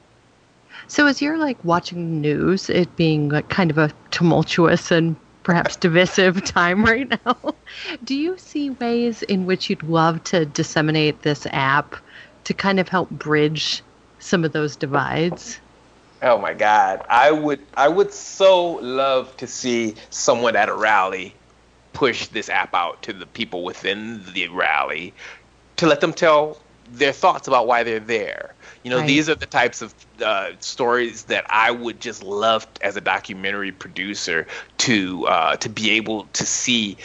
So 0.87 1.07
as 1.07 1.21
you're 1.21 1.37
like 1.37 1.63
watching 1.63 2.21
news, 2.21 2.69
it 2.69 2.95
being 2.95 3.29
like 3.29 3.49
kind 3.49 3.71
of 3.71 3.77
a 3.77 3.91
tumultuous 4.11 4.91
and 4.91 5.15
perhaps 5.43 5.75
divisive 5.75 6.43
time 6.45 6.85
right 6.85 7.09
now, 7.25 7.55
do 8.03 8.15
you 8.15 8.37
see 8.37 8.69
ways 8.71 9.23
in 9.23 9.45
which 9.45 9.69
you'd 9.69 9.83
love 9.83 10.23
to 10.25 10.45
disseminate 10.45 11.21
this 11.21 11.47
app 11.51 11.95
to 12.45 12.53
kind 12.53 12.79
of 12.79 12.89
help 12.89 13.09
bridge 13.09 13.81
some 14.19 14.43
of 14.43 14.51
those 14.51 14.75
divides? 14.75 15.59
Oh 16.21 16.37
my 16.37 16.53
God, 16.53 17.05
I 17.09 17.31
would 17.31 17.59
I 17.75 17.87
would 17.87 18.13
so 18.13 18.73
love 18.73 19.35
to 19.37 19.47
see 19.47 19.95
someone 20.09 20.55
at 20.55 20.69
a 20.69 20.73
rally 20.73 21.35
push 21.93 22.27
this 22.27 22.49
app 22.49 22.73
out 22.73 23.01
to 23.03 23.13
the 23.13 23.25
people 23.25 23.63
within 23.63 24.23
the 24.33 24.47
rally 24.47 25.13
to 25.77 25.87
let 25.87 26.01
them 26.01 26.13
tell 26.13 26.57
their 26.89 27.11
thoughts 27.11 27.47
about 27.47 27.67
why 27.67 27.83
they're 27.83 27.99
there. 27.99 28.53
You 28.83 28.91
know, 28.91 28.99
right. 28.99 29.07
these 29.07 29.29
are 29.29 29.35
the 29.35 29.45
types 29.45 29.81
of 29.81 29.93
uh, 30.21 30.51
stories 30.59 31.23
that 31.23 31.45
I 31.49 31.71
would 31.71 31.99
just 31.99 32.23
love 32.23 32.67
as 32.81 32.95
a 32.95 33.01
documentary 33.01 33.71
producer 33.71 34.47
to 34.79 35.25
uh, 35.27 35.55
to 35.57 35.69
be 35.69 35.91
able 35.91 36.25
to 36.33 36.45
see 36.45 36.97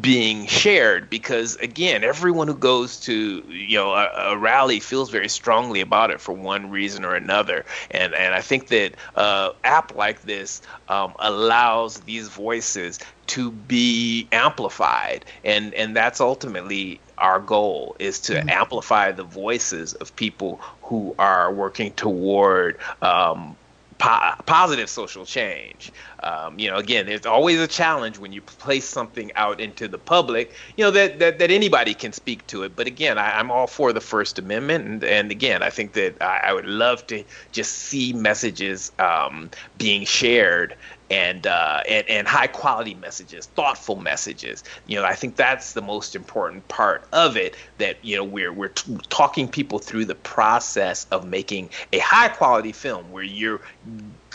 being 0.00 0.46
shared 0.46 1.08
because 1.08 1.56
again, 1.56 2.02
everyone 2.02 2.48
who 2.48 2.54
goes 2.54 3.00
to 3.00 3.44
you 3.48 3.78
know 3.78 3.92
a, 3.92 4.32
a 4.32 4.36
rally 4.36 4.80
feels 4.80 5.10
very 5.10 5.28
strongly 5.28 5.80
about 5.80 6.10
it 6.10 6.20
for 6.20 6.32
one 6.32 6.70
reason 6.70 7.04
or 7.04 7.14
another, 7.14 7.64
and 7.90 8.14
and 8.14 8.34
I 8.34 8.40
think 8.40 8.68
that 8.68 8.94
uh, 9.14 9.50
app 9.62 9.94
like 9.94 10.22
this 10.22 10.62
um, 10.88 11.14
allows 11.18 12.00
these 12.00 12.28
voices 12.28 12.98
to 13.26 13.50
be 13.50 14.28
amplified 14.32 15.24
and 15.44 15.72
and 15.74 15.96
that's 15.96 16.20
ultimately 16.20 17.00
our 17.18 17.40
goal 17.40 17.96
is 17.98 18.20
to 18.20 18.34
mm-hmm. 18.34 18.48
amplify 18.48 19.12
the 19.12 19.24
voices 19.24 19.94
of 19.94 20.14
people 20.16 20.60
who 20.82 21.14
are 21.18 21.52
working 21.52 21.92
toward 21.92 22.78
um, 23.02 23.56
po- 23.98 24.34
positive 24.46 24.88
social 24.88 25.24
change. 25.24 25.92
Um, 26.22 26.58
you 26.58 26.70
know, 26.70 26.76
again, 26.76 27.06
there's 27.06 27.26
always 27.26 27.60
a 27.60 27.66
challenge 27.66 28.18
when 28.18 28.32
you 28.32 28.40
place 28.40 28.84
something 28.84 29.32
out 29.36 29.60
into 29.60 29.88
the 29.88 29.98
public. 29.98 30.52
You 30.76 30.84
know 30.84 30.90
that 30.90 31.18
that, 31.18 31.38
that 31.38 31.50
anybody 31.50 31.94
can 31.94 32.12
speak 32.12 32.46
to 32.48 32.62
it. 32.62 32.76
But 32.76 32.86
again, 32.86 33.18
I, 33.18 33.38
am 33.38 33.50
all 33.50 33.66
for 33.66 33.92
the 33.92 34.00
First 34.00 34.38
Amendment, 34.38 34.86
and, 34.86 35.04
and 35.04 35.30
again, 35.30 35.62
I 35.62 35.70
think 35.70 35.92
that 35.92 36.20
I, 36.22 36.40
I 36.44 36.52
would 36.52 36.66
love 36.66 37.06
to 37.08 37.24
just 37.52 37.72
see 37.72 38.12
messages 38.12 38.92
um, 38.98 39.50
being 39.78 40.04
shared 40.04 40.76
and, 41.14 41.46
uh, 41.46 41.80
and 41.88 42.08
and 42.08 42.26
high 42.26 42.48
quality 42.48 42.94
messages, 42.94 43.46
thoughtful 43.46 43.94
messages. 43.94 44.64
You 44.86 44.96
know, 44.96 45.04
I 45.04 45.14
think 45.14 45.36
that's 45.36 45.72
the 45.72 45.82
most 45.82 46.16
important 46.16 46.66
part 46.66 47.06
of 47.12 47.36
it. 47.36 47.54
That 47.78 48.04
you 48.04 48.16
know 48.16 48.24
we're 48.24 48.52
we're 48.52 48.68
t- 48.68 48.96
talking 49.10 49.46
people 49.46 49.78
through 49.78 50.06
the 50.06 50.16
process 50.16 51.06
of 51.12 51.24
making 51.24 51.70
a 51.92 52.00
high 52.00 52.28
quality 52.28 52.72
film 52.72 53.12
where 53.12 53.22
you're 53.22 53.60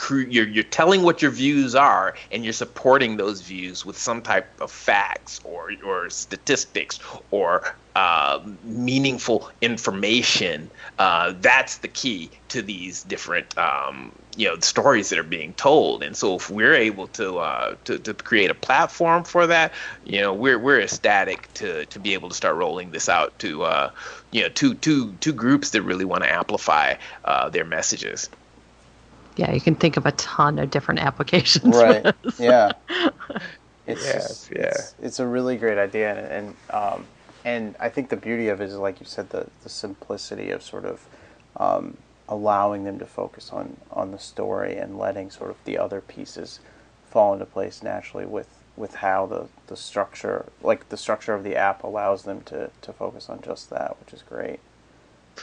you're 0.09 0.47
you're 0.47 0.63
telling 0.63 1.03
what 1.03 1.21
your 1.21 1.31
views 1.31 1.75
are 1.75 2.15
and 2.31 2.43
you're 2.43 2.53
supporting 2.53 3.17
those 3.17 3.41
views 3.41 3.85
with 3.85 3.97
some 3.97 4.21
type 4.21 4.47
of 4.61 4.71
facts 4.71 5.39
or 5.43 5.71
or 5.85 6.09
statistics 6.09 6.99
or 7.31 7.75
uh, 7.95 8.39
meaningful 8.63 9.49
information. 9.61 10.69
Uh, 10.97 11.33
that's 11.41 11.79
the 11.79 11.87
key 11.87 12.29
to 12.47 12.61
these 12.61 13.03
different 13.03 13.57
um, 13.57 14.11
you 14.37 14.47
know 14.47 14.57
stories 14.59 15.09
that 15.09 15.19
are 15.19 15.23
being 15.23 15.53
told. 15.53 16.01
And 16.01 16.15
so 16.15 16.35
if 16.35 16.49
we're 16.49 16.73
able 16.73 17.07
to, 17.07 17.39
uh, 17.39 17.75
to 17.85 17.99
to 17.99 18.13
create 18.13 18.49
a 18.51 18.55
platform 18.55 19.23
for 19.25 19.47
that, 19.47 19.73
you 20.05 20.21
know, 20.21 20.33
we're 20.33 20.57
we're 20.57 20.79
ecstatic 20.79 21.53
to 21.55 21.85
to 21.87 21.99
be 21.99 22.13
able 22.13 22.29
to 22.29 22.35
start 22.35 22.55
rolling 22.55 22.91
this 22.91 23.09
out 23.09 23.37
to 23.39 23.63
uh, 23.63 23.91
you 24.31 24.43
know 24.43 24.49
two 24.49 24.75
two 24.75 25.13
two 25.19 25.33
groups 25.33 25.71
that 25.71 25.81
really 25.81 26.05
want 26.05 26.23
to 26.23 26.31
amplify 26.31 26.95
uh, 27.25 27.49
their 27.49 27.65
messages. 27.65 28.29
Yeah, 29.39 29.53
you 29.53 29.61
can 29.61 29.75
think 29.75 29.95
of 29.95 30.05
a 30.05 30.11
ton 30.13 30.59
of 30.59 30.69
different 30.69 30.99
applications. 31.09 31.75
Right. 31.75 32.13
yeah. 32.37 32.73
It's 33.87 34.05
yes, 34.05 34.27
just, 34.27 34.51
yeah. 34.51 34.65
It's, 34.65 34.95
it's, 35.01 35.19
a 35.19 35.25
really 35.25 35.57
great 35.57 35.79
idea, 35.79 36.13
and 36.13 36.27
and, 36.31 36.55
um, 36.69 37.05
and 37.43 37.75
I 37.79 37.89
think 37.89 38.09
the 38.09 38.17
beauty 38.17 38.49
of 38.49 38.61
it 38.61 38.65
is, 38.65 38.75
like 38.75 38.99
you 38.99 39.05
said, 39.07 39.31
the 39.31 39.47
the 39.63 39.69
simplicity 39.69 40.51
of 40.51 40.61
sort 40.61 40.85
of 40.85 41.07
um, 41.57 41.97
allowing 42.27 42.83
them 42.83 42.99
to 42.99 43.07
focus 43.07 43.49
on 43.51 43.77
on 43.89 44.11
the 44.11 44.19
story 44.19 44.77
and 44.77 44.99
letting 44.99 45.31
sort 45.31 45.49
of 45.49 45.57
the 45.65 45.79
other 45.79 46.01
pieces 46.01 46.59
fall 47.09 47.33
into 47.33 47.47
place 47.47 47.81
naturally 47.81 48.27
with 48.27 48.49
with 48.77 48.93
how 48.95 49.25
the 49.25 49.47
the 49.65 49.75
structure 49.75 50.45
like 50.61 50.87
the 50.89 50.97
structure 50.97 51.33
of 51.33 51.43
the 51.43 51.55
app 51.55 51.83
allows 51.83 52.23
them 52.23 52.41
to 52.41 52.69
to 52.81 52.93
focus 52.93 53.27
on 53.27 53.41
just 53.41 53.71
that 53.71 53.99
which 53.99 54.13
is 54.13 54.21
great 54.21 54.59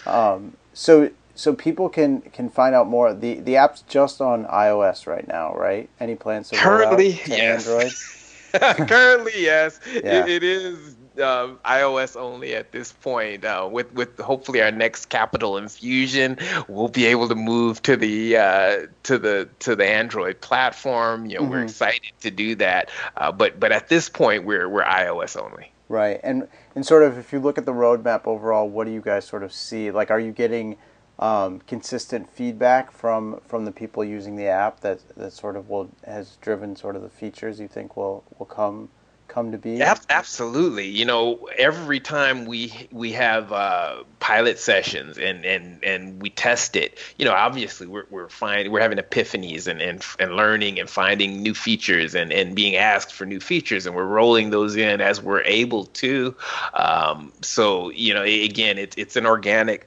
um, 0.07 0.57
so 0.73 1.11
so 1.37 1.55
people 1.55 1.89
can 1.89 2.21
can 2.21 2.49
find 2.49 2.75
out 2.75 2.87
more 2.87 3.15
the 3.15 3.41
the 3.41 3.57
app's 3.57 3.83
just 3.83 4.21
on 4.21 4.45
ios 4.47 5.07
right 5.07 5.29
now 5.29 5.55
right 5.55 5.89
any 6.01 6.15
plans 6.15 6.49
to 6.49 6.57
currently 6.57 7.21
yes 7.27 7.69
android 7.69 8.89
currently 8.89 9.33
yes 9.37 9.81
yeah. 9.95 10.25
it, 10.25 10.29
it 10.29 10.43
is 10.43 10.97
uh, 11.19 11.55
iOS 11.65 12.17
only 12.17 12.55
at 12.55 12.73
this 12.73 12.93
point. 12.93 13.45
Uh, 13.45 13.69
with 13.71 13.93
with 13.95 14.19
hopefully 14.19 14.63
our 14.63 14.71
next 14.71 15.07
capital 15.07 15.57
infusion, 15.57 16.39
we'll 16.69 16.89
be 16.89 17.07
able 17.07 17.29
to 17.29 17.35
move 17.35 17.83
to 17.83 17.97
the 17.97 18.37
uh, 18.37 18.87
to 19.05 19.19
the 19.19 19.49
to 19.61 19.75
the 19.77 19.87
Android 19.87 20.41
platform. 20.41 21.27
You 21.27 21.37
know, 21.37 21.43
mm-hmm. 21.43 21.51
we're 21.51 21.65
excited 21.65 22.13
to 22.21 22.31
do 22.31 22.55
that. 22.57 22.91
Uh, 23.17 23.33
but 23.33 23.59
but 23.59 23.73
at 23.73 23.89
this 23.89 24.09
point, 24.09 24.45
we're 24.45 24.69
we're 24.69 24.85
iOS 24.85 25.41
only. 25.41 25.73
Right, 25.89 26.21
and 26.23 26.49
and 26.75 26.85
sort 26.85 27.05
of 27.05 27.17
if 27.17 27.33
you 27.33 27.39
look 27.39 27.59
at 27.59 27.67
the 27.67 27.73
roadmap 27.73 28.27
overall, 28.27 28.69
what 28.69 28.87
do 28.87 28.93
you 28.93 29.01
guys 29.01 29.25
sort 29.25 29.43
of 29.43 29.53
see? 29.53 29.91
Like, 29.91 30.11
are 30.11 30.21
you 30.21 30.33
getting 30.33 30.77
um, 31.19 31.61
consistent 31.61 32.29
feedback 32.29 32.93
from 32.93 33.41
from 33.47 33.65
the 33.65 33.73
people 33.73 34.05
using 34.05 34.37
the 34.37 34.47
app 34.47 34.81
that 34.81 35.01
that 35.17 35.33
sort 35.33 35.57
of 35.57 35.69
will 35.69 35.91
has 36.05 36.37
driven 36.41 36.77
sort 36.77 36.97
of 36.97 37.03
the 37.03 37.09
features 37.09 37.59
you 37.59 37.69
think 37.69 37.97
will 37.97 38.25
will 38.39 38.47
come 38.47 38.91
come 39.29 39.53
to 39.53 39.59
be? 39.59 39.81
Absolutely. 39.83 40.87
You 40.87 41.05
know, 41.05 41.49
every 41.59 42.01
time 42.01 42.45
we 42.45 42.89
we 42.91 43.13
have 43.13 43.53
uh, 43.53 44.05
pilot 44.21 44.59
sessions 44.59 45.19
and, 45.19 45.45
and 45.45 45.85
and 45.85 46.23
we 46.23 46.31
test 46.31 46.77
it, 46.77 46.99
you 47.19 47.25
know, 47.25 47.33
obviously 47.33 47.87
we're 47.87 48.07
we're 48.11 48.29
finding 48.29 48.73
we're 48.73 48.81
having 48.81 48.99
epiphanies 48.99 49.67
and, 49.67 49.81
and 49.81 50.05
and 50.19 50.35
learning 50.35 50.81
and 50.81 50.89
finding 50.89 51.43
new 51.43 51.55
features 51.55 52.15
and 52.15 52.33
and 52.33 52.55
being 52.55 52.77
asked 52.77 53.13
for 53.13 53.27
new 53.27 53.41
features 53.41 53.87
and 53.87 53.95
we're 53.95 54.07
rolling 54.07 54.51
those 54.51 54.77
in 54.77 55.01
as 55.01 55.21
we're 55.21 55.43
able 55.43 55.85
to. 55.87 56.35
Um, 56.75 57.33
so 57.43 57.91
you 57.91 58.15
know, 58.15 58.23
again, 58.23 58.79
it's 58.79 58.97
it's 58.97 59.17
an 59.17 59.27
organic 59.27 59.87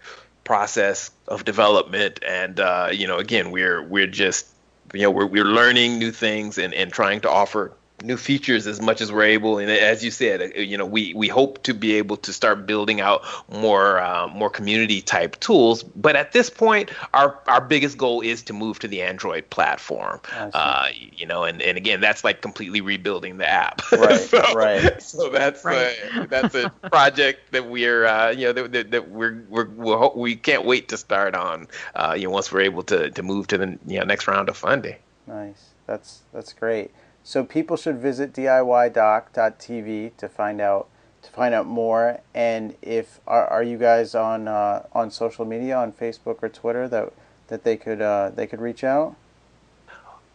process 0.50 1.12
of 1.28 1.46
development 1.46 2.20
and 2.28 2.60
uh, 2.60 2.90
you 2.92 3.06
know, 3.06 3.20
again, 3.20 3.52
we're 3.52 3.84
we're 3.84 4.08
just 4.08 4.48
you 4.96 5.04
know 5.04 5.12
we're 5.12 5.28
we're 5.28 5.46
learning 5.46 6.00
new 6.00 6.12
things 6.12 6.58
and 6.58 6.74
and 6.74 6.92
trying 6.92 7.22
to 7.22 7.30
offer 7.30 7.72
new 8.04 8.18
features 8.18 8.68
as 8.68 8.82
much 8.82 9.02
as 9.02 9.12
we're 9.12 9.24
able. 9.24 9.58
And 9.58 9.70
as 9.70 10.04
you 10.04 10.12
said, 10.12 10.42
uh, 10.42 10.60
you 10.60 10.78
know, 10.78 10.86
we 10.86 11.14
we 11.14 11.28
hope 11.28 11.64
to 11.64 11.74
be 11.74 11.96
able 11.96 12.18
to 12.18 12.34
start 12.34 12.66
building 12.66 13.02
out 13.02 13.24
more 13.50 14.00
uh, 14.00 14.28
more 14.28 14.50
community 14.50 15.02
type 15.02 15.40
tools. 15.40 15.84
But 15.84 16.16
at 16.16 16.32
this 16.32 16.50
point, 16.50 16.92
our 17.14 17.40
our 17.48 17.62
biggest 17.62 17.98
goal 17.98 18.22
is 18.22 18.44
to 18.44 18.54
move 18.54 18.80
to 18.80 18.88
the 18.88 19.02
Android 19.02 19.50
platform. 19.50 20.20
Uh, 20.34 20.88
you 20.94 21.26
know, 21.26 21.44
and, 21.44 21.62
and 21.62 21.78
again, 21.78 22.02
that's 22.02 22.24
like 22.24 22.42
completely 22.42 22.82
rebuilding 22.82 23.38
the 23.38 23.48
app. 23.48 23.82
Right. 24.00 24.20
so, 24.20 24.54
right. 24.54 25.02
So 25.02 25.30
that's 25.30 25.66
right. 25.66 25.96
A, 26.16 26.28
that's 26.28 26.56
a 26.56 26.70
project 26.90 27.52
that 27.52 27.70
we're 27.70 28.06
uh, 28.06 28.30
you 28.30 28.46
know 28.46 28.54
that, 28.54 28.72
that, 28.72 28.92
that 28.92 29.10
we're 29.10 29.44
we're 29.50 29.68
we're 29.68 30.10
we 30.16 30.36
can't 30.38 30.64
wait 30.64 30.88
to 30.90 30.98
start 30.98 31.36
on. 31.36 31.68
Uh, 31.96 32.16
you 32.18 32.26
know, 32.26 32.30
once 32.30 32.50
we're 32.52 32.62
able 32.62 32.84
to 32.84 33.10
to 33.12 33.24
move 33.24 33.48
to 33.48 33.58
the 33.58 33.78
you 33.86 34.00
know 34.00 34.06
next 34.06 34.28
round 34.28 34.48
of 34.48 34.56
funding. 34.56 34.96
Nice. 35.28 35.70
That's 35.86 36.22
that's 36.32 36.54
great. 36.54 36.92
So 37.24 37.44
people 37.44 37.78
should 37.78 37.98
visit 37.98 38.34
DIYdoc.tv 38.34 40.18
to 40.18 40.30
find 40.30 40.62
out 40.62 40.88
to 41.22 41.30
find 41.32 41.54
out 41.54 41.66
more. 41.66 42.22
And 42.34 42.76
if 42.82 43.20
are, 43.28 43.46
are 43.48 43.64
you 43.64 43.78
guys 43.78 44.16
on 44.16 44.48
uh, 44.48 44.86
on 44.94 45.12
social 45.12 45.46
media 45.46 45.78
on 45.78 45.92
Facebook 45.92 46.38
or 46.42 46.50
Twitter 46.50 46.88
that 46.88 47.14
that 47.48 47.64
they 47.64 47.78
could 47.78 48.02
uh, 48.02 48.32
they 48.34 48.48
could 48.48 48.62
reach 48.62 48.84
out? 48.84 49.16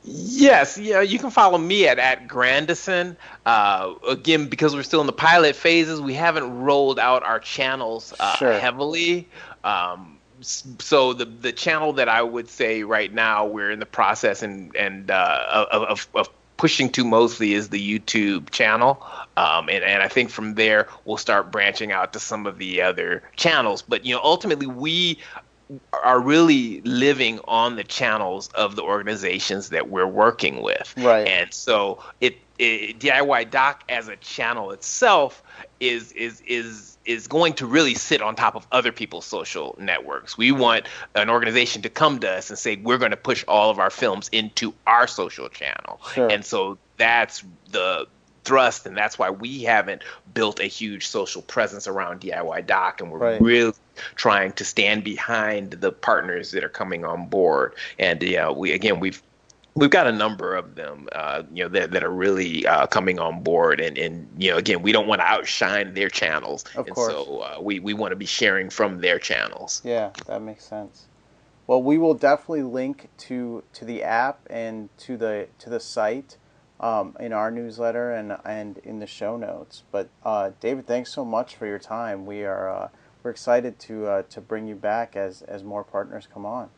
Yes, 0.06 0.76
yeah, 0.76 1.00
you 1.00 1.18
can 1.18 1.30
follow 1.30 1.56
me 1.56 1.88
at 1.88 1.98
at 1.98 2.28
Grandison. 2.28 3.16
Uh, 3.46 3.94
again, 4.06 4.48
because 4.48 4.74
we're 4.74 4.82
still 4.82 5.00
in 5.00 5.06
the 5.06 5.12
pilot 5.12 5.56
phases, 5.56 6.00
we 6.00 6.12
haven't 6.12 6.60
rolled 6.60 6.98
out 6.98 7.22
our 7.22 7.40
channels 7.40 8.12
uh, 8.20 8.36
sure. 8.36 8.52
heavily. 8.58 9.26
Um, 9.64 10.18
so 10.42 11.14
the 11.14 11.24
the 11.24 11.52
channel 11.52 11.94
that 11.94 12.10
I 12.10 12.20
would 12.22 12.50
say 12.50 12.82
right 12.82 13.12
now 13.12 13.46
we're 13.46 13.70
in 13.70 13.78
the 13.78 13.86
process 13.86 14.42
and 14.42 14.76
and 14.76 15.10
uh, 15.10 15.66
of, 15.70 16.06
of 16.14 16.28
pushing 16.56 16.90
to 16.90 17.04
mostly 17.04 17.54
is 17.54 17.68
the 17.68 17.98
YouTube 17.98 18.50
channel. 18.50 19.04
Um, 19.36 19.68
and, 19.68 19.82
and 19.84 20.02
I 20.02 20.08
think 20.08 20.30
from 20.30 20.54
there 20.54 20.88
we'll 21.04 21.16
start 21.16 21.50
branching 21.50 21.92
out 21.92 22.12
to 22.12 22.20
some 22.20 22.46
of 22.46 22.58
the 22.58 22.82
other 22.82 23.22
channels. 23.36 23.82
But 23.82 24.04
you 24.04 24.14
know, 24.14 24.20
ultimately 24.22 24.66
we 24.66 25.18
are 26.04 26.20
really 26.20 26.80
living 26.82 27.40
on 27.44 27.76
the 27.76 27.84
channels 27.84 28.48
of 28.54 28.76
the 28.76 28.82
organizations 28.82 29.70
that 29.70 29.88
we're 29.88 30.06
working 30.06 30.62
with. 30.62 30.94
Right. 30.96 31.26
And 31.26 31.52
so 31.52 32.02
it, 32.20 32.36
it 32.58 32.98
DIY 32.98 33.50
Doc 33.50 33.84
as 33.88 34.08
a 34.08 34.16
channel 34.16 34.70
itself 34.70 35.42
is 35.80 36.12
is 36.12 36.40
is 36.46 36.96
is 37.04 37.26
going 37.26 37.52
to 37.54 37.66
really 37.66 37.94
sit 37.94 38.22
on 38.22 38.34
top 38.34 38.54
of 38.54 38.66
other 38.72 38.92
people's 38.92 39.26
social 39.26 39.76
networks. 39.78 40.38
We 40.38 40.52
want 40.52 40.86
an 41.14 41.28
organization 41.28 41.82
to 41.82 41.90
come 41.90 42.18
to 42.20 42.30
us 42.30 42.50
and 42.50 42.58
say 42.58 42.76
we're 42.76 42.98
going 42.98 43.10
to 43.10 43.16
push 43.16 43.44
all 43.46 43.70
of 43.70 43.78
our 43.78 43.90
films 43.90 44.28
into 44.32 44.72
our 44.86 45.06
social 45.06 45.48
channel. 45.48 46.00
Sure. 46.14 46.30
And 46.30 46.44
so 46.44 46.78
that's 46.96 47.44
the 47.70 48.06
thrust 48.44 48.86
and 48.86 48.96
that's 48.96 49.18
why 49.18 49.30
we 49.30 49.62
haven't 49.62 50.02
built 50.34 50.60
a 50.60 50.64
huge 50.64 51.06
social 51.06 51.42
presence 51.42 51.88
around 51.88 52.20
DIY 52.20 52.66
Doc 52.66 53.00
and 53.00 53.10
we're 53.10 53.18
right. 53.18 53.40
really 53.40 53.72
trying 54.16 54.52
to 54.52 54.64
stand 54.64 55.02
behind 55.02 55.72
the 55.72 55.90
partners 55.90 56.50
that 56.50 56.62
are 56.62 56.68
coming 56.68 57.04
on 57.04 57.26
board. 57.28 57.74
And 57.98 58.22
yeah, 58.22 58.50
we 58.50 58.72
again 58.72 59.00
we've 59.00 59.22
we've 59.74 59.90
got 59.90 60.06
a 60.06 60.12
number 60.12 60.54
of 60.54 60.74
them, 60.74 61.08
uh, 61.12 61.42
you 61.52 61.64
know, 61.64 61.68
that, 61.68 61.90
that 61.90 62.04
are 62.04 62.12
really 62.12 62.66
uh, 62.66 62.86
coming 62.86 63.18
on 63.18 63.42
board. 63.42 63.80
And, 63.80 63.98
and, 63.98 64.28
you 64.38 64.50
know, 64.50 64.56
again, 64.56 64.82
we 64.82 64.92
don't 64.92 65.06
want 65.06 65.20
to 65.20 65.26
outshine 65.26 65.94
their 65.94 66.08
channels. 66.08 66.64
Of 66.76 66.86
and 66.86 66.94
course. 66.94 67.12
So 67.12 67.40
uh, 67.40 67.60
we, 67.60 67.80
we 67.80 67.92
want 67.92 68.12
to 68.12 68.16
be 68.16 68.26
sharing 68.26 68.70
from 68.70 69.00
their 69.00 69.18
channels. 69.18 69.82
Yeah, 69.84 70.10
that 70.26 70.42
makes 70.42 70.64
sense. 70.64 71.06
Well, 71.66 71.82
we 71.82 71.98
will 71.98 72.14
definitely 72.14 72.62
link 72.62 73.08
to, 73.18 73.64
to 73.72 73.84
the 73.84 74.02
app 74.02 74.40
and 74.50 74.90
to 74.98 75.16
the, 75.16 75.48
to 75.58 75.70
the 75.70 75.80
site 75.80 76.36
um, 76.78 77.16
in 77.18 77.32
our 77.32 77.50
newsletter 77.50 78.12
and, 78.12 78.36
and 78.44 78.78
in 78.78 78.98
the 78.98 79.06
show 79.06 79.36
notes. 79.36 79.82
But 79.90 80.08
uh, 80.24 80.50
David, 80.60 80.86
thanks 80.86 81.10
so 81.10 81.24
much 81.24 81.56
for 81.56 81.66
your 81.66 81.78
time. 81.78 82.26
We 82.26 82.44
are, 82.44 82.68
uh, 82.68 82.88
we're 83.22 83.30
excited 83.30 83.78
to, 83.80 84.06
uh, 84.06 84.22
to 84.28 84.40
bring 84.40 84.66
you 84.66 84.74
back 84.74 85.16
as, 85.16 85.42
as 85.42 85.64
more 85.64 85.82
partners 85.82 86.28
come 86.32 86.44
on. 86.44 86.68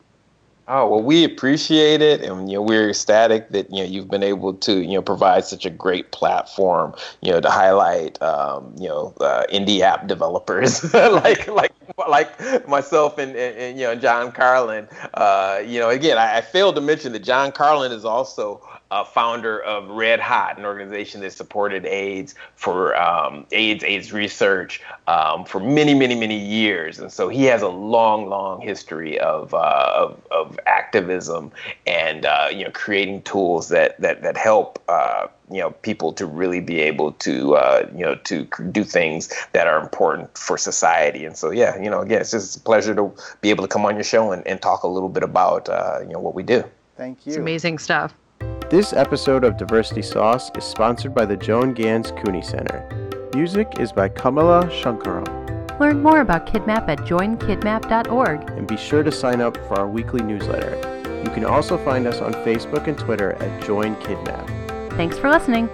Oh 0.69 0.89
well, 0.89 1.03
we 1.03 1.23
appreciate 1.23 2.03
it, 2.03 2.23
and 2.23 2.51
you 2.51 2.57
know 2.57 2.62
we're 2.62 2.91
ecstatic 2.91 3.51
that 3.51 3.71
you 3.71 3.79
know 3.79 3.85
you've 3.85 4.11
been 4.11 4.25
able 4.25 4.53
to 4.55 4.81
you 4.81 4.95
know 4.95 5.03
provide 5.03 5.45
such 5.45 5.64
a 5.64 5.71
great 5.71 6.11
platform, 6.11 6.93
you 7.21 7.31
know, 7.31 7.41
to 7.41 7.49
highlight 7.49 8.21
um, 8.21 8.75
you 8.77 8.89
know 8.89 9.14
uh, 9.21 9.45
indie 9.53 9.81
app 9.81 10.09
developers 10.09 10.93
like 10.95 11.47
like 11.49 11.73
like 12.09 12.69
myself 12.69 13.17
and, 13.19 13.37
and, 13.37 13.57
and, 13.57 13.79
you 13.79 13.85
know 13.85 13.95
John 13.95 14.33
Carlin. 14.33 14.89
Uh, 15.14 15.62
you 15.64 15.79
know, 15.79 15.91
again, 15.91 16.19
I, 16.19 16.39
I 16.39 16.41
failed 16.41 16.75
to 16.75 16.81
mention 16.81 17.12
that 17.12 17.23
John 17.23 17.53
Carlin 17.53 17.93
is 17.93 18.05
also 18.05 18.61
uh, 18.91 19.05
founder 19.05 19.61
of 19.62 19.89
Red 19.89 20.20
Hot, 20.20 20.59
an 20.59 20.64
organization 20.64 21.20
that 21.22 21.32
supported 21.32 21.84
AIDS 21.84 22.34
for 22.55 22.97
um, 22.97 23.47
AIDS 23.53 23.82
AIDS 23.82 24.12
research 24.12 24.80
um, 25.09 25.45
for 25.45 25.61
many, 25.61 25.95
many, 25.95 26.14
many 26.14 26.39
years, 26.39 26.99
and 26.99 27.11
so 27.11 27.28
he 27.28 27.45
has 27.45 27.62
a 27.62 27.68
long, 27.68 28.28
long 28.28 28.61
history 28.61 29.18
of 29.18 29.53
uh, 29.55 29.93
of, 29.97 30.26
of, 30.30 30.61
activism 30.66 31.51
and 31.87 32.26
uh, 32.26 32.49
you 32.53 32.64
know 32.64 32.70
creating 32.70 33.22
tools 33.22 33.68
that 33.68 34.01
that 34.01 34.22
that 34.22 34.37
help 34.37 34.82
uh, 34.89 35.26
you 35.51 35.59
know 35.59 35.70
people 35.70 36.12
to 36.12 36.24
really 36.24 36.61
be 36.61 36.80
able 36.80 37.12
to 37.12 37.57
uh, 37.57 37.89
you 37.93 38.05
know 38.05 38.14
to 38.14 38.45
do 38.70 38.84
things 38.84 39.34
that 39.53 39.66
are 39.66 39.80
important 39.80 40.37
for 40.39 40.57
society. 40.57 41.24
And 41.24 41.37
so 41.37 41.51
yeah, 41.51 41.80
you 41.80 41.91
know, 41.91 42.03
again, 42.03 42.20
it's 42.20 42.30
just 42.30 42.57
a 42.57 42.61
pleasure 42.61 42.95
to 42.95 43.12
be 43.41 43.51
able 43.51 43.64
to 43.64 43.68
come 43.68 43.84
on 43.84 43.95
your 43.95 44.05
show 44.05 44.30
and, 44.30 44.47
and 44.47 44.62
talk 44.62 44.84
a 44.84 44.89
little 44.89 45.09
bit 45.09 45.24
about 45.24 45.68
uh, 45.68 45.99
you 46.03 46.12
know 46.12 46.20
what 46.20 46.34
we 46.34 46.45
do. 46.45 46.62
Thank 46.97 47.26
you. 47.26 47.30
It's 47.30 47.37
amazing 47.37 47.78
stuff. 47.78 48.14
This 48.69 48.93
episode 48.93 49.45
of 49.45 49.57
Diversity 49.57 50.03
Sauce 50.03 50.51
is 50.57 50.64
sponsored 50.64 51.14
by 51.14 51.25
the 51.25 51.37
Joan 51.37 51.73
Ganz 51.73 52.11
Cooney 52.11 52.43
Center. 52.43 52.85
Music 53.33 53.79
is 53.79 53.93
by 53.93 54.09
Kamala 54.09 54.67
Sankaram. 54.83 55.79
Learn 55.79 56.03
more 56.03 56.21
about 56.21 56.49
KidMap 56.49 56.89
at 56.89 56.99
joinkidmap.org. 56.99 58.51
And 58.51 58.67
be 58.67 58.77
sure 58.77 59.05
to 59.05 59.12
sign 59.12 59.41
up 59.41 59.57
for 59.69 59.79
our 59.79 59.87
weekly 59.87 60.21
newsletter. 60.21 60.75
You 61.25 61.31
can 61.31 61.45
also 61.45 61.79
find 61.85 62.09
us 62.09 62.21
on 62.21 62.33
Facebook 62.33 62.89
and 62.89 62.99
Twitter 62.99 63.35
at 63.35 63.62
Join 63.62 63.95
KidMap. 63.97 64.97
Thanks 64.97 65.17
for 65.17 65.31
listening. 65.31 65.69